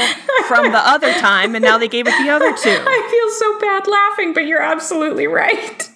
from 0.48 0.72
the 0.72 0.80
other 0.80 1.12
time 1.16 1.54
and 1.54 1.62
now 1.62 1.78
they 1.78 1.90
gave 1.90 2.08
it 2.08 2.14
the 2.24 2.30
other 2.30 2.56
two. 2.56 2.70
I 2.88 3.08
feel 3.12 3.40
so 3.40 3.60
bad 3.60 3.88
laughing, 3.88 4.34
but 4.34 4.48
you're 4.48 4.62
absolutely 4.62 5.28
right. 5.28 5.90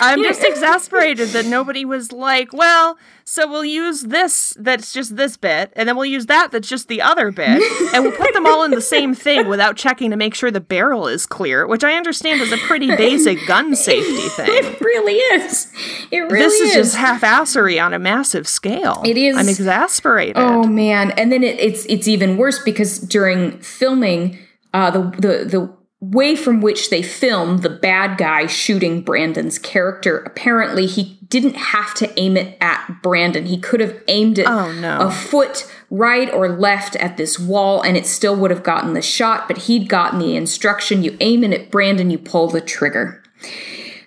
I'm 0.00 0.22
just 0.22 0.42
exasperated 0.42 1.30
that 1.30 1.46
nobody 1.46 1.84
was 1.84 2.12
like, 2.12 2.52
well, 2.52 2.98
so 3.24 3.48
we'll 3.48 3.64
use 3.64 4.02
this 4.02 4.54
that's 4.58 4.92
just 4.92 5.16
this 5.16 5.36
bit, 5.36 5.72
and 5.74 5.88
then 5.88 5.96
we'll 5.96 6.04
use 6.06 6.26
that 6.26 6.50
that's 6.52 6.68
just 6.68 6.88
the 6.88 7.00
other 7.00 7.30
bit, 7.30 7.62
and 7.94 8.04
we'll 8.04 8.12
put 8.16 8.34
them 8.34 8.46
all 8.46 8.64
in 8.64 8.70
the 8.72 8.80
same 8.80 9.14
thing 9.14 9.48
without 9.48 9.76
checking 9.76 10.10
to 10.10 10.16
make 10.16 10.34
sure 10.34 10.50
the 10.50 10.60
barrel 10.60 11.06
is 11.08 11.24
clear, 11.26 11.66
which 11.66 11.84
I 11.84 11.94
understand 11.94 12.40
is 12.40 12.52
a 12.52 12.58
pretty 12.58 12.88
basic 12.96 13.46
gun 13.46 13.74
safety 13.88 14.28
thing. 14.30 14.48
It 14.50 14.80
really 14.80 15.14
is. 15.14 15.72
It 16.10 16.18
really 16.20 16.38
this 16.38 16.52
is, 16.54 16.60
This 16.60 16.70
is. 16.70 16.74
just 16.74 16.96
half-assery 16.96 17.82
on 17.82 17.94
a 17.94 17.98
massive 17.98 18.46
scale. 18.48 19.02
It 19.04 19.16
is. 19.16 19.36
I'm 19.36 19.48
exasperated. 19.48 20.36
Oh 20.36 20.64
man! 20.64 21.12
And 21.12 21.30
then 21.32 21.42
it, 21.42 21.58
it's 21.60 21.86
it's 21.86 22.08
even 22.08 22.36
worse 22.36 22.58
because 22.62 22.98
during 22.98 23.58
filming, 23.60 24.38
uh, 24.74 24.90
the 24.90 25.00
the 25.18 25.44
the 25.44 25.76
way 26.02 26.34
from 26.34 26.60
which 26.60 26.90
they 26.90 27.00
filmed 27.00 27.62
the 27.62 27.70
bad 27.70 28.18
guy 28.18 28.44
shooting 28.46 29.02
Brandon's 29.02 29.56
character, 29.58 30.18
apparently 30.18 30.84
he 30.86 31.16
didn't 31.28 31.54
have 31.54 31.94
to 31.94 32.12
aim 32.20 32.36
it 32.36 32.58
at 32.60 32.98
Brandon. 33.02 33.46
He 33.46 33.56
could 33.58 33.78
have 33.80 33.96
aimed 34.08 34.38
it 34.40 34.46
Oh, 34.48 34.72
no. 34.72 34.98
a 35.00 35.10
foot 35.12 35.72
right 35.90 36.28
or 36.34 36.48
left 36.48 36.96
at 36.96 37.16
this 37.16 37.38
wall 37.38 37.80
and 37.82 37.96
it 37.96 38.04
still 38.06 38.34
would 38.34 38.50
have 38.50 38.64
gotten 38.64 38.94
the 38.94 39.00
shot, 39.02 39.46
but 39.46 39.58
he'd 39.58 39.88
gotten 39.88 40.18
the 40.18 40.34
instruction 40.34 41.04
you 41.04 41.16
aim 41.20 41.44
it 41.44 41.52
at 41.52 41.70
Brandon, 41.70 42.10
you 42.10 42.18
pull 42.18 42.48
the 42.48 42.60
trigger. 42.60 43.22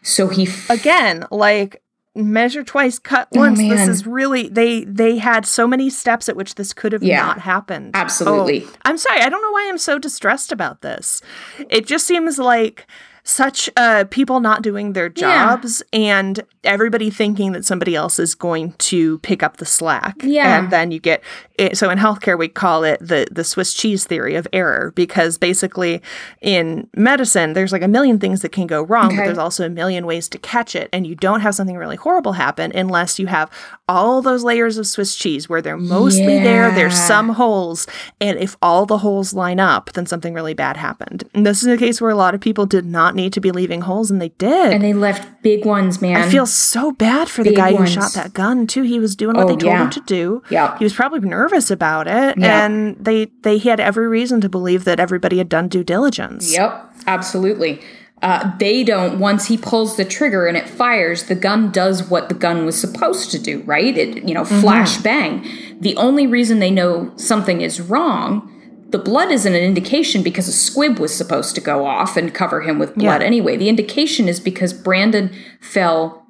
So 0.04 0.28
he 0.28 0.44
f- 0.48 0.70
Again, 0.70 1.26
like 1.32 1.82
measure 2.16 2.64
twice, 2.64 2.98
cut 2.98 3.28
oh, 3.36 3.40
once. 3.40 3.60
This 3.60 3.72
Oh, 3.72 3.76
man. 3.76 3.90
is 3.90 4.08
really 4.08 4.48
they 4.50 4.84
they 4.86 5.18
had 5.18 5.46
so 5.46 5.68
many 5.68 5.90
steps 5.90 6.30
at 6.30 6.36
which 6.36 6.56
this 6.56 6.74
could 6.74 6.94
have 6.94 7.04
Yeah. 7.04 7.26
not 7.26 7.40
happened. 7.40 7.92
Absolutely. 7.94 8.64
Oh, 8.66 8.74
I'm 8.86 8.98
sorry. 8.98 9.20
I 9.22 9.30
don't 9.30 9.42
know 9.42 9.52
why 9.52 9.68
I'm 9.70 9.78
so 9.78 10.00
distressed 10.00 10.52
about 10.52 10.82
this. 10.82 11.22
It 11.70 11.86
just 11.86 12.08
seems 12.08 12.40
like 12.40 12.88
such 13.28 13.70
uh 13.76 14.06
people 14.12 14.40
not 14.40 14.62
doing 14.62 14.94
their 14.94 15.12
Yeah. 15.16 15.48
jobs 15.58 15.82
and 15.92 16.42
everybody 16.64 17.10
thinking 17.10 17.54
that 17.54 17.66
somebody 17.66 17.96
else 17.96 18.20
is 18.20 18.36
going 18.36 18.74
to 18.74 19.18
pick 19.20 19.42
up 19.42 19.58
the 19.58 19.66
slack 19.66 20.16
Yeah. 20.22 20.60
and 20.60 20.72
then 20.72 20.92
you 20.92 21.00
get 21.00 21.24
it, 21.58 21.76
so 21.78 21.90
in 21.90 21.98
healthcare 21.98 22.38
we 22.38 22.48
call 22.48 22.84
it 22.84 23.00
the 23.00 23.26
the 23.32 23.44
swiss 23.44 23.74
cheese 23.74 24.06
theory 24.06 24.36
of 24.36 24.48
error 24.54 24.92
because 24.96 25.38
basically 25.40 26.02
in 26.42 26.88
medicine 26.96 27.54
there's 27.54 27.72
like 27.72 27.82
a 27.82 27.88
million 27.88 28.20
things 28.20 28.42
that 28.42 28.52
can 28.52 28.68
go 28.68 28.84
wrong 28.84 29.08
Okay. 29.08 29.18
but 29.18 29.26
there's 29.26 29.38
also 29.40 29.66
a 29.66 29.70
million 29.70 30.06
ways 30.06 30.30
to 30.30 30.38
catch 30.38 30.76
it 30.76 30.88
and 30.94 31.08
you 31.08 31.16
don't 31.16 31.42
have 31.42 31.56
something 31.56 31.78
really 31.78 31.96
horrible 31.96 32.34
happen 32.34 32.72
unless 32.76 33.18
you 33.18 33.26
have 33.28 33.50
all 33.88 34.22
those 34.22 34.44
layers 34.44 34.78
of 34.78 34.86
swiss 34.86 35.16
cheese 35.16 35.50
where 35.50 35.62
they're 35.64 35.78
mostly 35.78 36.40
there 36.40 36.70
there's 36.76 36.96
some 36.98 37.30
holes 37.30 37.88
and 38.22 38.38
if 38.38 38.56
all 38.62 38.86
the 38.86 39.00
holes 39.00 39.34
line 39.34 39.60
up 39.60 39.92
then 39.94 40.06
something 40.06 40.34
really 40.34 40.54
bad 40.54 40.78
happened 40.78 41.24
and 41.34 41.44
this 41.46 41.62
is 41.64 41.68
a 41.68 41.78
case 41.78 42.00
where 42.00 42.12
a 42.12 42.16
lot 42.16 42.36
of 42.36 42.42
people 42.42 42.66
did 42.68 42.86
not 42.86 43.15
need 43.16 43.34
to 43.34 43.40
be 43.42 43.52
leaving 43.52 43.82
holes 43.82 44.12
and 44.12 44.22
they 44.22 44.30
did 44.30 44.74
and 44.74 44.84
they 44.84 44.94
left 44.94 45.42
big 45.42 45.66
ones, 45.66 46.02
man. 46.02 46.18
I 46.18 46.30
feel 46.30 46.46
so 46.46 46.92
bad 46.92 47.30
for 47.30 47.44
the 47.44 47.54
guy 47.54 47.72
ones. 47.72 47.96
who 47.96 48.02
shot 48.02 48.12
that 48.14 48.34
gun 48.34 48.68
too. 48.68 48.84
He 48.84 49.00
was 49.00 49.16
doing 49.16 49.36
what 49.36 49.46
Oh, 49.46 49.48
they 49.48 49.54
told 49.56 49.64
yeah. 49.64 49.84
him 49.86 49.90
to 49.92 50.02
do. 50.02 50.44
Yeah. 50.50 50.78
He 50.78 50.84
was 50.84 50.94
probably 50.94 51.22
nervous 51.28 51.72
about 51.72 52.08
it, 52.08 52.38
Yeah. 52.38 52.66
and 52.66 52.98
they 53.00 53.28
they 53.42 53.58
had 53.58 53.80
every 53.80 54.08
reason 54.08 54.42
to 54.42 54.50
believe 54.50 54.84
that 54.84 55.00
everybody 55.00 55.38
had 55.38 55.50
done 55.50 55.68
due 55.68 55.84
diligence. 55.84 56.54
Yep, 56.54 56.94
absolutely. 57.08 57.82
Uh, 58.22 58.52
they 58.60 58.84
don't. 58.84 59.20
Once 59.20 59.48
he 59.48 59.58
pulls 59.58 59.98
the 59.98 60.06
trigger 60.06 60.48
and 60.48 60.56
it 60.58 60.68
fires, 60.68 61.24
the 61.26 61.36
gun 61.36 61.70
does 61.70 62.10
what 62.10 62.30
the 62.30 62.34
gun 62.36 62.66
was 62.66 62.80
supposed 62.80 63.30
to 63.32 63.38
do. 63.40 63.62
Right? 63.64 63.96
It 63.98 64.28
you 64.28 64.34
know 64.34 64.46
flash 64.46 64.98
bang. 64.98 65.46
The 65.80 65.96
only 65.98 66.26
reason 66.26 66.60
they 66.60 66.72
know 66.72 67.12
something 67.18 67.62
is 67.62 67.82
wrong. 67.82 68.52
The 68.96 69.04
blood 69.04 69.30
isn't 69.30 69.54
an 69.54 69.62
indication 69.62 70.24
because 70.24 70.48
a 70.48 70.54
squib 70.54 71.00
was 71.00 71.14
supposed 71.14 71.54
to 71.56 71.60
go 71.62 71.86
off 71.86 72.16
and 72.16 72.34
cover 72.34 72.62
him 72.62 72.80
with 72.80 72.96
blood 72.96 73.20
Yeah. 73.20 73.28
anyway. 73.28 73.58
The 73.58 73.68
indication 73.68 74.30
is 74.30 74.40
because 74.40 74.72
Brandon 74.72 75.32
fell 75.60 76.26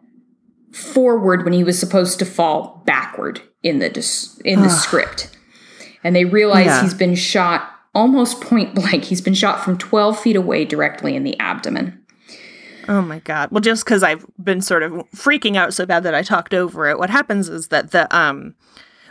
forward 0.71 1.43
when 1.43 1.53
he 1.53 1.63
was 1.63 1.77
supposed 1.79 2.17
to 2.17 2.25
fall 2.25 2.81
backward 2.87 3.39
in 3.61 3.77
the 3.77 3.87
dis- 3.89 4.39
in 4.43 4.63
the 4.63 4.69
script. 4.69 5.29
And 6.03 6.15
they 6.15 6.25
realize 6.25 6.65
Yeah. 6.65 6.81
he's 6.81 6.95
been 6.95 7.13
shot 7.13 7.69
almost 7.93 8.41
point 8.41 8.73
blank. 8.73 9.03
He's 9.03 9.21
been 9.21 9.35
shot 9.35 9.63
from 9.63 9.77
12 9.77 10.19
feet 10.19 10.35
away 10.35 10.65
directly 10.65 11.15
in 11.15 11.23
the 11.23 11.39
abdomen. 11.39 11.99
Oh 12.89 13.03
my 13.03 13.19
god. 13.19 13.49
Well, 13.51 13.61
just 13.61 13.85
because 13.85 14.01
I've 14.01 14.25
been 14.43 14.61
sort 14.61 14.81
of 14.81 14.91
freaking 15.15 15.55
out 15.55 15.75
so 15.75 15.85
bad 15.85 16.01
that 16.01 16.15
I 16.15 16.23
talked 16.23 16.55
over 16.55 16.87
it. 16.89 16.97
What 16.97 17.11
happens 17.11 17.47
is 17.47 17.67
that 17.67 17.91
the 17.91 18.07
um, 18.15 18.55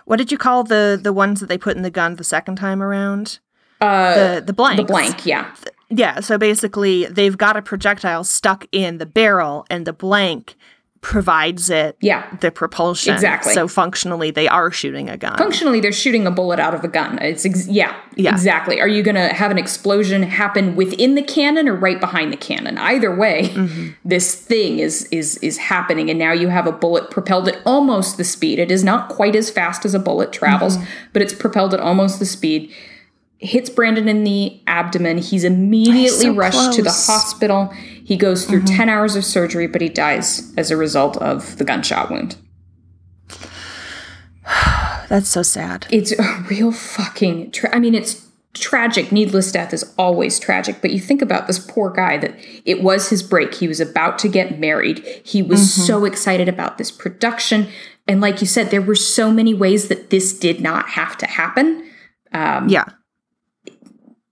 what 0.06 0.16
did 0.16 0.32
you 0.32 0.38
call 0.38 0.64
the 0.64 0.98
the 1.00 1.12
ones 1.12 1.38
that 1.38 1.46
they 1.48 1.56
put 1.56 1.76
in 1.76 1.82
the 1.82 1.90
gun 1.90 2.16
the 2.16 2.24
second 2.24 2.56
time 2.56 2.82
around? 2.82 3.38
Uh, 3.84 4.34
the 4.36 4.40
the 4.46 4.52
blank. 4.52 4.76
The 4.78 4.84
blank, 4.84 5.26
yeah. 5.26 5.54
Yeah, 5.90 6.20
so 6.20 6.38
basically 6.38 7.04
they've 7.06 7.36
got 7.38 7.56
a 7.56 7.62
projectile 7.62 8.24
stuck 8.24 8.66
in 8.72 8.98
the 8.98 9.06
barrel 9.06 9.64
and 9.70 9.86
the 9.86 9.92
blank 9.92 10.56
provides 11.02 11.68
it 11.68 11.96
Yeah. 12.00 12.24
the 12.40 12.50
propulsion. 12.50 13.12
Exactly. 13.12 13.52
So 13.52 13.68
functionally 13.68 14.30
they 14.30 14.48
are 14.48 14.70
shooting 14.70 15.10
a 15.10 15.18
gun. 15.18 15.36
Functionally, 15.36 15.78
they're 15.80 15.92
shooting 15.92 16.26
a 16.26 16.30
bullet 16.30 16.58
out 16.58 16.72
of 16.74 16.82
a 16.82 16.88
gun. 16.88 17.18
It's 17.20 17.44
ex- 17.44 17.68
yeah, 17.68 17.94
Yeah. 18.16 18.32
exactly. 18.32 18.80
Are 18.80 18.88
you 18.88 19.02
going 19.02 19.14
to 19.16 19.28
have 19.28 19.50
an 19.50 19.58
explosion 19.58 20.22
happen 20.22 20.74
within 20.76 21.14
the 21.14 21.22
cannon 21.22 21.68
or 21.68 21.74
right 21.74 22.00
behind 22.00 22.32
the 22.32 22.38
cannon? 22.38 22.78
Either 22.78 23.14
way, 23.14 23.50
Mm-hmm. 23.54 23.88
this 24.02 24.34
thing 24.34 24.78
is 24.78 25.04
is 25.10 25.36
is 25.42 25.58
happening, 25.58 26.08
and 26.08 26.18
now 26.18 26.32
you 26.32 26.48
have 26.48 26.66
a 26.66 26.72
bullet 26.72 27.10
propelled 27.10 27.48
at 27.48 27.58
almost 27.66 28.16
the 28.16 28.24
speed. 28.24 28.58
It 28.58 28.70
is 28.70 28.82
not 28.82 29.10
quite 29.10 29.36
as 29.36 29.50
fast 29.50 29.84
as 29.84 29.92
a 29.94 29.98
bullet 29.98 30.32
travels, 30.32 30.78
Mm-hmm. 30.78 30.86
but 31.12 31.20
it's 31.20 31.34
propelled 31.34 31.74
at 31.74 31.80
almost 31.80 32.18
the 32.18 32.26
speed. 32.26 32.72
Hits 33.38 33.68
Brandon 33.68 34.08
in 34.08 34.24
the 34.24 34.60
abdomen. 34.66 35.18
He's 35.18 35.44
immediately 35.44 36.08
so 36.08 36.34
rushed 36.34 36.72
to 36.74 36.82
the. 36.82 36.90
Mm-hmm. 36.90 37.12
hospital. 37.12 37.66
He 38.04 38.16
goes 38.16 38.46
through 38.46 38.62
10 38.64 38.88
hours 38.88 39.16
of 39.16 39.24
surgery, 39.24 39.66
but 39.66 39.80
he 39.80 39.88
dies 39.88 40.52
as 40.56 40.70
a 40.70 40.76
result 40.76 41.16
of 41.18 41.56
the 41.58 41.64
gunshot 41.64 42.10
wound. 42.10 42.36
That's 45.08 45.28
so 45.28 45.42
sad. 45.42 45.86
It's 45.90 46.12
a 46.12 46.44
real 46.48 46.72
fucking. 46.72 47.50
Tra- 47.50 47.74
I 47.74 47.80
mean, 47.80 47.94
it's 47.94 48.26
tragic. 48.54 49.10
Needless 49.12 49.52
death 49.52 49.74
is 49.74 49.92
always 49.98 50.38
tragic. 50.38 50.80
But 50.80 50.92
you 50.92 51.00
think 51.00 51.20
about 51.20 51.46
this 51.46 51.58
poor 51.58 51.90
guy 51.90 52.18
that 52.18 52.34
it 52.64 52.82
was 52.82 53.10
his 53.10 53.22
break. 53.22 53.54
He 53.54 53.68
was 53.68 53.80
about 53.80 54.18
to 54.20 54.28
get 54.28 54.58
married. 54.58 55.04
He 55.24 55.42
was 55.42 55.72
so 55.72 56.04
excited 56.04 56.48
about 56.48 56.78
this 56.78 56.90
production. 56.90 57.68
And 58.06 58.20
like 58.20 58.40
you 58.40 58.46
said, 58.46 58.70
there 58.70 58.82
were 58.82 58.94
so 58.94 59.30
many 59.30 59.54
ways 59.54 59.88
that 59.88 60.10
this 60.10 60.38
did 60.38 60.60
not 60.60 60.90
have 60.90 61.18
to 61.18 61.26
happen. 61.26 61.90
yeah. 62.32 62.84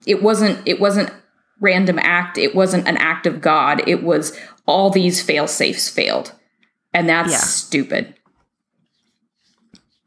It 0.06 0.22
wasn't. 0.22 0.60
It 0.66 0.80
wasn't 0.80 1.10
random 1.60 1.98
act. 2.00 2.38
It 2.38 2.54
wasn't 2.54 2.88
an 2.88 2.96
act 2.96 3.26
of 3.26 3.40
God. 3.40 3.82
It 3.88 4.02
was 4.02 4.36
all 4.66 4.90
these 4.90 5.22
fail 5.22 5.46
safes 5.46 5.88
failed, 5.88 6.32
and 6.92 7.08
that's 7.08 7.32
Yeah. 7.32 7.38
stupid. 7.38 8.14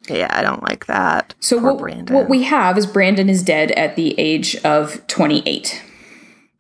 Yeah, 0.08 0.28
I 0.30 0.44
don't 0.44 0.62
like 0.64 0.86
that. 0.86 1.34
So 1.40 1.60
Poor 1.60 1.72
what, 1.74 1.80
Brandon. 1.82 2.16
what 2.16 2.30
we 2.30 2.44
have 2.44 2.78
is 2.78 2.86
Brandon 2.86 3.28
is 3.30 3.42
dead 3.42 3.72
at 3.72 3.96
the 3.96 4.14
age 4.20 4.56
of 4.58 5.06
28. 5.08 5.82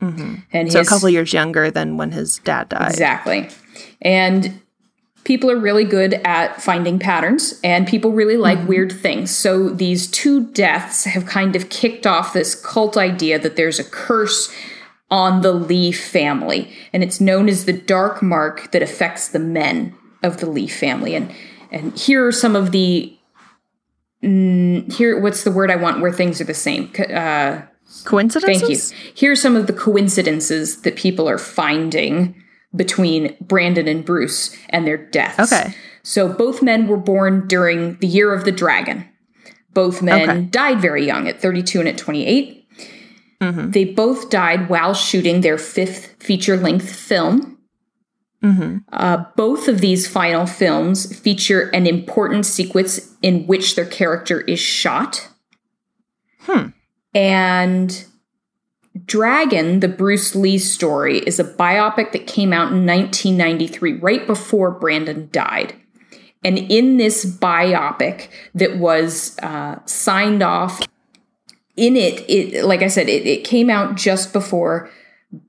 And 0.01 0.11
Mm-hmm. 0.13 0.67
so 0.69 0.81
a 0.81 0.85
couple 0.85 1.09
years 1.09 1.31
younger 1.33 1.71
than 1.71 1.97
when 1.97 2.11
his 2.11 2.39
dad 2.39 2.69
died. 2.69 2.89
exactly. 2.91 3.49
And 4.01 4.61
people 5.25 5.51
are 5.51 5.57
really 5.57 5.83
good 5.83 6.13
at 6.23 6.61
finding 6.61 6.97
patterns 6.99 7.59
and 7.63 7.85
people 7.85 8.11
really 8.11 8.37
like 8.37 8.59
Mm-hmm. 8.59 8.67
weird 8.67 8.91
things. 8.93 9.35
So 9.35 9.69
these 9.69 10.07
two 10.07 10.45
deaths 10.51 11.03
have 11.03 11.25
kind 11.25 11.55
of 11.55 11.69
kicked 11.69 12.07
off 12.07 12.31
this 12.31 12.55
cult 12.55 12.95
idea 12.95 13.37
that 13.39 13.57
there's 13.57 13.79
a 13.79 13.83
curse 13.83 14.53
on 15.11 15.41
the 15.41 15.51
Lee 15.51 15.91
family 15.91 16.71
and 16.93 17.03
it's 17.03 17.19
known 17.19 17.49
as 17.49 17.65
the 17.65 17.73
dark 17.73 18.23
mark 18.23 18.71
that 18.71 18.81
affects 18.81 19.27
the 19.27 19.39
men 19.39 19.93
of 20.23 20.37
the 20.37 20.49
Lee 20.49 20.67
family 20.67 21.15
and 21.15 21.31
and 21.71 21.97
here 21.97 22.25
are 22.25 22.31
some 22.31 22.55
of 22.55 22.71
the 22.71 23.15
mm, 24.23 24.91
here 24.93 25.19
what's 25.19 25.43
the 25.43 25.51
word 25.51 25.69
I 25.69 25.75
want 25.75 26.01
where 26.01 26.13
things 26.13 26.39
are 26.39 26.45
the 26.45 26.53
same 26.53 26.91
uh 27.13 27.61
Coincidences? 28.03 28.91
Thank 28.91 29.05
you. 29.05 29.11
Here 29.13 29.31
are 29.31 29.35
some 29.35 29.55
of 29.55 29.67
the 29.67 29.73
coincidences 29.73 30.81
that 30.81 30.95
people 30.95 31.29
are 31.29 31.37
finding 31.37 32.35
between 32.75 33.35
Brandon 33.41 33.87
and 33.87 34.03
Bruce 34.03 34.55
and 34.69 34.85
their 34.85 34.97
deaths. 34.97 35.51
Okay. 35.51 35.73
So 36.03 36.31
both 36.31 36.61
men 36.61 36.87
were 36.87 36.97
born 36.97 37.47
during 37.47 37.95
the 37.97 38.07
year 38.07 38.33
of 38.33 38.45
the 38.45 38.51
dragon. 38.51 39.07
Both 39.73 40.01
men 40.01 40.29
Okay. 40.29 40.41
died 40.43 40.79
very 40.79 41.05
young 41.05 41.27
at 41.27 41.41
32 41.41 41.79
and 41.79 41.89
at 41.89 41.97
28. 41.97 42.67
Mm-hmm. 43.41 43.71
They 43.71 43.85
both 43.85 44.29
died 44.29 44.69
while 44.69 44.93
shooting 44.93 45.41
their 45.41 45.57
fifth 45.57 46.15
feature 46.23 46.57
length 46.57 46.89
film. 46.89 47.57
Mm-hmm. 48.43 48.77
Uh, 48.93 49.25
both 49.35 49.67
of 49.67 49.81
these 49.81 50.07
final 50.07 50.45
films 50.45 51.17
feature 51.19 51.69
an 51.73 51.87
important 51.87 52.45
sequence 52.45 53.13
in 53.21 53.47
which 53.47 53.75
their 53.75 53.85
character 53.85 54.41
is 54.41 54.59
shot. 54.59 55.29
Hmm. 56.41 56.67
And 57.13 58.05
Dragon, 59.03 59.81
the 59.81 59.87
Bruce 59.89 60.35
Lee 60.35 60.57
story, 60.57 61.19
is 61.19 61.39
a 61.39 61.43
biopic 61.43 62.13
that 62.13 62.27
came 62.27 62.53
out 62.53 62.71
in 62.71 62.85
1993, 62.85 63.93
right 63.95 64.25
before 64.25 64.71
Brandon 64.71 65.27
died. 65.31 65.75
And 66.45 66.57
in 66.57 66.97
this 66.97 67.25
biopic 67.25 68.29
that 68.53 68.77
was 68.77 69.37
uh, 69.39 69.79
signed 69.85 70.41
off, 70.41 70.81
in 71.75 71.97
it, 71.97 72.23
it 72.29 72.63
like 72.63 72.81
I 72.81 72.87
said, 72.87 73.09
it, 73.09 73.25
it 73.27 73.43
came 73.43 73.69
out 73.69 73.95
just 73.95 74.31
before 74.31 74.89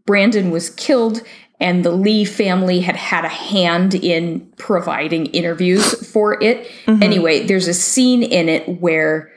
Brandon 0.07 0.51
was 0.51 0.71
killed, 0.71 1.23
and 1.61 1.85
the 1.85 1.93
Lee 1.93 2.25
family 2.25 2.81
had 2.81 2.97
had 2.97 3.25
a 3.25 3.29
hand 3.29 3.95
in 3.95 4.41
providing 4.57 5.27
interviews 5.27 6.11
for 6.11 6.43
it. 6.43 6.69
Anyway, 7.03 7.47
there's 7.47 7.69
a 7.69 7.75
scene 7.75 8.23
in 8.23 8.49
it 8.49 8.81
where 8.81 9.31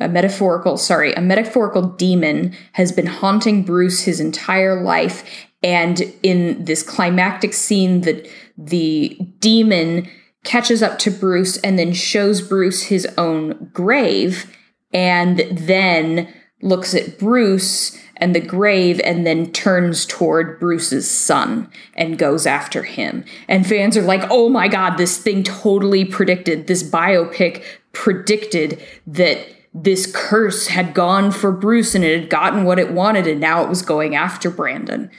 a 0.00 0.08
metaphorical, 0.08 0.76
sorry, 0.76 1.12
a 1.14 1.20
metaphorical 1.20 1.82
demon 1.82 2.54
has 2.72 2.92
been 2.92 3.06
haunting 3.06 3.62
Bruce 3.62 4.02
his 4.02 4.20
entire 4.20 4.80
life. 4.80 5.46
And 5.62 6.00
in 6.22 6.64
this 6.64 6.82
climactic 6.82 7.52
scene, 7.54 8.02
the, 8.02 8.28
the 8.56 9.18
demon 9.38 10.08
catches 10.44 10.82
up 10.82 10.98
to 11.00 11.10
Bruce 11.10 11.56
and 11.58 11.78
then 11.78 11.92
shows 11.92 12.40
Bruce 12.40 12.84
his 12.84 13.06
own 13.18 13.70
grave 13.72 14.54
and 14.92 15.40
then 15.50 16.32
looks 16.62 16.94
at 16.94 17.18
Bruce 17.18 17.98
and 18.16 18.34
the 18.34 18.40
grave 18.40 19.00
and 19.04 19.26
then 19.26 19.52
turns 19.52 20.06
toward 20.06 20.58
Bruce's 20.58 21.10
son 21.10 21.70
and 21.94 22.18
goes 22.18 22.46
after 22.46 22.82
him. 22.82 23.24
And 23.48 23.66
fans 23.66 23.96
are 23.96 24.02
like, 24.02 24.24
oh 24.30 24.48
my 24.48 24.68
god, 24.68 24.96
this 24.96 25.18
thing 25.18 25.42
totally 25.42 26.04
predicted, 26.04 26.66
this 26.66 26.82
biopic 26.82 27.62
predicted 27.92 28.80
that 29.06 29.46
this 29.82 30.10
curse 30.14 30.68
had 30.68 30.94
gone 30.94 31.30
for 31.30 31.52
Bruce 31.52 31.94
and 31.94 32.04
it 32.04 32.20
had 32.20 32.30
gotten 32.30 32.64
what 32.64 32.78
it 32.78 32.92
wanted 32.92 33.26
and 33.26 33.40
now 33.40 33.62
it 33.62 33.68
was 33.68 33.82
going 33.82 34.14
after 34.14 34.50
Brandon. 34.50 35.10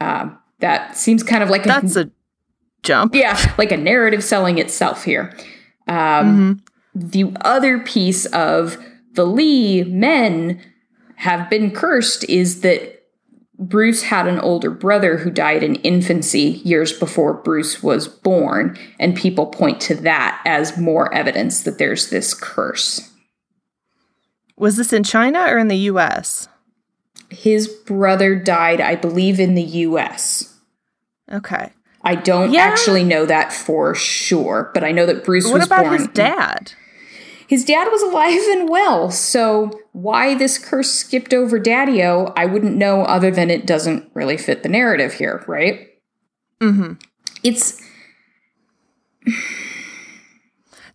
Uh, 0.00 0.30
that 0.58 0.96
seems 0.96 1.22
kind 1.22 1.42
of 1.42 1.50
like 1.50 1.64
a, 1.64 1.68
That's 1.68 1.96
a 1.96 2.10
jump. 2.82 3.14
yeah, 3.14 3.38
like 3.56 3.72
a 3.72 3.76
narrative 3.76 4.24
selling 4.24 4.58
itself 4.58 5.04
here. 5.04 5.36
Um, 5.86 6.62
The 6.94 7.32
other 7.42 7.78
piece 7.78 8.26
of 8.26 8.76
the 9.12 9.24
Lee 9.24 9.84
men 9.84 10.60
have 11.16 11.48
been 11.48 11.70
cursed 11.70 12.24
is 12.28 12.62
that 12.62 12.96
Bruce 13.58 14.02
had 14.02 14.26
an 14.26 14.38
older 14.40 14.70
brother 14.70 15.18
who 15.18 15.30
died 15.30 15.62
in 15.62 15.74
infancy 15.76 16.62
years 16.64 16.92
before 16.94 17.34
Bruce 17.34 17.82
was 17.82 18.08
born, 18.08 18.78
and 18.98 19.14
people 19.14 19.46
point 19.46 19.80
to 19.82 19.94
that 19.96 20.40
as 20.46 20.78
more 20.78 21.12
evidence 21.14 21.62
that 21.64 21.76
there's 21.76 22.08
this 22.08 22.32
curse. 22.32 23.09
Was 24.60 24.76
this 24.76 24.92
in 24.92 25.02
China 25.04 25.40
or 25.48 25.56
in 25.58 25.68
the 25.68 25.76
US? 25.92 26.46
His 27.30 27.66
brother 27.66 28.34
died, 28.36 28.78
I 28.80 28.94
believe, 28.94 29.40
in 29.40 29.54
the 29.54 29.62
US. 29.62 30.54
Okay. 31.32 31.70
I 32.02 32.14
don't 32.14 32.52
Yeah. 32.52 32.60
actually 32.60 33.02
know 33.02 33.24
that 33.24 33.52
for 33.54 33.94
sure, 33.94 34.70
but 34.74 34.84
I 34.84 34.92
know 34.92 35.06
that 35.06 35.24
Bruce 35.24 35.46
What 35.46 35.54
was 35.54 35.66
about 35.66 35.84
born. 35.84 35.98
his 35.98 36.08
dad? 36.08 36.72
His 37.46 37.64
dad 37.64 37.88
was 37.90 38.02
alive 38.02 38.40
and 38.50 38.68
well, 38.68 39.10
so 39.10 39.70
why 39.92 40.34
this 40.34 40.58
curse 40.58 40.90
skipped 40.90 41.32
over 41.32 41.58
Daddy-O, 41.58 42.32
I 42.36 42.44
wouldn't 42.44 42.76
know 42.76 43.02
other 43.04 43.30
than 43.30 43.48
it 43.50 43.66
doesn't 43.66 44.10
really 44.14 44.36
fit 44.36 44.62
the 44.62 44.68
narrative 44.68 45.14
here, 45.14 45.42
right? 45.48 45.88
Mm-hmm. 46.60 46.92
It's 47.42 47.80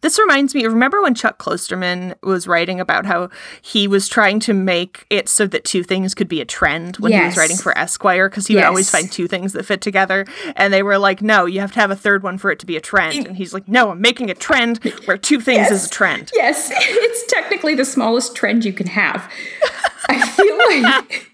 This 0.06 0.20
reminds 0.20 0.54
me, 0.54 0.64
remember 0.68 1.02
when 1.02 1.16
Chuck 1.16 1.40
Klosterman 1.40 2.14
was 2.22 2.46
writing 2.46 2.80
about 2.80 3.08
how 3.08 3.32
he 3.64 3.88
was 3.88 4.08
trying 4.08 4.40
to 4.42 4.54
make 4.54 5.04
it 5.10 5.28
so 5.28 5.48
that 5.48 5.64
two 5.64 5.82
things 5.82 6.14
could 6.14 6.28
be 6.28 6.42
a 6.42 6.46
trend 6.46 6.98
when 6.98 7.12
he 7.12 7.20
was 7.20 7.36
writing 7.36 7.58
for 7.58 7.76
Esquire? 7.76 8.30
Because 8.30 8.46
he 8.46 8.54
would 8.54 8.66
always 8.66 8.88
find 8.88 9.12
two 9.12 9.28
things 9.28 9.54
that 9.54 9.64
fit 9.64 9.82
together. 9.82 10.28
And 10.56 10.72
they 10.72 10.84
were 10.84 11.00
like, 11.00 11.24
no, 11.24 11.48
you 11.48 11.60
have 11.60 11.72
to 11.72 11.80
have 11.80 11.90
a 11.90 11.96
third 11.96 12.22
one 12.22 12.38
for 12.38 12.52
it 12.52 12.60
to 12.60 12.68
be 12.68 12.78
a 12.78 12.82
trend. 12.82 13.26
And 13.26 13.36
he's 13.36 13.52
like, 13.52 13.68
no, 13.68 13.90
I'm 13.90 14.00
making 14.00 14.30
a 14.30 14.36
trend 14.36 14.78
where 15.06 15.18
two 15.18 15.42
things 15.42 15.72
is 15.72 15.88
a 15.88 15.90
trend. 15.90 16.30
yes, 16.36 16.70
it's 16.72 17.34
technically 17.34 17.74
the 17.74 17.84
smallest 17.84 18.36
trend 18.36 18.64
you 18.64 18.74
can 18.74 18.86
have. 18.86 19.28
I 20.08 20.24
feel 20.28 20.56
like 20.56 21.32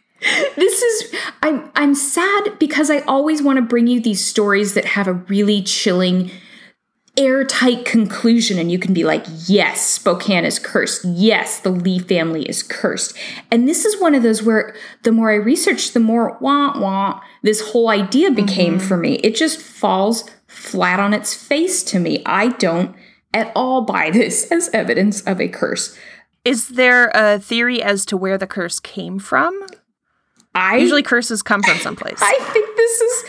this 0.56 0.82
is 0.82 1.14
I'm 1.44 1.70
I'm 1.76 1.94
sad 1.94 2.58
because 2.58 2.90
I 2.90 3.00
always 3.02 3.42
want 3.42 3.58
to 3.58 3.64
bring 3.64 3.88
you 3.88 4.00
these 4.00 4.26
stories 4.26 4.76
that 4.76 4.86
have 4.86 5.10
a 5.10 5.14
really 5.14 5.62
chilling 5.62 6.32
airtight 7.18 7.84
conclusion 7.84 8.58
and 8.58 8.72
you 8.72 8.80
can 8.80 8.94
be 8.94 9.04
like 9.04 9.26
yes 9.46 9.86
spokane 9.86 10.46
is 10.46 10.60
cursed 10.60 11.04
yes 11.04 11.60
the 11.60 11.70
lee 11.70 12.00
family 12.00 12.44
is 12.44 12.64
cursed 12.64 13.18
and 13.52 13.68
this 13.68 13.84
is 13.84 14.00
one 14.00 14.16
of 14.16 14.24
those 14.24 14.42
where 14.42 14.74
the 15.04 15.12
more 15.12 15.30
i 15.30 15.36
researched 15.36 15.94
the 15.94 16.00
more 16.00 16.38
wah 16.40 16.80
wah 16.80 17.20
this 17.44 17.72
whole 17.72 17.90
idea 17.90 18.32
became 18.32 18.78
mm-hmm. 18.78 18.88
for 18.88 18.96
me 18.96 19.16
it 19.16 19.36
just 19.36 19.62
falls 19.62 20.30
flat 20.48 21.02
on 21.02 21.14
its 21.14 21.34
face 21.34 21.84
to 21.84 22.00
me 22.00 22.24
i 22.26 22.48
don't 22.48 22.96
at 23.34 23.52
all 23.58 23.82
buy 23.82 24.10
this 24.10 24.46
as 24.52 24.70
evidence 24.70 25.22
of 25.24 25.42
a 25.42 25.50
curse 25.50 25.98
Is 26.46 26.70
there 26.70 27.12
a 27.14 27.40
theory 27.40 27.84
as 27.84 28.06
to 28.06 28.16
where 28.16 28.38
the 28.38 28.48
curse 28.48 28.80
came 28.80 29.20
from? 29.20 29.60
i 30.56 30.78
Usually 30.78 31.04
curses 31.04 31.44
come 31.44 31.62
from 31.62 31.78
someplace. 31.78 32.20
I 32.22 32.40
think 32.54 32.76
this 32.78 33.02
is 33.02 33.24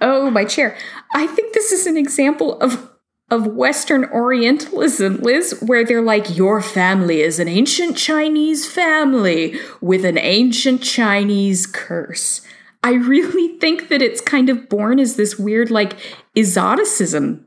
oh 0.00 0.30
my 0.30 0.44
chair. 0.44 0.76
I 1.14 1.26
think 1.26 1.54
this 1.54 1.72
is 1.72 1.86
an 1.86 1.96
example 1.96 2.60
of 2.60 2.90
of 3.30 3.46
Western 3.46 4.04
Orientalism, 4.04 5.18
Liz, 5.22 5.58
where 5.64 5.84
they're 5.84 6.02
like, 6.02 6.36
your 6.36 6.60
family 6.60 7.20
is 7.20 7.38
an 7.38 7.48
ancient 7.48 7.96
Chinese 7.96 8.66
family 8.70 9.58
with 9.80 10.04
an 10.04 10.18
ancient 10.18 10.82
Chinese 10.82 11.66
curse. 11.66 12.42
I 12.82 12.92
really 12.92 13.58
think 13.58 13.88
that 13.88 14.02
it's 14.02 14.20
kind 14.20 14.50
of 14.50 14.68
born 14.68 15.00
as 15.00 15.16
this 15.16 15.38
weird, 15.38 15.70
like, 15.70 15.96
exoticism. 16.36 17.46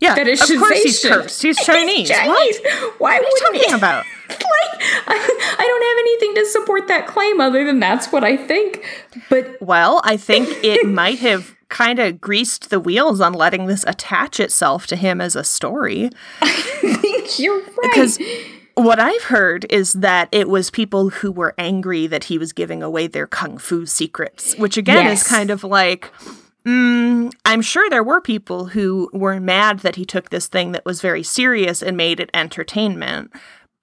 yeah, 0.00 0.14
That 0.14 0.26
of 0.26 0.38
course 0.58 0.82
he's 0.82 1.04
cursed. 1.04 1.42
He's 1.42 1.58
Chinese. 1.58 2.08
Chinese. 2.08 2.60
What? 2.60 2.94
Why 2.98 3.18
What 3.20 3.22
are 3.22 3.54
you 3.54 3.60
talking 3.60 3.74
about? 3.74 4.04
Like, 4.26 4.80
I, 5.06 5.56
I 5.58 5.64
don't 5.66 5.82
have 5.82 5.98
anything 5.98 6.34
to 6.36 6.46
support 6.50 6.88
that 6.88 7.06
claim 7.06 7.42
other 7.42 7.64
than 7.64 7.78
that's 7.78 8.10
what 8.10 8.24
I 8.24 8.38
think. 8.38 8.82
But 9.28 9.60
Well, 9.60 10.00
I 10.02 10.16
think 10.16 10.48
it 10.64 10.86
might 10.88 11.18
have 11.18 11.53
kind 11.74 11.98
of 11.98 12.20
greased 12.20 12.70
the 12.70 12.78
wheels 12.80 13.20
on 13.20 13.32
letting 13.32 13.66
this 13.66 13.84
attach 13.86 14.38
itself 14.40 14.86
to 14.86 14.96
him 14.96 15.20
as 15.20 15.34
a 15.36 15.42
story. 15.44 16.08
I 16.40 16.52
think 17.02 17.38
you're 17.38 17.60
right. 17.60 17.78
Because 17.82 18.18
what 18.74 19.00
I've 19.00 19.24
heard 19.24 19.66
is 19.70 19.92
that 19.94 20.28
it 20.30 20.48
was 20.48 20.70
people 20.70 21.10
who 21.10 21.32
were 21.32 21.52
angry 21.58 22.06
that 22.06 22.24
he 22.24 22.38
was 22.38 22.52
giving 22.52 22.82
away 22.82 23.08
their 23.08 23.26
kung 23.26 23.58
fu 23.58 23.86
secrets, 23.86 24.54
which 24.56 24.76
again 24.76 25.04
Yes. 25.04 25.22
is 25.22 25.28
kind 25.28 25.50
of 25.50 25.64
like. 25.64 26.10
Mm, 26.66 27.30
I'm 27.44 27.60
sure 27.60 27.90
there 27.90 28.02
were 28.02 28.22
people 28.22 28.64
who 28.66 29.10
were 29.12 29.38
mad 29.38 29.80
that 29.80 29.96
he 29.96 30.06
took 30.06 30.30
this 30.30 30.46
thing 30.46 30.72
that 30.72 30.86
was 30.86 31.02
very 31.02 31.22
serious 31.22 31.82
and 31.82 31.94
made 31.94 32.20
it 32.20 32.30
entertainment. 32.32 33.30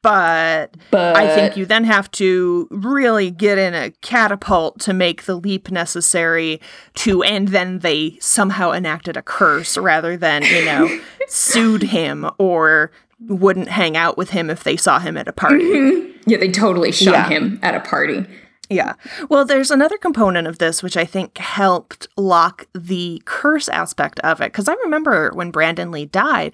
But, 0.02 0.76
But 0.89 1.16
I 1.16 1.34
think 1.36 1.56
you 1.56 1.66
then 1.66 1.84
have 1.84 2.10
to 2.12 2.68
really 2.72 3.30
get 3.30 3.58
in 3.60 3.76
a 3.76 3.91
catapult 4.02 4.80
to 4.82 4.93
make 4.93 5.24
the 5.26 5.36
leap 5.36 5.70
necessary 5.70 6.60
to, 6.95 7.22
and 7.24 7.49
then 7.49 7.80
they 7.80 8.18
somehow 8.20 8.72
enacted 8.72 9.16
a 9.16 9.22
curse 9.22 9.78
rather 9.78 10.18
than, 10.18 10.43
you 10.43 10.66
know, 10.66 10.99
sued 11.28 11.84
him 11.84 12.28
or 12.39 12.91
wouldn't 13.28 13.68
hang 13.70 13.95
out 13.95 14.18
with 14.18 14.32
him 14.32 14.49
if 14.49 14.64
they 14.64 14.76
saw 14.76 14.97
him 14.97 15.18
at 15.18 15.28
a 15.28 15.34
party. 15.34 15.64
Mm-hmm. 15.66 16.12
Yeah, 16.26 16.38
they 16.38 16.49
totally 16.52 16.91
shun 16.91 17.14
Yeah. 17.14 17.30
him 17.30 17.60
at 17.62 17.76
a 17.76 17.80
party. 17.82 18.26
Yeah. 18.72 18.93
Well, 19.30 19.45
there's 19.45 19.70
another 19.70 19.97
component 19.97 20.47
of 20.47 20.58
this 20.58 20.82
which 20.82 20.97
I 20.97 21.06
think 21.06 21.38
helped 21.38 22.08
lock 22.18 22.66
the 22.74 23.22
curse 23.26 23.70
aspect 23.70 24.20
of 24.22 24.41
it. 24.41 24.45
Because 24.52 24.68
I 24.70 24.74
remember 24.84 25.30
when 25.36 25.52
Brandon 25.52 25.91
Lee 25.91 26.06
died, 26.06 26.54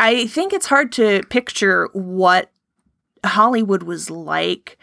I 0.00 0.26
think 0.26 0.52
it's 0.52 0.66
hard 0.66 0.92
to 0.92 1.22
picture 1.30 1.88
what 1.92 2.50
Hollywood 3.26 3.82
was 3.82 4.10
like 4.10 4.78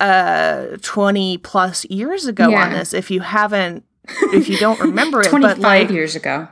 uh 0.00 0.76
20 0.82 1.38
plus 1.38 1.84
years 1.86 2.26
ago 2.26 2.48
Yeah. 2.48 2.64
on 2.64 2.72
this 2.72 2.92
if 2.92 3.10
you 3.10 3.20
haven't 3.20 3.84
if 4.32 4.48
you 4.48 4.58
don't 4.58 4.80
remember 4.80 5.20
it 5.20 5.24
but 5.30 5.38
25 5.38 5.58
like 5.60 5.90
years 5.90 6.16
ago. 6.16 6.48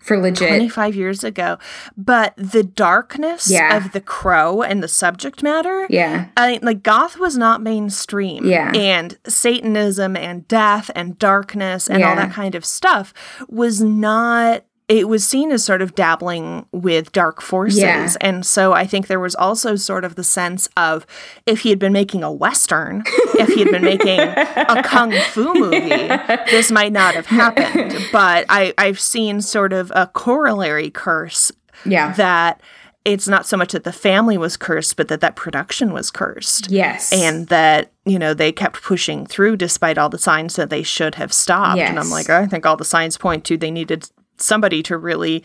For 0.00 0.16
legit. 0.16 0.48
25 0.48 0.94
years 0.96 1.22
ago 1.22 1.58
but 1.96 2.32
the 2.36 2.62
darkness 2.64 3.50
Yeah. 3.50 3.76
of 3.76 3.92
the 3.92 4.00
crow 4.00 4.62
and 4.62 4.82
the 4.82 4.88
subject 4.88 5.42
matter 5.42 5.86
yeah. 5.90 6.28
I 6.36 6.58
like 6.62 6.82
goth 6.82 7.18
was 7.18 7.36
not 7.36 7.60
mainstream. 7.62 8.44
Yeah. 8.46 8.72
And 8.74 9.16
Satanism 9.26 10.16
and 10.16 10.48
death 10.48 10.90
and 10.96 11.18
darkness 11.18 11.88
and 11.88 12.02
all 12.02 12.16
that 12.16 12.32
kind 12.32 12.54
of 12.54 12.64
stuff 12.64 13.12
was 13.48 13.80
not 13.82 14.64
it 14.88 15.06
was 15.06 15.26
seen 15.26 15.52
as 15.52 15.62
sort 15.62 15.82
of 15.82 15.94
dabbling 15.94 16.64
with 16.72 17.12
dark 17.12 17.42
forces. 17.42 17.78
Yeah. 17.80 18.10
And 18.22 18.44
so 18.46 18.72
I 18.72 18.86
think 18.86 19.06
there 19.06 19.20
was 19.20 19.34
also 19.34 19.76
sort 19.76 20.02
of 20.02 20.14
the 20.14 20.24
sense 20.24 20.66
of 20.78 21.06
if 21.44 21.60
he 21.60 21.68
had 21.68 21.78
been 21.78 21.92
making 21.92 22.22
a 22.24 22.32
Western, 22.32 23.02
if 23.34 23.48
he 23.50 23.60
had 23.60 23.70
been 23.70 23.84
making 23.84 24.18
a 24.18 24.82
Kung 24.86 25.12
Fu 25.30 25.52
movie, 25.52 26.08
this 26.50 26.70
might 26.70 26.92
not 26.92 27.14
have 27.14 27.26
happened. 27.26 27.94
But 28.12 28.46
I, 28.48 28.72
I've 28.78 28.98
seen 28.98 29.42
sort 29.42 29.74
of 29.74 29.92
a 29.94 30.06
corollary 30.06 30.88
curse 30.90 31.52
Yeah. 31.84 32.12
that 32.14 32.62
it's 33.04 33.28
not 33.28 33.46
so 33.46 33.56
much 33.56 33.72
that 33.72 33.84
the 33.84 33.92
family 33.92 34.36
was 34.38 34.56
cursed, 34.56 34.96
but 34.96 35.08
that 35.08 35.20
that 35.20 35.36
production 35.36 35.92
was 35.92 36.10
cursed. 36.10 36.70
yes. 36.70 37.12
And 37.12 37.46
that, 37.48 37.92
you 38.06 38.18
know, 38.18 38.32
they 38.34 38.52
kept 38.52 38.82
pushing 38.82 39.24
through 39.26 39.56
despite 39.58 39.98
all 39.98 40.08
the 40.08 40.18
signs 40.18 40.56
that 40.56 40.68
they 40.70 40.82
should 40.82 41.14
have 41.16 41.32
stopped. 41.32 41.78
And 41.80 41.98
I'm 41.98 42.10
like, 42.10 42.28
oh, 42.30 42.36
I 42.38 42.46
think 42.46 42.64
all 42.66 42.76
the 42.76 42.84
signs 42.84 43.16
point 43.18 43.44
to 43.44 43.56
they 43.56 43.70
needed 43.70 44.10
somebody 44.38 44.82
to 44.84 44.96
really 44.96 45.44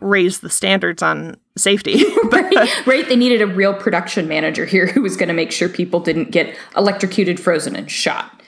raise 0.00 0.40
the 0.40 0.48
standards 0.50 1.02
on 1.02 1.36
safety. 1.58 2.04
right, 2.30 2.86
right. 2.86 3.08
They 3.08 3.16
needed 3.16 3.42
a 3.42 3.46
real 3.46 3.74
production 3.74 4.26
manager 4.28 4.64
here 4.64 4.86
who 4.86 5.02
was 5.02 5.16
going 5.16 5.28
to 5.28 5.34
make 5.34 5.52
sure 5.52 5.68
people 5.68 6.00
didn't 6.00 6.30
get 6.30 6.56
electrocuted, 6.76 7.38
frozen, 7.38 7.76
and 7.76 7.90
shot. 7.90 8.40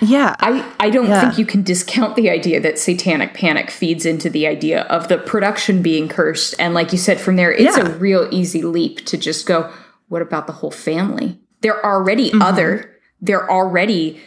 yeah. 0.00 0.34
I, 0.40 0.68
I 0.80 0.90
don't 0.90 1.06
Yeah. 1.08 1.20
think 1.20 1.38
you 1.38 1.46
can 1.46 1.62
discount 1.62 2.16
the 2.16 2.28
idea 2.30 2.60
that 2.60 2.78
satanic 2.78 3.32
panic 3.32 3.70
feeds 3.70 4.04
into 4.04 4.28
the 4.28 4.46
idea 4.46 4.82
of 4.82 5.06
the 5.08 5.18
production 5.18 5.82
being 5.82 6.08
cursed. 6.08 6.54
And 6.58 6.74
like 6.74 6.90
you 6.92 6.98
said, 6.98 7.20
from 7.20 7.36
there, 7.36 7.52
it's 7.52 7.76
Yeah. 7.78 7.86
a 7.88 7.96
real 7.96 8.28
easy 8.32 8.62
leap 8.62 9.06
to 9.06 9.16
just 9.16 9.46
go, 9.46 9.72
what 10.08 10.20
about 10.20 10.46
the 10.48 10.52
whole 10.54 10.70
family? 10.72 11.38
They're 11.60 11.84
already 11.84 12.30
Mm-hmm. 12.30 12.42
other, 12.42 12.90
they're 13.20 13.48
already 13.50 14.20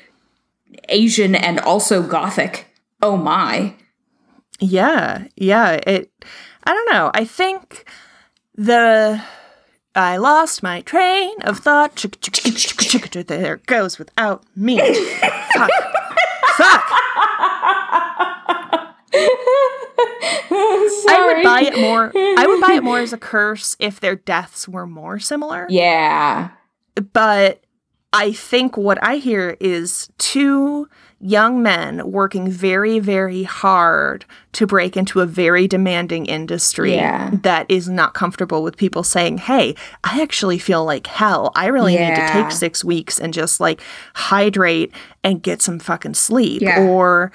Asian 0.87 1.35
and 1.35 1.59
also 1.59 2.01
Gothic. 2.01 2.65
Oh 3.01 3.17
my. 3.17 3.75
Yeah, 4.59 5.27
yeah. 5.35 5.79
It. 5.85 6.11
I 6.63 6.73
don't 6.73 6.91
know. 6.91 7.11
I 7.13 7.25
think 7.25 7.89
the 8.55 9.21
I 9.95 10.17
lost 10.17 10.63
my 10.63 10.81
train 10.81 11.33
of 11.41 11.59
thought. 11.59 12.05
There 13.27 13.53
it 13.55 13.65
goes 13.65 13.99
without 13.99 14.43
me. 14.55 14.77
Fuck. 15.53 15.71
Fuck. 16.57 16.89
I 21.11 21.33
would 21.33 21.43
buy 21.43 21.61
it 21.61 21.79
more. 21.79 22.11
I 22.15 22.45
would 22.47 22.61
buy 22.61 22.73
it 22.75 22.83
more 22.83 22.99
as 22.99 23.13
a 23.13 23.17
curse 23.31 23.75
if 23.79 23.99
their 23.99 24.15
deaths 24.15 24.67
were 24.67 24.85
more 24.87 25.19
similar. 25.19 25.65
Yeah. 25.69 26.49
But 27.13 27.63
I 28.13 28.31
think 28.31 28.77
what 28.77 29.03
I 29.03 29.15
hear 29.17 29.57
is 29.59 30.09
two 30.17 30.87
young 31.21 31.61
men 31.61 32.09
working 32.11 32.49
very, 32.49 32.97
very 32.99 33.43
hard 33.43 34.23
to 34.53 34.65
break 34.65 34.95
into 34.95 35.19
a 35.19 35.25
very 35.25 35.67
demanding 35.67 36.25
industry 36.25 36.95
Yeah. 36.95 37.31
that 37.43 37.65
is 37.69 37.89
not 37.89 38.13
comfortable 38.13 38.63
with 38.63 38.77
people 38.77 39.03
saying, 39.03 39.39
Hey, 39.39 39.75
I 40.03 40.21
actually 40.21 40.59
feel 40.59 40.85
like 40.85 41.07
hell. 41.07 41.51
I 41.55 41.67
really 41.67 41.95
need 41.97 42.15
to 42.15 42.27
take 42.31 42.51
six 42.51 42.83
weeks 42.85 43.19
and 43.19 43.33
just 43.33 43.59
like 43.59 43.81
hydrate 44.15 44.93
and 45.23 45.41
get 45.41 45.61
some 45.61 45.79
fucking 45.79 46.13
sleep. 46.13 46.61
Yeah. 46.61 46.83
Or, 46.83 47.31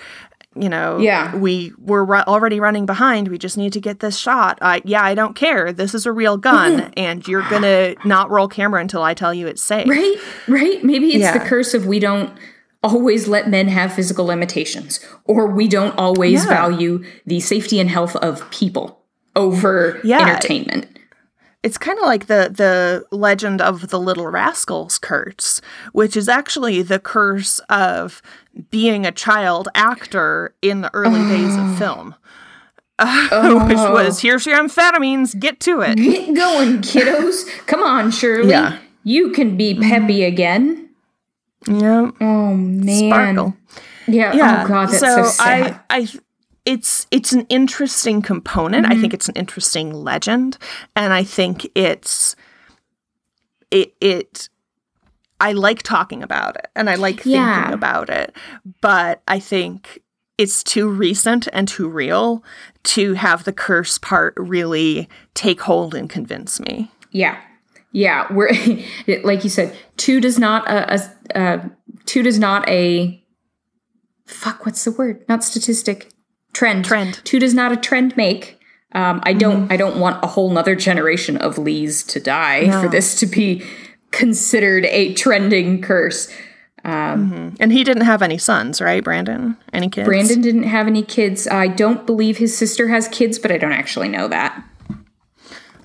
you 0.57 0.68
know, 0.68 0.99
Yeah. 0.99 1.37
we 1.37 1.72
we're 1.78 2.05
ru- 2.05 2.20
already 2.26 2.61
running 2.61 2.87
behind. 2.87 3.28
We 3.28 3.39
just 3.39 3.59
need 3.59 3.72
to 3.74 3.80
get 3.80 4.01
this 4.01 4.16
shot. 4.16 4.59
I 4.62 4.80
yeah, 4.85 5.03
I 5.03 5.14
don't 5.14 5.35
care. 5.37 5.72
This 5.72 5.95
is 5.95 6.07
a 6.07 6.12
real 6.12 6.37
gun, 6.37 6.93
and 6.97 7.26
you're 7.28 7.47
gonna 7.51 7.97
not 8.05 8.30
roll 8.30 8.49
camera 8.49 8.80
until 8.80 9.03
I 9.03 9.14
tell 9.14 9.35
you 9.35 9.47
it's 9.47 9.62
safe. 9.62 9.89
Right? 9.89 10.16
Right? 10.49 10.82
Maybe 10.85 11.12
it's 11.14 11.32
the 11.39 11.45
curse 11.45 11.74
of 11.74 11.87
we 11.87 11.99
don't 11.99 12.32
always 12.85 13.26
let 13.26 13.49
men 13.49 13.66
have 13.68 13.95
physical 13.95 14.26
limitations, 14.26 15.01
or 15.24 15.47
we 15.49 15.66
don't 15.66 15.99
always 15.99 16.45
Yeah. 16.45 16.51
value 16.51 17.03
the 17.26 17.41
safety 17.41 17.80
and 17.80 17.91
health 17.91 18.14
of 18.16 18.49
people 18.51 19.01
over 19.35 19.99
Yeah. 20.05 20.20
entertainment. 20.20 20.87
It's 21.62 21.78
kind 21.78 21.99
of 21.99 22.05
like 22.05 22.26
the 22.26 22.51
the 22.55 23.05
legend 23.11 23.62
of 23.62 23.89
the 23.89 23.99
Little 23.99 24.26
Rascals 24.26 24.99
curse, 24.99 25.62
which 25.93 26.14
is 26.14 26.28
actually 26.28 26.82
the 26.82 26.99
curse 26.99 27.59
of 27.70 28.20
being 28.70 29.07
a 29.07 29.11
child 29.11 29.68
actor 29.74 30.55
in 30.61 30.82
the 30.82 30.91
early 30.93 31.26
days 31.26 31.57
of 31.57 31.78
film. 31.78 32.14
which 33.01 33.78
oh. 33.78 33.93
was 33.93 34.20
here's 34.20 34.47
your 34.47 34.57
amphetamines, 34.57 35.37
get 35.37 35.59
to 35.61 35.80
it. 35.80 35.97
Get 35.97 36.32
going, 36.35 36.78
kiddos. 36.78 37.45
Come 37.66 37.82
on, 37.82 38.12
Shirley. 38.12 38.51
Yeah. 38.51 38.78
You 39.03 39.30
can 39.32 39.57
be 39.57 39.74
peppy 39.74 40.20
mm-hmm. 40.20 40.32
again. 40.32 40.84
Yeah, 41.66 42.10
Oh 42.20 42.54
man. 42.54 43.08
sparkle. 43.10 43.56
Yeah. 44.06 44.30
Oh, 44.32 44.36
yeah. 44.36 44.62
Oh 44.64 44.68
god, 44.68 44.88
that's 44.88 45.00
so, 45.00 45.24
sad. 45.24 45.80
I, 45.88 45.98
I, 45.98 46.08
it's 46.64 47.06
it's 47.10 47.32
an 47.32 47.46
interesting 47.48 48.22
component. 48.22 48.86
I 48.86 48.90
mm-hmm. 48.90 49.00
think 49.00 49.14
it's 49.14 49.28
an 49.28 49.36
interesting 49.36 49.92
legend, 49.92 50.58
and 50.96 51.12
I 51.12 51.24
think 51.24 51.66
it's 51.74 52.36
it 53.70 53.94
it. 54.00 54.48
I 55.40 55.52
like 55.52 55.82
talking 55.82 56.22
about 56.22 56.56
it, 56.56 56.68
and 56.74 56.88
I 56.88 56.94
like 56.94 57.22
thinking 57.22 57.72
about 57.72 58.08
it, 58.08 58.34
but 58.80 59.22
I 59.28 59.40
think 59.40 60.00
it's 60.38 60.64
too 60.64 60.88
recent 60.88 61.48
and 61.52 61.68
too 61.68 61.88
real 61.88 62.42
to 62.82 63.14
have 63.14 63.44
the 63.44 63.52
curse 63.52 63.98
part 63.98 64.34
really 64.36 65.08
take 65.34 65.60
hold 65.60 65.94
and 65.94 66.10
convince 66.10 66.60
me. 66.60 66.90
Yeah. 67.10 67.40
Yeah, 67.95 68.30
we're 68.32 68.51
like 69.22 69.45
you 69.45 69.51
said, 69.51 69.74
two 69.97 70.20
does 70.20 70.36
not 70.36 70.68
a, 70.68 70.95
a, 70.95 71.01
a 71.36 71.70
two 72.05 72.24
does 72.24 72.40
not 72.40 72.68
a 72.68 73.24
fuck. 74.26 74.66
What's 74.66 74.84
the 74.84 74.90
word? 74.90 75.24
Not 75.28 75.45
statistic. 75.45 76.11
Trend. 76.53 76.84
Trend. 76.84 77.20
Two 77.24 77.38
does 77.38 77.55
not 77.55 77.70
a 77.70 77.76
trend 77.76 78.16
make. 78.16 78.59
Um, 78.92 79.20
I 79.22 79.32
don't. 79.32 79.62
Mm-hmm. 79.62 79.72
I 79.72 79.76
don't 79.76 79.99
want 79.99 80.22
a 80.24 80.26
whole 80.26 80.51
nother 80.51 80.74
generation 80.74 81.36
of 81.36 81.57
Lees 81.57 82.03
to 82.05 82.18
die 82.18 82.68
for 82.82 82.88
this 82.88 83.18
to 83.20 83.26
be 83.26 83.64
considered 84.11 84.86
a 84.86 85.14
trending 85.14 85.80
curse. 85.80 86.28
Um, 86.84 87.30
mm-hmm. 87.30 87.57
And 87.61 87.72
he 87.72 87.84
didn't 87.84 88.05
have 88.05 88.22
any 88.22 88.38
sons, 88.38 88.80
right, 88.80 89.03
Brandon? 89.03 89.57
Any 89.72 89.88
kids? 89.88 90.07
Brandon 90.07 90.40
didn't 90.40 90.64
have 90.64 90.88
any 90.88 91.03
kids. 91.03 91.47
I 91.47 91.68
don't 91.68 92.07
believe 92.07 92.38
his 92.38 92.57
sister 92.57 92.88
has 92.88 93.07
kids, 93.09 93.38
but 93.38 93.53
I 93.53 93.59
don't 93.59 93.72
actually 93.72 94.09
know 94.09 94.28
that. 94.28 94.62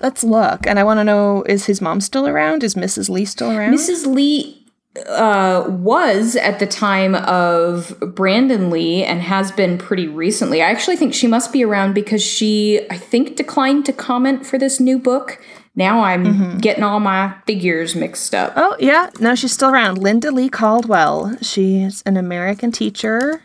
Let's 0.00 0.24
look. 0.24 0.66
And 0.66 0.78
I 0.78 0.84
want 0.84 0.98
to 0.98 1.04
know: 1.04 1.42
is 1.44 1.66
his 1.66 1.80
mom 1.80 2.00
still 2.00 2.26
around? 2.26 2.64
Is 2.64 2.74
Mrs. 2.74 3.08
Lee 3.08 3.24
still 3.24 3.50
around? 3.50 3.74
Mrs. 3.74 4.06
Lee 4.06 4.60
uh, 5.06 5.64
was 5.68 6.36
at 6.36 6.58
the 6.58 6.66
time 6.66 7.14
of 7.14 7.98
Brandon 8.00 8.70
Lee 8.70 9.04
and 9.04 9.20
has 9.22 9.52
been 9.52 9.78
pretty 9.78 10.08
recently. 10.08 10.62
I 10.62 10.70
actually 10.70 10.96
think 10.96 11.14
she 11.14 11.26
must 11.26 11.52
be 11.52 11.64
around 11.64 11.94
because 11.94 12.22
she, 12.22 12.86
I 12.90 12.96
think, 12.96 13.36
declined 13.36 13.86
to 13.86 13.92
comment 13.92 14.46
for 14.46 14.58
this 14.58 14.80
new 14.80 14.98
book. 14.98 15.40
Now 15.76 16.02
I'm 16.02 16.58
getting 16.58 16.82
all 16.82 16.98
my 16.98 17.34
figures 17.46 17.94
mixed 17.94 18.34
up. 18.34 18.52
Oh, 18.56 18.76
yeah. 18.80 19.10
No, 19.20 19.34
she's 19.36 19.52
still 19.52 19.70
around. 19.70 19.98
Linda 19.98 20.32
Lee 20.32 20.48
Cadwell. 20.48 21.36
She's 21.40 22.02
an 22.04 22.16
American 22.16 22.72
teacher 22.72 23.42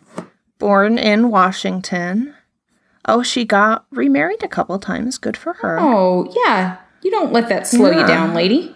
born 0.57 0.97
in 0.97 1.29
Washington. 1.29 2.34
Oh, 3.07 3.21
she 3.23 3.45
got 3.45 3.85
remarried 3.91 4.43
a 4.43 4.47
couple 4.47 4.77
times. 4.79 5.17
Good 5.17 5.37
for 5.37 5.53
her. 5.53 5.79
Oh, 5.79 6.31
yeah. 6.35 6.77
You 7.03 7.11
don't 7.11 7.31
let 7.31 7.49
that 7.49 7.67
slow 7.67 7.91
you 7.91 8.05
down, 8.07 8.33
lady. 8.33 8.75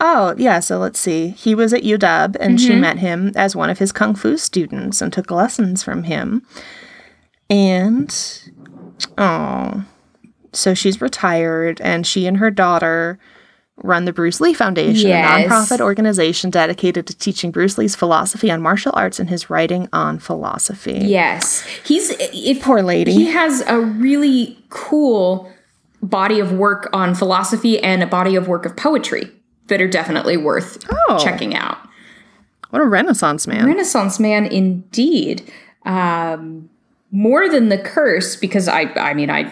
Oh, 0.00 0.34
yeah. 0.38 0.60
So 0.60 0.78
let's 0.78 1.00
see. 1.00 1.30
He 1.30 1.54
was 1.54 1.72
at 1.72 1.82
UW 1.82 2.36
and 2.38 2.60
she 2.60 2.70
mm-hmm. 2.70 2.80
met 2.80 2.98
him 2.98 3.32
as 3.34 3.56
one 3.56 3.70
of 3.70 3.80
his 3.80 3.90
kung 3.90 4.14
fu 4.14 4.36
students 4.36 5.02
and 5.02 5.12
took 5.12 5.30
lessons 5.30 5.82
from 5.82 6.04
him. 6.04 6.46
And, 7.50 8.14
oh, 9.16 9.84
so 10.52 10.74
she's 10.74 11.00
retired 11.00 11.80
and 11.80 12.06
she 12.06 12.26
and 12.26 12.36
her 12.36 12.52
daughter 12.52 13.18
run 13.82 14.04
the 14.04 14.12
Bruce 14.12 14.40
Lee 14.40 14.54
Foundation, 14.54 15.08
Yes. 15.08 15.46
a 15.46 15.48
nonprofit 15.48 15.80
organization 15.80 16.50
dedicated 16.50 17.06
to 17.06 17.16
teaching 17.16 17.50
Bruce 17.50 17.78
Lee's 17.78 17.94
philosophy 17.94 18.50
on 18.50 18.60
martial 18.60 18.92
arts 18.94 19.20
and 19.20 19.28
his 19.30 19.48
writing 19.50 19.88
on 19.92 20.18
philosophy. 20.18 20.98
Yes. 21.04 21.62
He's 21.84 22.10
if 22.18 22.62
Poor 22.62 22.82
lady. 22.82 23.12
he 23.12 23.26
has 23.26 23.62
a 23.68 23.78
really 23.80 24.58
cool 24.68 25.50
body 26.02 26.40
of 26.40 26.52
work 26.52 26.88
on 26.92 27.14
philosophy 27.14 27.78
and 27.82 28.02
a 28.02 28.06
body 28.06 28.34
of 28.36 28.48
work 28.48 28.64
of 28.66 28.76
poetry 28.76 29.30
that 29.68 29.80
are 29.80 29.88
definitely 29.88 30.36
worth 30.36 30.84
Oh. 31.08 31.18
checking 31.22 31.54
out. 31.54 31.78
What 32.70 32.82
a 32.82 32.86
renaissance 32.86 33.46
man. 33.46 33.66
Renaissance 33.66 34.20
man, 34.20 34.44
indeed. 34.46 35.42
Um, 35.86 36.68
more 37.10 37.48
than 37.48 37.68
the 37.70 37.78
curse, 37.78 38.36
because 38.36 38.68
I, 38.68 38.82
I 38.94 39.14
mean, 39.14 39.30
I, 39.30 39.50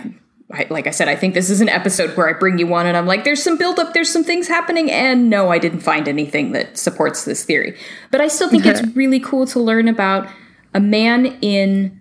I, 0.53 0.67
like 0.71 0.87
I 0.87 0.91
said, 0.91 1.09
I 1.09 1.17
think 1.17 1.35
this 1.35 1.51
is 1.51 1.61
an 1.61 1.69
episode 1.69 2.17
where 2.17 2.29
I 2.29 2.33
bring 2.33 2.59
you 2.59 2.69
one 2.69 2.87
and 2.87 2.97
I'm 2.97 3.07
like, 3.07 3.25
there's 3.25 3.43
some 3.43 3.59
buildup, 3.59 3.95
there's 3.95 4.11
some 4.11 4.23
things 4.23 4.47
happening, 4.47 4.91
and 4.91 5.29
no, 5.29 5.51
I 5.51 5.59
didn't 5.59 5.81
find 5.81 6.07
anything 6.07 6.53
that 6.53 6.79
supports 6.79 7.25
this 7.25 7.45
theory. 7.45 7.77
But 8.13 8.21
I 8.21 8.29
still 8.29 8.49
think 8.49 8.65
it's 8.65 8.83
really 8.95 9.19
cool 9.19 9.47
to 9.49 9.59
learn 9.59 9.89
about 9.89 10.29
a 10.73 10.81
man 10.81 11.39
in 11.41 12.01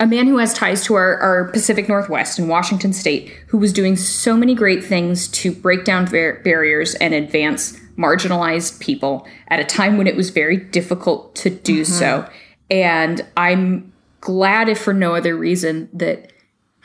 a 0.00 0.06
man 0.06 0.26
who 0.26 0.38
has 0.38 0.52
ties 0.52 0.84
to 0.84 0.94
our, 0.94 1.16
our 1.18 1.44
Pacific 1.52 1.88
Northwest 1.88 2.38
in 2.38 2.48
Washington 2.48 2.92
State, 2.92 3.30
who 3.46 3.56
was 3.56 3.72
doing 3.72 3.96
so 3.96 4.36
many 4.36 4.54
great 4.54 4.84
things 4.84 5.28
to 5.28 5.52
break 5.52 5.84
down 5.84 6.06
bar- 6.06 6.40
barriers 6.42 6.96
and 6.96 7.14
advance 7.14 7.78
marginalized 7.96 8.80
people 8.80 9.26
at 9.48 9.60
a 9.60 9.64
time 9.64 9.96
when 9.98 10.08
it 10.08 10.16
was 10.16 10.30
very 10.30 10.56
difficult 10.56 11.34
to 11.36 11.50
do 11.50 11.82
mm-hmm. 11.82 11.92
so. 11.92 12.28
And 12.68 13.24
I'm 13.36 13.92
glad, 14.20 14.68
if 14.68 14.80
for 14.80 14.92
no 14.92 15.14
other 15.14 15.36
reason, 15.36 15.88
that 15.92 16.31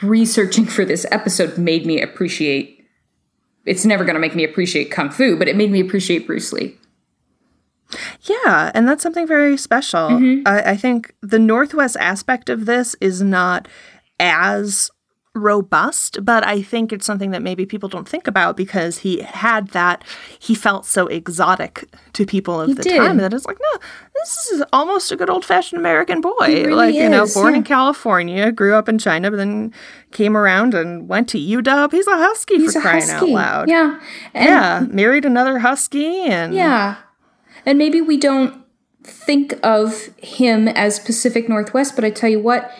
researching 0.01 0.65
for 0.65 0.85
this 0.85 1.05
episode 1.11 1.57
made 1.57 1.85
me 1.85 2.01
appreciate 2.01 2.77
it's 3.65 3.85
never 3.85 4.05
going 4.05 4.13
to 4.13 4.19
make 4.19 4.35
me 4.35 4.45
appreciate 4.45 4.91
kung 4.91 5.09
fu, 5.09 5.35
but 5.35 5.47
it 5.47 5.55
made 5.55 5.71
me 5.71 5.81
appreciate 5.81 6.25
Bruce 6.25 6.53
Lee. 6.53 6.77
Yeah, 8.21 8.71
and 8.73 8.87
that's 8.87 9.03
something 9.03 9.27
very 9.27 9.57
special. 9.57 10.09
Mm-hmm. 10.09 10.47
I, 10.47 10.71
I 10.71 10.77
think 10.77 11.13
the 11.21 11.39
Northwest 11.39 11.97
aspect 11.99 12.49
of 12.49 12.65
this 12.65 12.95
is 13.01 13.21
not 13.21 13.67
as 14.19 14.89
robust, 15.37 16.23
but 16.23 16.45
I 16.45 16.61
think 16.61 16.91
it's 16.91 17.05
something 17.05 17.31
that 17.31 17.41
maybe 17.41 17.65
people 17.65 17.89
don't 17.89 18.07
think 18.07 18.27
about 18.27 18.57
because 18.57 18.99
he 18.99 19.21
had 19.21 19.69
that. 19.69 20.03
He 20.39 20.55
felt 20.55 20.85
so 20.85 21.07
exotic 21.07 21.87
to 22.13 22.25
people 22.25 22.59
of 22.59 22.75
the 22.75 22.83
did. 22.83 22.97
time 22.97 23.17
that 23.17 23.33
it's 23.33 23.45
like, 23.45 23.59
no, 23.59 23.79
this 24.15 24.49
is 24.49 24.63
almost 24.73 25.11
a 25.11 25.15
good 25.15 25.29
old 25.29 25.45
fashioned 25.45 25.79
American 25.79 26.21
boy. 26.21 26.33
really 26.39 26.71
like, 26.73 26.95
you 26.95 27.09
know, 27.09 27.25
born 27.33 27.53
yeah. 27.53 27.57
in 27.57 27.63
California, 27.63 28.51
grew 28.51 28.75
up 28.75 28.89
in 28.89 28.97
China, 28.97 29.29
but 29.31 29.37
then 29.37 29.73
came 30.11 30.35
around 30.35 30.73
and 30.73 31.07
went 31.07 31.29
to 31.29 31.37
UW. 31.37 31.91
He's 31.91 32.07
a 32.07 32.17
husky 32.17 32.57
He's 32.57 32.73
for 32.73 32.81
crying 32.81 33.01
husky. 33.01 33.15
out 33.15 33.29
loud. 33.29 33.69
Yeah. 33.69 33.99
And 34.33 34.45
Yeah, 34.45 34.85
married 34.89 35.25
another 35.25 35.59
husky 35.59 36.25
and 36.25 36.53
Yeah. 36.53 36.97
And 37.65 37.77
maybe 37.77 38.01
we 38.01 38.17
don't 38.17 38.63
think 39.03 39.53
of 39.63 40.09
him 40.17 40.67
as 40.67 40.99
Pacific 40.99 41.47
Northwest, 41.47 41.95
but 41.95 42.03
I 42.03 42.09
tell 42.09 42.29
you 42.29 42.39
what, 42.39 42.71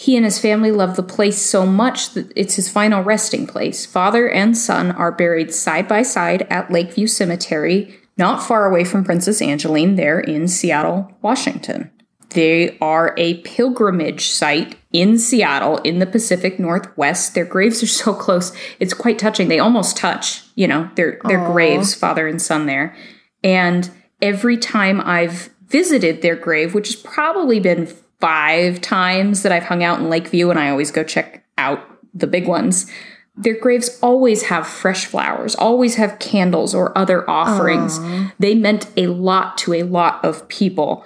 he 0.00 0.14
and 0.14 0.24
his 0.24 0.38
family 0.38 0.70
love 0.70 0.94
the 0.94 1.02
place 1.02 1.42
so 1.42 1.66
much 1.66 2.10
that 2.10 2.32
it's 2.36 2.54
his 2.54 2.68
final 2.68 3.02
resting 3.02 3.48
place. 3.48 3.84
Father 3.84 4.30
and 4.30 4.56
son 4.56 4.92
are 4.92 5.10
buried 5.10 5.52
side 5.52 5.88
by 5.88 6.02
side 6.02 6.46
at 6.48 6.70
Lakeview 6.70 7.08
Cemetery, 7.08 7.98
not 8.16 8.40
far 8.40 8.64
away 8.64 8.84
from 8.84 9.02
Princess 9.02 9.42
Angeline, 9.42 9.96
there 9.96 10.20
in 10.20 10.46
Seattle, 10.46 11.10
Washington. 11.20 11.90
They 12.28 12.78
are 12.78 13.12
a 13.16 13.38
pilgrimage 13.38 14.28
site 14.28 14.76
in 14.92 15.18
Seattle 15.18 15.78
in 15.78 15.98
the 15.98 16.06
Pacific 16.06 16.60
Northwest. 16.60 17.34
Their 17.34 17.44
graves 17.44 17.82
are 17.82 17.88
so 17.88 18.14
close, 18.14 18.52
it's 18.78 18.94
quite 18.94 19.18
touching. 19.18 19.48
They 19.48 19.58
almost 19.58 19.96
touch, 19.96 20.44
you 20.54 20.68
know, 20.68 20.88
their 20.94 21.18
their 21.24 21.44
graves, 21.44 21.96
father 21.96 22.28
and 22.28 22.40
son 22.40 22.66
there. 22.66 22.94
And 23.42 23.90
every 24.22 24.58
time 24.58 25.00
I've 25.00 25.50
visited 25.66 26.22
their 26.22 26.36
grave, 26.36 26.72
which 26.72 26.86
has 26.86 26.96
probably 26.96 27.58
been 27.58 27.88
five 28.20 28.80
times 28.80 29.42
that 29.42 29.52
I've 29.52 29.64
hung 29.64 29.82
out 29.82 30.00
in 30.00 30.08
Lakeview 30.08 30.50
and 30.50 30.58
I 30.58 30.70
always 30.70 30.90
go 30.90 31.04
check 31.04 31.44
out 31.56 31.80
the 32.14 32.26
big 32.26 32.46
ones, 32.46 32.90
their 33.36 33.58
graves 33.58 33.98
always 34.02 34.44
have 34.44 34.66
fresh 34.66 35.06
flowers, 35.06 35.54
always 35.54 35.94
have 35.94 36.18
candles 36.18 36.74
or 36.74 36.96
other 36.98 37.28
offerings. 37.30 37.98
They 38.38 38.54
meant 38.54 38.88
a 38.96 39.06
lot 39.06 39.56
to 39.58 39.74
a 39.74 39.84
lot 39.84 40.24
of 40.24 40.48
people. 40.48 41.04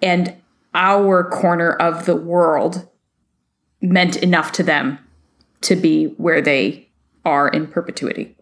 And 0.00 0.34
our 0.74 1.28
corner 1.28 1.72
of 1.72 2.06
the 2.06 2.16
world 2.16 2.88
meant 3.82 4.16
enough 4.16 4.52
to 4.52 4.62
them 4.62 4.98
to 5.62 5.76
be 5.76 6.06
where 6.16 6.40
they 6.40 6.88
are 7.24 7.48
in 7.48 7.66
perpetuity. 7.66 8.35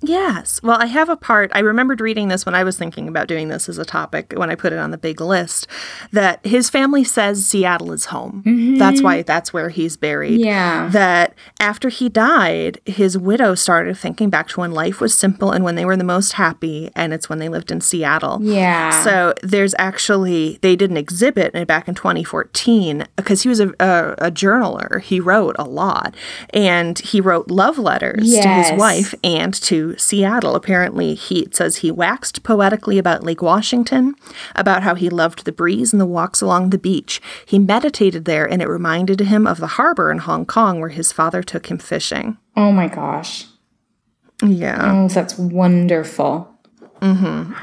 Yes. 0.00 0.62
Well, 0.62 0.78
I 0.80 0.86
have 0.86 1.08
a 1.08 1.16
part. 1.16 1.50
I 1.54 1.58
remembered 1.58 2.00
reading 2.00 2.28
this 2.28 2.46
when 2.46 2.54
I 2.54 2.62
was 2.62 2.78
thinking 2.78 3.08
about 3.08 3.26
doing 3.26 3.48
this 3.48 3.68
as 3.68 3.78
a 3.78 3.84
topic 3.84 4.32
when 4.36 4.48
I 4.50 4.54
put 4.54 4.72
it 4.72 4.78
on 4.78 4.92
the 4.92 4.98
big 4.98 5.20
list 5.20 5.66
that 6.12 6.44
his 6.46 6.70
family 6.70 7.02
says 7.02 7.44
Seattle 7.46 7.92
is 7.92 8.06
home. 8.06 8.42
That's 8.78 8.98
mm-hmm. 8.98 9.04
why 9.04 9.22
that's 9.22 9.52
where 9.52 9.70
he's 9.70 9.96
buried. 9.96 10.40
Yeah. 10.40 10.88
That 10.92 11.34
after 11.58 11.88
he 11.88 12.08
died, 12.08 12.80
his 12.86 13.18
widow 13.18 13.56
started 13.56 13.98
thinking 13.98 14.30
back 14.30 14.48
to 14.48 14.60
when 14.60 14.70
life 14.72 15.00
was 15.00 15.14
simple 15.14 15.50
and 15.50 15.64
when 15.64 15.74
they 15.74 15.84
were 15.84 15.96
the 15.96 16.04
most 16.04 16.32
happy, 16.32 16.90
and 16.94 17.12
it's 17.12 17.28
when 17.28 17.40
they 17.40 17.48
lived 17.48 17.70
in 17.70 17.80
Seattle. 17.80 18.38
Yeah. 18.40 19.02
So 19.02 19.34
there's 19.42 19.74
actually 19.78 20.58
they 20.62 20.76
did 20.76 20.90
an 20.90 20.96
exhibit 20.96 21.48
back 21.66 21.88
in 21.88 21.94
2014 21.94 23.06
because 23.16 23.42
he 23.42 23.48
was 23.48 23.58
a, 23.58 23.70
a, 23.80 24.14
a 24.18 24.30
journaler. 24.30 25.00
He 25.00 25.18
wrote 25.18 25.56
a 25.58 25.64
lot, 25.64 26.14
and 26.50 26.98
he 27.00 27.20
wrote 27.20 27.50
love 27.50 27.78
letters 27.78 28.32
to 28.32 28.48
his 28.48 28.72
wife 28.78 29.12
and 29.24 29.52
to 29.54 29.87
Seattle. 29.96 30.54
Apparently, 30.54 31.14
he 31.14 31.46
says 31.52 31.76
he 31.76 31.90
waxed 31.90 32.42
poetically 32.42 32.98
about 32.98 33.22
Lake 33.22 33.42
Washington, 33.42 34.14
about 34.54 34.82
how 34.82 34.94
he 34.94 35.08
loved 35.08 35.44
the 35.44 35.52
breeze 35.52 35.92
and 35.92 36.00
the 36.00 36.06
walks 36.06 36.40
along 36.40 36.70
the 36.70 36.78
beach. 36.78 37.20
He 37.46 37.58
meditated 37.58 38.24
there, 38.24 38.44
and 38.44 38.60
it 38.60 38.68
reminded 38.68 39.20
him 39.20 39.46
of 39.46 39.58
the 39.58 39.66
harbor 39.78 40.10
in 40.10 40.18
Hong 40.18 40.44
Kong 40.46 40.80
where 40.80 40.90
his 40.90 41.12
father 41.12 41.42
took 41.42 41.70
him 41.70 41.78
fishing. 41.78 42.38
oh 42.56 42.72
my 42.72 42.88
gosh. 42.88 43.46
Yeah. 44.44 44.92
Oh, 44.92 45.08
that's 45.08 45.36
wonderful. 45.36 46.57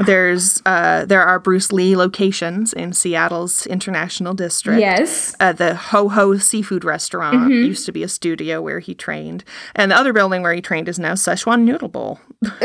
There's 0.05 0.61
uh, 0.65 1.05
there 1.05 1.23
are 1.23 1.39
Bruce 1.39 1.71
Lee 1.71 1.95
locations 1.95 2.73
in 2.73 2.93
Seattle's 2.93 3.65
International 3.67 4.33
District. 4.33 4.79
Yes. 4.79 5.35
Uh, 5.39 5.51
the 5.53 5.75
Ho 5.75 6.09
Ho 6.09 6.37
Seafood 6.37 6.83
Restaurant 6.83 7.35
Mm-hmm. 7.35 7.51
used 7.67 7.85
to 7.85 7.91
be 7.91 8.03
a 8.03 8.07
studio 8.07 8.61
where 8.61 8.79
he 8.79 8.93
trained, 8.95 9.43
and 9.75 9.91
the 9.91 9.95
other 9.95 10.13
building 10.13 10.41
where 10.41 10.53
he 10.53 10.61
trained 10.61 10.87
is 10.89 10.97
now 10.99 11.13
Szechuan 11.13 11.61
Noodle 11.61 11.87
Bowl. 11.89 12.19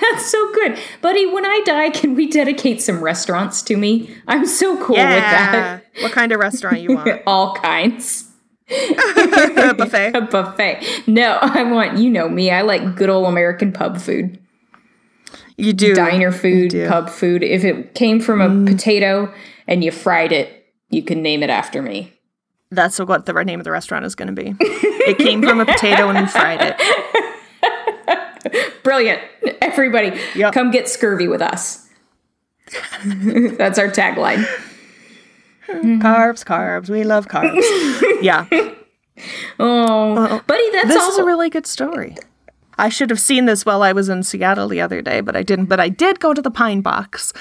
That's 0.00 0.30
so 0.30 0.52
good. 0.52 0.78
Buddy, 1.00 1.26
when 1.26 1.44
I 1.44 1.60
die, 1.64 1.90
can 1.90 2.14
we 2.14 2.28
dedicate 2.28 2.80
some 2.82 3.02
restaurants 3.02 3.62
to 3.62 3.76
me? 3.76 4.14
I'm 4.26 4.46
so 4.46 4.76
cool 4.82 4.96
with 4.96 5.04
that. 5.04 5.82
What 6.00 6.12
kind 6.12 6.32
of 6.32 6.40
restaurant 6.40 6.80
you 6.80 6.94
want? 6.96 7.22
All 7.26 7.54
kinds. 7.54 8.24
a 8.70 9.74
buffet. 9.74 10.12
A 10.14 10.20
buffet. 10.22 11.02
No, 11.06 11.38
I 11.40 11.62
want, 11.64 11.98
you 11.98 12.10
know 12.10 12.28
me, 12.28 12.50
I 12.50 12.62
like 12.62 12.96
good 12.96 13.08
old 13.08 13.26
American 13.28 13.72
pub 13.72 13.98
food. 13.98 14.38
You 15.58 15.72
do. 15.72 15.94
Diner 15.94 16.32
food, 16.32 16.70
do. 16.70 16.86
Mm. 16.86 16.88
pub 16.88 17.10
food. 17.10 17.42
If 17.42 17.64
it 17.64 17.94
came 17.94 18.20
from 18.20 18.40
a 18.40 18.70
potato 18.70 19.32
and 19.66 19.82
you 19.84 19.90
fried 19.90 20.32
it, 20.32 20.66
you 20.88 21.02
can 21.02 21.20
name 21.20 21.42
it 21.42 21.50
after 21.50 21.82
me. 21.82 22.14
That's 22.70 22.98
what 22.98 23.26
the 23.26 23.32
name 23.44 23.58
of 23.60 23.64
the 23.64 23.70
restaurant 23.72 24.04
is 24.04 24.14
going 24.14 24.34
to 24.34 24.42
be. 24.42 24.54
it 24.60 25.18
came 25.18 25.42
from 25.42 25.60
a 25.60 25.66
potato 25.66 26.08
and 26.10 26.18
we 26.20 26.26
fried 26.26 26.60
it. 26.62 26.76
Brilliant. 28.82 29.20
Everybody, 29.60 30.18
Yep. 30.34 30.52
come 30.54 30.70
get 30.70 30.88
scurvy 30.88 31.28
with 31.28 31.42
us. 31.42 31.86
That's 33.04 33.78
our 33.78 33.88
tagline. 33.88 34.44
Carbs, 35.68 36.44
carbs. 36.44 36.88
We 36.88 37.04
love 37.04 37.28
carbs. 37.28 37.62
yeah. 38.22 38.46
Oh, 39.58 40.40
buddy, 40.46 40.70
that's 40.70 40.88
This 40.88 41.02
all. 41.02 41.10
is 41.10 41.18
a 41.18 41.24
really 41.24 41.50
good 41.50 41.66
story. 41.66 42.16
I 42.78 42.88
should 42.88 43.10
have 43.10 43.20
seen 43.20 43.46
this 43.46 43.66
while 43.66 43.82
I 43.82 43.92
was 43.92 44.08
in 44.08 44.22
Seattle 44.22 44.68
the 44.68 44.80
other 44.80 45.02
day, 45.02 45.20
but 45.20 45.34
I 45.36 45.42
didn't. 45.42 45.66
But 45.66 45.80
I 45.80 45.88
did 45.88 46.20
go 46.20 46.32
to 46.32 46.40
the 46.40 46.50
Pine 46.50 46.80
Box 46.80 47.32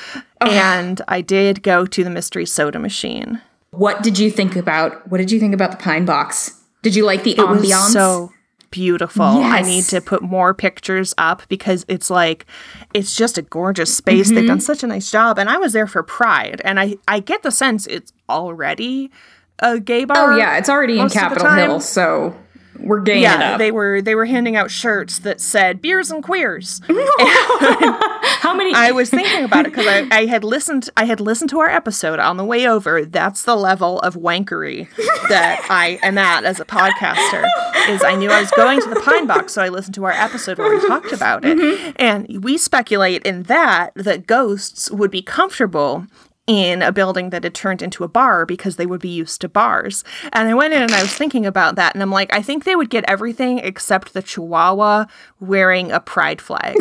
and 0.42 1.02
I 1.08 1.22
did 1.22 1.64
go 1.64 1.86
to 1.86 2.04
the 2.04 2.10
Mystery 2.10 2.46
Soda 2.46 2.80
Machine. 2.80 3.42
what 3.72 4.02
did 4.04 4.18
you 4.20 4.32
think 4.32 4.56
about? 4.56 5.08
What 5.10 5.18
did 5.20 5.32
you 5.32 5.40
think 5.40 5.54
about 5.54 5.72
the 5.72 5.78
Pine 5.78 6.06
Box? 6.06 6.60
Did 6.82 6.96
you 6.96 7.06
like 7.06 7.24
the 7.24 7.32
It 7.38 7.48
was 7.48 7.62
ambiance? 7.70 7.92
so 7.94 8.32
beautiful. 8.72 9.24
I 9.24 9.62
need 9.62 9.84
to 9.86 10.02
put 10.02 10.22
more 10.22 10.54
pictures 10.54 11.14
up 11.18 11.42
because 11.50 11.86
it's 11.88 12.10
like 12.10 12.46
it's 12.94 13.16
just 13.16 13.38
a 13.38 13.42
gorgeous 13.42 13.96
space. 13.96 14.30
They've 14.30 14.40
Mm-hmm. 14.40 14.48
done 14.48 14.60
such 14.62 14.84
a 14.84 14.88
nice 14.88 15.10
job, 15.12 15.38
and 15.40 15.50
I 15.50 15.58
was 15.58 15.74
there 15.74 15.88
for 15.88 16.04
Pride, 16.04 16.62
and 16.66 16.80
I 16.80 16.96
I 17.08 17.20
get 17.20 17.44
the 17.44 17.52
sense 17.52 17.88
it's 17.88 18.12
already 18.30 19.12
a 19.60 19.80
gay 19.80 20.06
bar. 20.06 20.34
oh 20.34 20.38
yeah, 20.38 20.58
it's 20.58 20.70
already 20.70 20.94
in 20.94 21.00
most 21.04 21.16
of 21.16 21.30
the 21.30 21.36
Capitol. 21.40 21.52
Hill, 21.56 21.80
so 21.80 22.36
we're 22.80 23.02
gaying 23.02 23.24
Yeah, 23.24 23.58
they 23.58 23.72
were 23.72 24.02
they 24.02 24.16
were 24.16 24.26
handing 24.26 24.56
out 24.56 24.72
shirts 24.72 25.20
that 25.20 25.42
said 25.42 25.82
beers 25.82 26.12
and 26.12 26.24
queers. 26.24 26.82
How 26.88 28.54
many? 28.54 28.74
I 28.74 28.92
was 28.92 29.10
thinking 29.10 29.44
about 29.44 29.66
it 29.66 29.72
because 29.72 29.88
I, 29.88 30.08
I 30.12 30.26
had 30.26 30.44
listened 30.44 30.90
I 30.96 31.06
had 31.06 31.20
listened 31.20 31.50
to 31.52 31.60
our 31.60 31.70
episode 31.70 32.20
on 32.20 32.38
the 32.38 32.46
way 32.46 32.68
over. 32.68 33.06
That's 33.06 33.44
the 33.44 33.56
level 33.56 34.00
of 34.00 34.16
wankery 34.16 34.88
that 35.30 35.66
I 35.70 36.00
am 36.04 36.18
at 36.18 36.44
as 36.44 36.60
a 36.60 36.66
podcaster. 36.66 37.48
Is 37.90 38.04
I 38.04 38.16
knew 38.16 38.30
I 38.30 38.42
was 38.42 38.52
going 38.52 38.82
to 38.82 38.90
the 38.90 39.02
Pine 39.02 39.28
Box, 39.28 39.54
so 39.54 39.62
I 39.62 39.70
listened 39.70 39.96
to 39.96 40.06
our 40.06 40.12
episode 40.12 40.58
where 40.58 40.76
we 40.76 40.88
talked 40.88 41.12
about 41.12 41.46
it, 41.46 41.58
mm-hmm. 41.58 41.92
and 41.96 42.44
we 42.44 42.58
speculate 42.58 43.24
in 43.24 43.44
that 43.44 43.94
that 43.96 44.28
ghosts 44.28 44.92
would 44.92 45.12
be 45.12 45.22
comfortable. 45.22 46.08
In 46.48 46.82
a 46.82 46.94
building 46.94 47.32
that 47.32 47.44
had 47.44 47.54
turned 47.54 47.82
into 47.82 48.06
a 48.06 48.08
bar 48.08 48.46
because 48.46 48.78
they 48.78 48.86
would 48.86 49.02
be 49.02 49.10
used 49.10 49.42
to 49.42 49.50
bars. 49.50 50.06
And 50.32 50.48
I 50.48 50.54
went 50.54 50.74
in 50.74 50.82
and 50.82 50.94
I 50.94 51.02
was 51.02 51.14
thinking 51.14 51.46
about 51.46 51.76
that, 51.76 51.94
and 51.94 52.02
I'm 52.02 52.10
like, 52.10 52.34
I 52.34 52.42
think 52.42 52.64
they 52.64 52.76
would 52.76 52.90
get 52.90 53.04
everything 53.06 53.60
except 53.60 54.14
the 54.14 54.22
chihuahua 54.22 55.08
wearing 55.42 55.92
a 55.92 56.00
pride 56.00 56.42
flag. 56.42 56.78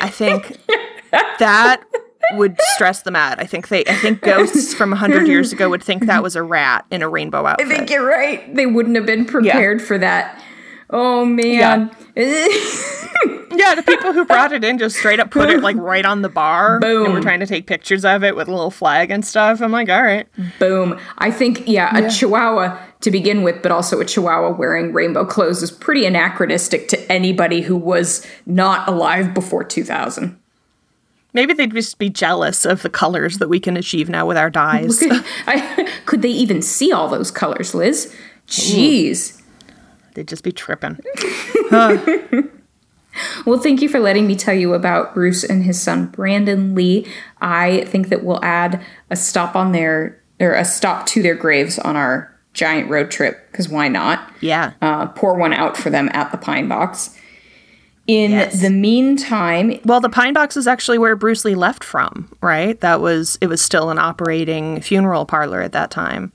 I 0.00 0.08
think 0.08 0.56
that 1.40 1.82
would 2.34 2.56
stress 2.74 3.02
them 3.02 3.16
out. 3.16 3.40
I 3.40 3.44
think 3.44 3.68
they 3.68 3.84
I 3.86 3.94
think 3.96 4.20
ghosts 4.20 4.74
from 4.74 4.90
100 4.90 5.26
years 5.26 5.52
ago 5.52 5.68
would 5.68 5.82
think 5.82 6.06
that 6.06 6.22
was 6.22 6.36
a 6.36 6.42
rat 6.42 6.84
in 6.90 7.02
a 7.02 7.08
rainbow 7.08 7.46
outfit. 7.46 7.66
I 7.66 7.70
think 7.70 7.90
you're 7.90 8.06
right. 8.06 8.54
They 8.54 8.66
wouldn't 8.66 8.96
have 8.96 9.06
been 9.06 9.24
prepared 9.24 9.82
for 9.82 9.98
that. 9.98 10.42
Oh 10.90 11.24
man. 11.24 11.90
yeah, 12.16 12.48
the 13.50 13.82
people 13.86 14.12
who 14.12 14.24
brought 14.24 14.52
it 14.52 14.64
in 14.64 14.78
just 14.78 14.96
straight 14.96 15.20
up 15.20 15.30
put 15.30 15.50
it 15.50 15.60
like 15.60 15.76
right 15.76 16.04
on 16.04 16.22
the 16.22 16.28
bar 16.28 16.74
and 16.74 16.80
Boom. 16.82 17.12
were 17.12 17.20
trying 17.20 17.40
to 17.40 17.46
take 17.46 17.66
pictures 17.66 18.04
of 18.04 18.24
it 18.24 18.36
with 18.36 18.48
a 18.48 18.50
little 18.50 18.70
flag 18.70 19.10
and 19.10 19.24
stuff. 19.24 19.60
I'm 19.60 19.72
like, 19.72 19.88
all 19.88 20.02
right. 20.02 20.26
Boom. 20.58 20.98
I 21.18 21.30
think, 21.30 21.66
yeah, 21.66 21.96
a 21.96 22.10
chihuahua 22.10 22.78
to 23.00 23.10
begin 23.10 23.42
with, 23.42 23.62
but 23.62 23.72
also 23.72 24.00
a 24.00 24.04
chihuahua 24.04 24.50
wearing 24.56 24.92
rainbow 24.92 25.24
clothes 25.24 25.62
is 25.62 25.70
pretty 25.70 26.04
anachronistic 26.04 26.88
to 26.88 27.12
anybody 27.12 27.60
who 27.62 27.76
was 27.76 28.26
not 28.46 28.88
alive 28.88 29.34
before 29.34 29.64
2000. 29.64 30.38
Maybe 31.34 31.52
they'd 31.52 31.72
just 31.72 31.98
be 31.98 32.08
jealous 32.08 32.64
of 32.64 32.82
the 32.82 32.90
colors 32.90 33.38
that 33.38 33.48
we 33.48 33.60
can 33.60 33.76
achieve 33.76 34.08
now 34.08 34.26
with 34.26 34.36
our 34.36 34.50
dyes. 34.50 35.02
I, 35.46 35.92
could 36.06 36.22
they 36.22 36.30
even 36.30 36.62
see 36.62 36.90
all 36.90 37.08
those 37.08 37.30
colors, 37.30 37.74
Liz? 37.74 38.14
Jeez. 38.48 39.40
they'd 40.14 40.26
just 40.26 40.42
be 40.42 40.52
tripping. 40.52 40.98
Well, 43.46 43.58
thank 43.58 43.82
you 43.82 43.88
for 43.88 43.98
letting 44.00 44.26
me 44.26 44.36
tell 44.36 44.54
you 44.54 44.74
about 44.74 45.14
Bruce 45.14 45.44
and 45.44 45.64
his 45.64 45.80
son 45.80 46.06
Brandon 46.06 46.74
Lee. 46.74 47.06
I 47.40 47.84
think 47.86 48.08
that 48.08 48.24
we'll 48.24 48.42
add 48.44 48.84
a 49.10 49.16
stop 49.16 49.54
on 49.56 49.72
their 49.72 50.20
or 50.40 50.52
a 50.54 50.64
stop 50.64 51.06
to 51.06 51.22
their 51.22 51.34
graves 51.34 51.78
on 51.78 51.96
our 51.96 52.34
giant 52.54 52.88
road 52.90 53.10
trip 53.10 53.50
because 53.50 53.68
why 53.68 53.88
not? 53.88 54.32
Yeah. 54.40 54.72
Uh, 54.82 55.06
pour 55.06 55.34
one 55.34 55.52
out 55.52 55.76
for 55.76 55.90
them 55.90 56.08
at 56.12 56.30
the 56.32 56.38
Pine 56.38 56.68
Box. 56.68 57.16
In 58.06 58.30
Yes. 58.30 58.62
the 58.62 58.70
meantime, 58.70 59.78
Well, 59.84 60.00
the 60.00 60.08
Pine 60.08 60.32
Box 60.32 60.56
is 60.56 60.66
actually 60.66 60.96
where 60.98 61.14
Bruce 61.14 61.44
Lee 61.44 61.54
left 61.54 61.84
from, 61.84 62.32
right? 62.40 62.80
That 62.80 63.00
was 63.00 63.36
it 63.42 63.48
was 63.48 63.60
still 63.60 63.90
an 63.90 63.98
operating 63.98 64.80
funeral 64.80 65.26
parlor 65.26 65.60
at 65.60 65.72
that 65.72 65.90
time. 65.90 66.32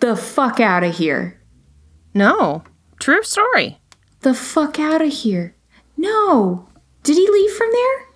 the 0.00 0.16
fuck 0.16 0.58
out 0.60 0.82
of 0.82 0.96
here. 0.96 1.38
No. 2.14 2.64
True 2.98 3.22
story. 3.22 3.78
The 4.20 4.34
fuck 4.34 4.78
out 4.78 5.02
of 5.02 5.12
here. 5.12 5.54
No. 5.96 6.68
Did 7.02 7.16
he 7.16 7.28
leave 7.30 7.52
from 7.52 7.68
there? 7.72 8.06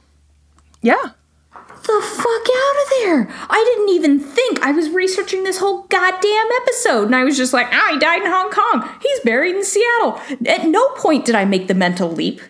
Yeah. 0.83 1.11
the 1.53 2.01
fuck 2.03 2.47
out 2.57 2.83
of 2.83 2.91
there. 3.01 3.29
I 3.49 3.63
didn't 3.65 3.89
even 3.91 4.21
think. 4.21 4.61
I 4.63 4.73
was 4.73 4.91
researching 4.91 5.45
this 5.45 5.59
whole 5.59 5.83
goddamn 5.85 6.49
episode 6.63 7.07
and 7.07 7.17
I 7.17 7.25
was 7.25 7.37
just 7.37 7.53
like, 7.53 7.69
ah, 7.73 7.89
he 7.93 7.99
died 7.99 8.23
in 8.23 8.31
Hong 8.31 8.51
Kong. 8.51 8.89
He's 9.03 9.21
buried 9.21 9.57
in 9.57 9.65
Seattle. 9.65 10.21
At 10.47 10.67
no 10.67 10.89
point 10.91 11.25
did 11.25 11.35
I 11.35 11.45
make 11.45 11.69
the 11.69 11.75
mental 11.75 12.11
leap 12.11 12.41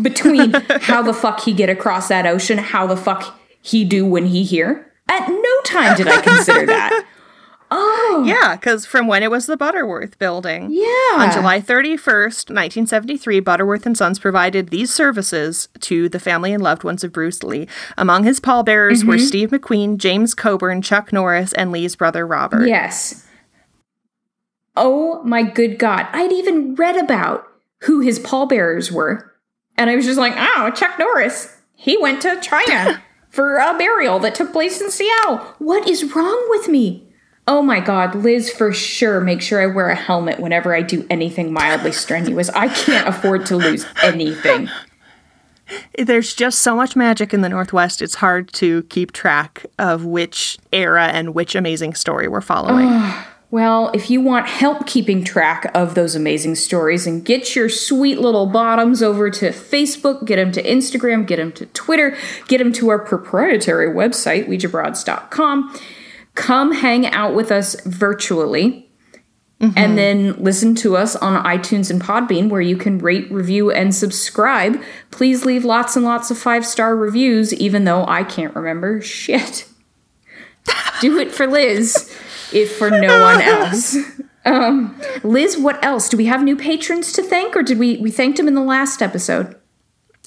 between 0.00 0.52
how 0.82 1.02
the 1.02 1.14
fuck 1.14 1.40
he 1.40 1.52
get 1.52 1.68
across 1.70 2.08
that 2.08 2.26
ocean, 2.26 2.58
how 2.58 2.86
the 2.86 2.96
fuck 2.96 3.38
he 3.60 3.84
do 3.84 4.06
when 4.06 4.26
he 4.26 4.44
here. 4.44 4.92
At 5.08 5.28
no 5.28 5.60
time 5.64 5.96
did 5.96 6.06
I 6.06 6.20
consider 6.20 6.66
that. 6.66 7.04
Oh, 7.72 8.24
Yeah, 8.26 8.56
because 8.56 8.84
from 8.84 9.06
when 9.06 9.22
it 9.22 9.30
was 9.30 9.46
the 9.46 9.56
Butterworth 9.56 10.18
building. 10.18 10.68
yeah. 10.70 11.22
On 11.22 11.30
July 11.32 11.60
31st, 11.60 12.50
1973, 12.50 13.40
Butterworth 13.40 13.86
and 13.86 13.96
Sons 13.96 14.18
provided 14.18 14.68
these 14.68 14.92
services 14.92 15.68
to 15.80 16.08
the 16.08 16.18
family 16.18 16.52
and 16.52 16.62
loved 16.62 16.82
ones 16.82 17.04
of 17.04 17.12
Bruce 17.12 17.42
Lee. 17.42 17.68
Among 17.96 18.24
his 18.24 18.40
pallbearers 18.40 19.04
were 19.04 19.14
mm-hmm. 19.14 19.24
Steve 19.24 19.50
McQueen, 19.50 19.98
James 19.98 20.34
Coburn, 20.34 20.82
Chuck 20.82 21.12
Norris, 21.12 21.52
and 21.52 21.70
Lee's 21.70 21.94
brother 21.94 22.26
Robert. 22.26 22.66
Yes. 22.66 23.26
Oh 24.76 25.22
my 25.22 25.42
good 25.42 25.78
God. 25.78 26.08
I'd 26.12 26.32
even 26.32 26.74
read 26.74 26.96
about 26.96 27.46
who 27.82 28.00
his 28.00 28.18
pallbearers 28.18 28.90
were. 28.90 29.32
And 29.76 29.88
I 29.88 29.96
was 29.96 30.04
just 30.04 30.18
like, 30.18 30.34
oh, 30.36 30.70
Chuck 30.74 30.98
Norris. 30.98 31.56
He 31.74 31.96
went 31.96 32.20
to 32.22 32.40
China 32.40 33.02
for 33.30 33.56
a 33.56 33.76
burial 33.78 34.18
that 34.18 34.34
took 34.34 34.52
place 34.52 34.80
in 34.80 34.90
Seattle. 34.90 35.38
What 35.58 35.88
is 35.88 36.14
wrong 36.14 36.46
with 36.50 36.68
me? 36.68 37.09
Oh 37.50 37.62
my 37.62 37.80
God, 37.80 38.14
Liz, 38.14 38.48
for 38.48 38.72
sure, 38.72 39.20
make 39.20 39.42
sure 39.42 39.60
I 39.60 39.66
wear 39.66 39.88
a 39.88 39.96
helmet 39.96 40.38
whenever 40.38 40.72
I 40.72 40.82
do 40.82 41.04
anything 41.10 41.52
mildly 41.52 41.90
strenuous. 41.90 42.48
I 42.50 42.68
can't 42.68 43.08
afford 43.08 43.44
to 43.46 43.56
lose 43.56 43.84
anything. 44.04 44.70
There's 45.98 46.32
just 46.32 46.60
so 46.60 46.76
much 46.76 46.94
magic 46.94 47.34
in 47.34 47.40
the 47.40 47.48
Northwest, 47.48 48.02
it's 48.02 48.14
hard 48.14 48.52
to 48.52 48.84
keep 48.84 49.10
track 49.10 49.66
of 49.80 50.04
which 50.04 50.58
era 50.72 51.06
and 51.06 51.34
which 51.34 51.56
amazing 51.56 51.94
story 51.94 52.28
we're 52.28 52.40
following. 52.40 52.86
Well, 53.50 53.90
if 53.94 54.10
you 54.10 54.20
want 54.20 54.46
help 54.46 54.86
keeping 54.86 55.24
track 55.24 55.72
of 55.74 55.96
those 55.96 56.14
amazing 56.14 56.54
stories 56.54 57.04
and 57.04 57.24
get 57.24 57.56
your 57.56 57.68
sweet 57.68 58.20
little 58.20 58.46
bottoms 58.46 59.02
over 59.02 59.28
to 59.28 59.48
Facebook, 59.48 60.24
get 60.24 60.36
them 60.36 60.52
to 60.52 60.62
Instagram, 60.62 61.26
get 61.26 61.38
them 61.38 61.50
to 61.52 61.66
Twitter, 61.66 62.16
get 62.46 62.58
them 62.58 62.72
to 62.74 62.90
our 62.90 63.00
proprietary 63.00 63.88
website, 63.88 64.46
ouijabroads.com, 64.46 65.76
come 66.40 66.72
hang 66.72 67.06
out 67.06 67.34
with 67.34 67.52
us 67.52 67.78
virtually. 67.82 68.90
And 69.76 69.98
then 69.98 70.42
listen 70.42 70.74
to 70.76 70.96
us 70.96 71.14
on 71.16 71.44
iTunes 71.44 71.90
and 71.90 72.00
Podbean, 72.00 72.48
where 72.48 72.62
you 72.62 72.78
can 72.78 72.96
rate, 72.96 73.30
review, 73.30 73.70
and 73.70 73.94
subscribe. 73.94 74.80
Please 75.10 75.44
leave 75.44 75.66
lots 75.66 75.96
and 75.96 76.04
lots 76.04 76.30
of 76.30 76.38
five 76.38 76.64
star 76.64 76.96
reviews, 76.96 77.52
even 77.52 77.84
though 77.84 78.06
I 78.06 78.24
can't 78.24 78.56
remember 78.56 79.02
shit. 79.02 79.68
Do 81.02 81.18
it 81.18 81.30
for 81.30 81.46
Liz, 81.46 82.10
if 82.54 82.74
for 82.78 82.88
no 82.88 83.22
one 83.22 83.42
else. 83.42 83.96
Um, 84.46 84.98
Liz, 85.22 85.58
what 85.58 85.84
else? 85.84 86.08
Do 86.08 86.16
we 86.16 86.24
have 86.24 86.42
new 86.42 86.56
patrons 86.56 87.12
to 87.12 87.22
thank, 87.22 87.54
or 87.54 87.62
did 87.62 87.78
we 87.78 87.98
we 87.98 88.10
thanked 88.10 88.38
them 88.38 88.48
in 88.48 88.54
the 88.54 88.62
last 88.62 89.02
episode? 89.02 89.59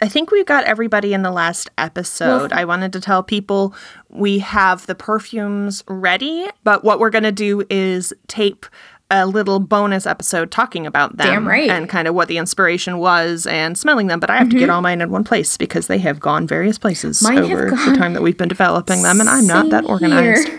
I 0.04 0.10
think 0.10 0.32
we 0.32 0.43
got 0.43 0.66
everybody 0.66 1.14
in 1.14 1.22
the 1.22 1.32
last 1.32 1.70
episode. 1.78 2.51
Well- 2.51 2.60
I 2.60 2.66
wanted 2.66 2.91
to 2.91 2.99
tell 2.99 3.24
people 3.24 3.74
we 4.10 4.39
have 4.39 4.86
the 4.86 4.95
perfumes 4.95 5.82
ready, 5.88 6.45
but 6.66 6.84
what 6.84 6.99
we're 6.99 7.10
going 7.10 7.24
to 7.24 7.32
do 7.32 7.64
is 7.70 8.14
tape 8.28 8.66
a 9.10 9.26
little 9.26 9.60
bonus 9.60 10.06
episode 10.06 10.51
talking 10.51 10.86
about 10.86 11.16
them 11.16 11.28
Damn 11.28 11.47
right. 11.47 11.70
and 11.70 11.88
kind 11.88 12.08
of 12.08 12.16
what 12.16 12.28
the 12.28 12.38
inspiration 12.38 12.97
was 12.97 13.47
and 13.47 13.78
smelling 13.78 14.08
them. 14.08 14.20
But 14.20 14.30
I 14.30 14.38
have 14.38 14.49
to 14.49 14.58
get 14.60 14.70
all 14.70 14.82
mine 14.82 14.99
in 14.99 15.10
one 15.10 15.24
place 15.24 15.56
because 15.56 15.88
they 15.88 15.99
have 15.99 16.20
gone 16.20 16.47
various 16.47 16.78
places 16.78 17.22
Mm-hmm. 17.22 17.36
Mine 17.36 17.51
over 17.51 17.70
the 17.70 17.95
time 17.97 18.14
that 18.14 18.22
we've 18.24 18.38
been 18.38 18.49
developing 18.49 19.04
them, 19.04 19.22
and 19.22 19.30
I'm 19.30 19.47
not 19.47 19.70
that 19.70 19.86
organized. 19.86 20.49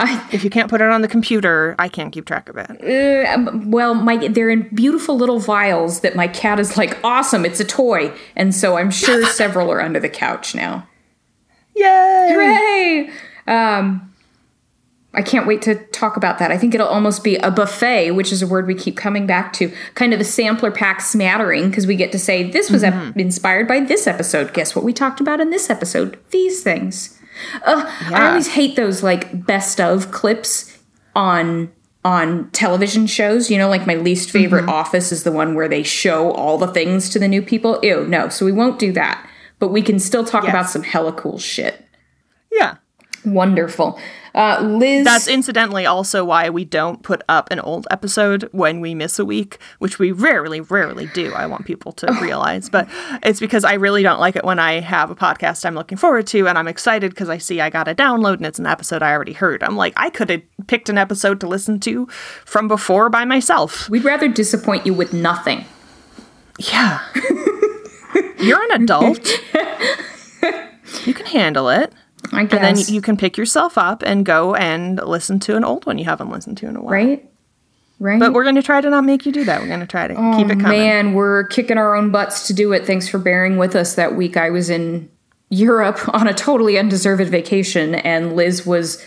I, 0.00 0.28
If 0.32 0.42
you 0.42 0.50
can't 0.50 0.68
put 0.68 0.80
it 0.80 0.88
on 0.88 1.02
the 1.02 1.08
computer, 1.08 1.76
I 1.78 1.88
can't 1.88 2.12
keep 2.12 2.24
track 2.26 2.48
of 2.48 2.56
it. 2.56 2.70
uh, 2.70 3.32
um, 3.32 3.70
well, 3.70 3.94
my 3.94 4.28
they're 4.28 4.50
in 4.50 4.68
beautiful 4.74 5.16
little 5.16 5.38
vials 5.38 6.00
that 6.00 6.16
my 6.16 6.26
cat 6.26 6.58
is 6.58 6.76
like, 6.76 6.98
awesome, 7.04 7.44
it's 7.44 7.60
a 7.60 7.64
toy, 7.64 8.12
and 8.34 8.54
so 8.54 8.76
I'm 8.76 8.90
sure 8.90 9.24
several 9.32 9.70
are 9.70 9.80
under 9.80 10.00
the 10.00 10.08
couch 10.08 10.54
now. 10.54 10.86
Yay! 11.76 12.28
Hooray! 12.32 13.10
Um, 13.46 14.12
I 15.12 15.22
can't 15.22 15.46
wait 15.46 15.62
to 15.62 15.74
talk 15.74 16.16
about 16.16 16.38
that. 16.38 16.52
I 16.52 16.58
think 16.58 16.74
it'll 16.74 16.86
almost 16.86 17.24
be 17.24 17.36
a 17.36 17.50
buffet, 17.50 18.12
which 18.12 18.30
is 18.30 18.42
a 18.42 18.46
word 18.46 18.66
we 18.66 18.74
keep 18.74 18.96
coming 18.96 19.26
back 19.26 19.52
to, 19.54 19.72
kind 19.94 20.14
of 20.14 20.20
a 20.20 20.24
sampler 20.24 20.70
pack 20.70 21.00
smattering, 21.00 21.68
because 21.68 21.86
we 21.86 21.96
get 21.96 22.12
to 22.12 22.18
say, 22.18 22.48
this 22.48 22.70
was 22.70 22.84
ep- 22.84 23.16
inspired 23.16 23.66
by 23.66 23.80
this 23.80 24.06
episode. 24.06 24.52
Guess 24.54 24.76
what 24.76 24.84
we 24.84 24.92
talked 24.92 25.20
about 25.20 25.40
in 25.40 25.50
this 25.50 25.68
episode? 25.68 26.18
These 26.30 26.62
things. 26.62 27.19
Ugh, 27.64 28.12
I 28.12 28.28
always 28.28 28.48
hate 28.48 28.76
those 28.76 29.02
like 29.02 29.46
best 29.46 29.80
of 29.80 30.10
clips 30.10 30.78
on 31.14 31.70
on 32.04 32.50
television 32.50 33.06
shows. 33.06 33.50
You 33.50 33.58
know, 33.58 33.68
like 33.68 33.86
my 33.86 33.94
least 33.94 34.30
favorite 34.30 34.62
mm-hmm. 34.62 34.70
office 34.70 35.12
is 35.12 35.24
the 35.24 35.32
one 35.32 35.54
where 35.54 35.68
they 35.68 35.82
show 35.82 36.32
all 36.32 36.58
the 36.58 36.68
things 36.68 37.10
to 37.10 37.18
the 37.18 37.28
new 37.28 37.42
people. 37.42 37.78
Ew, 37.82 38.06
no. 38.06 38.28
So 38.28 38.44
we 38.46 38.52
won't 38.52 38.78
do 38.78 38.92
that. 38.92 39.26
But 39.58 39.68
we 39.68 39.82
can 39.82 39.98
still 39.98 40.24
talk 40.24 40.44
Yes. 40.44 40.50
about 40.52 40.70
some 40.70 40.82
hella 40.82 41.12
cool 41.12 41.38
shit. 41.38 41.84
Yeah. 42.50 42.76
Wonderful. 43.24 43.98
Uh, 44.34 44.60
Liz. 44.62 45.04
That's 45.04 45.28
incidentally 45.28 45.86
also 45.86 46.24
why 46.24 46.50
we 46.50 46.64
don't 46.64 47.02
put 47.02 47.22
up 47.28 47.50
an 47.50 47.60
old 47.60 47.86
episode 47.90 48.48
when 48.52 48.80
we 48.80 48.94
miss 48.94 49.18
a 49.18 49.24
week, 49.24 49.58
which 49.78 49.98
we 49.98 50.12
rarely, 50.12 50.60
rarely 50.60 51.06
do. 51.08 51.32
I 51.34 51.46
want 51.46 51.66
people 51.66 51.92
to 51.92 52.12
realize, 52.20 52.68
but 52.68 52.88
it's 53.22 53.40
because 53.40 53.64
I 53.64 53.74
really 53.74 54.02
don't 54.02 54.20
like 54.20 54.36
it 54.36 54.44
when 54.44 54.58
I 54.58 54.80
have 54.80 55.10
a 55.10 55.16
podcast 55.16 55.64
I'm 55.64 55.74
looking 55.74 55.98
forward 55.98 56.26
to 56.28 56.48
and 56.48 56.56
I'm 56.56 56.68
excited 56.68 57.10
because 57.10 57.28
I 57.28 57.38
see 57.38 57.60
I 57.60 57.70
got 57.70 57.88
a 57.88 57.94
download 57.94 58.34
and 58.34 58.46
it's 58.46 58.58
an 58.58 58.66
episode 58.66 59.02
I 59.02 59.12
already 59.12 59.32
heard. 59.32 59.62
I'm 59.62 59.76
like, 59.76 59.94
I 59.96 60.10
could 60.10 60.30
have 60.30 60.42
picked 60.66 60.88
an 60.88 60.98
episode 60.98 61.40
to 61.40 61.48
listen 61.48 61.80
to 61.80 62.06
from 62.44 62.68
before 62.68 63.08
by 63.10 63.24
myself. 63.24 63.88
We'd 63.88 64.04
rather 64.04 64.28
disappoint 64.28 64.86
you 64.86 64.94
with 64.94 65.12
nothing. 65.12 65.64
Yeah. 66.58 67.00
You're 68.38 68.62
an 68.72 68.82
adult. 68.82 69.28
you 71.06 71.14
can 71.14 71.26
handle 71.26 71.68
it. 71.68 71.92
I 72.32 72.40
And 72.40 72.50
then 72.50 72.78
you 72.78 73.00
can 73.00 73.16
pick 73.16 73.36
yourself 73.36 73.78
up 73.78 74.02
and 74.02 74.24
go 74.24 74.54
and 74.54 74.96
listen 75.04 75.40
to 75.40 75.56
an 75.56 75.64
old 75.64 75.86
one 75.86 75.98
you 75.98 76.04
haven't 76.04 76.30
listened 76.30 76.58
to 76.58 76.66
in 76.66 76.76
a 76.76 76.80
while. 76.80 76.92
right? 76.92 77.26
Right? 77.98 78.18
But 78.18 78.32
we're 78.32 78.44
going 78.44 78.54
to 78.54 78.62
try 78.62 78.80
to 78.80 78.88
not 78.88 79.04
make 79.04 79.26
you 79.26 79.32
do 79.32 79.44
that. 79.44 79.60
We're 79.60 79.68
going 79.68 79.80
to 79.80 79.86
try 79.86 80.08
to 80.08 80.14
oh, 80.14 80.36
keep 80.36 80.46
it 80.46 80.58
coming. 80.58 80.78
Man, 80.78 81.12
we're 81.12 81.44
kicking 81.44 81.76
our 81.76 81.94
own 81.94 82.10
butts 82.10 82.46
to 82.46 82.54
do 82.54 82.72
it. 82.72 82.86
Thanks 82.86 83.06
for 83.06 83.18
bearing 83.18 83.58
with 83.58 83.76
us 83.76 83.94
that 83.94 84.16
week. 84.16 84.38
I 84.38 84.48
was 84.48 84.70
in 84.70 85.10
Europe 85.50 86.08
on 86.14 86.26
a 86.26 86.32
totally 86.32 86.78
undeserved 86.78 87.28
vacation, 87.28 87.94
and 87.96 88.34
Liz 88.34 88.64
was 88.64 89.04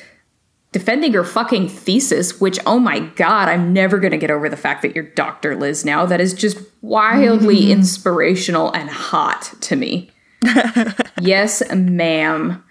defending 0.72 1.14
her 1.14 1.24
fucking 1.24 1.70
thesis, 1.70 2.39
which, 2.39 2.59
oh 2.68 2.78
my 2.78 2.99
god, 2.99 3.47
I'm 3.47 3.74
never 3.74 3.97
going 3.99 4.11
to 4.11 4.18
get 4.18 4.30
over 4.30 4.47
the 4.47 4.57
fact 4.57 4.84
that 4.84 4.93
you're 4.93 5.05
Dr. 5.05 5.55
Liz 5.55 5.84
now. 5.84 6.05
That 6.05 6.22
is 6.22 6.34
just 6.34 6.57
wildly 6.82 7.61
mm-hmm. 7.61 7.72
inspirational 7.72 8.72
and 8.74 8.89
hot 8.89 9.53
to 9.61 9.76
me. 9.76 10.11
yes, 11.22 11.64
ma'am. 11.74 12.64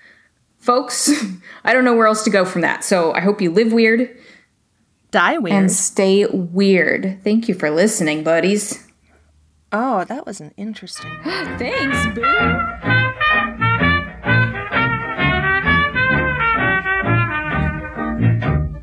Folks, 0.62 1.10
I 1.64 1.72
don't 1.74 1.84
know 1.84 1.94
where 1.94 2.06
else 2.06 2.22
to 2.22 2.30
go 2.30 2.44
from 2.44 2.62
that. 2.62 2.84
So 2.84 3.12
I 3.12 3.20
hope 3.20 3.42
you 3.42 3.50
live 3.50 3.72
weird 3.72 4.16
Die 5.10 5.38
weird. 5.38 5.54
and 5.56 5.70
stay 5.72 6.24
weird. 6.26 7.18
Thank 7.22 7.48
you 7.48 7.54
for 7.54 7.68
listening, 7.70 8.22
buddies. 8.24 8.86
oh, 9.72 10.04
that 10.04 10.24
was 10.24 10.40
an 10.40 10.54
interesting. 10.56 11.10
Thanks, 11.24 12.14
boo. 12.14 13.12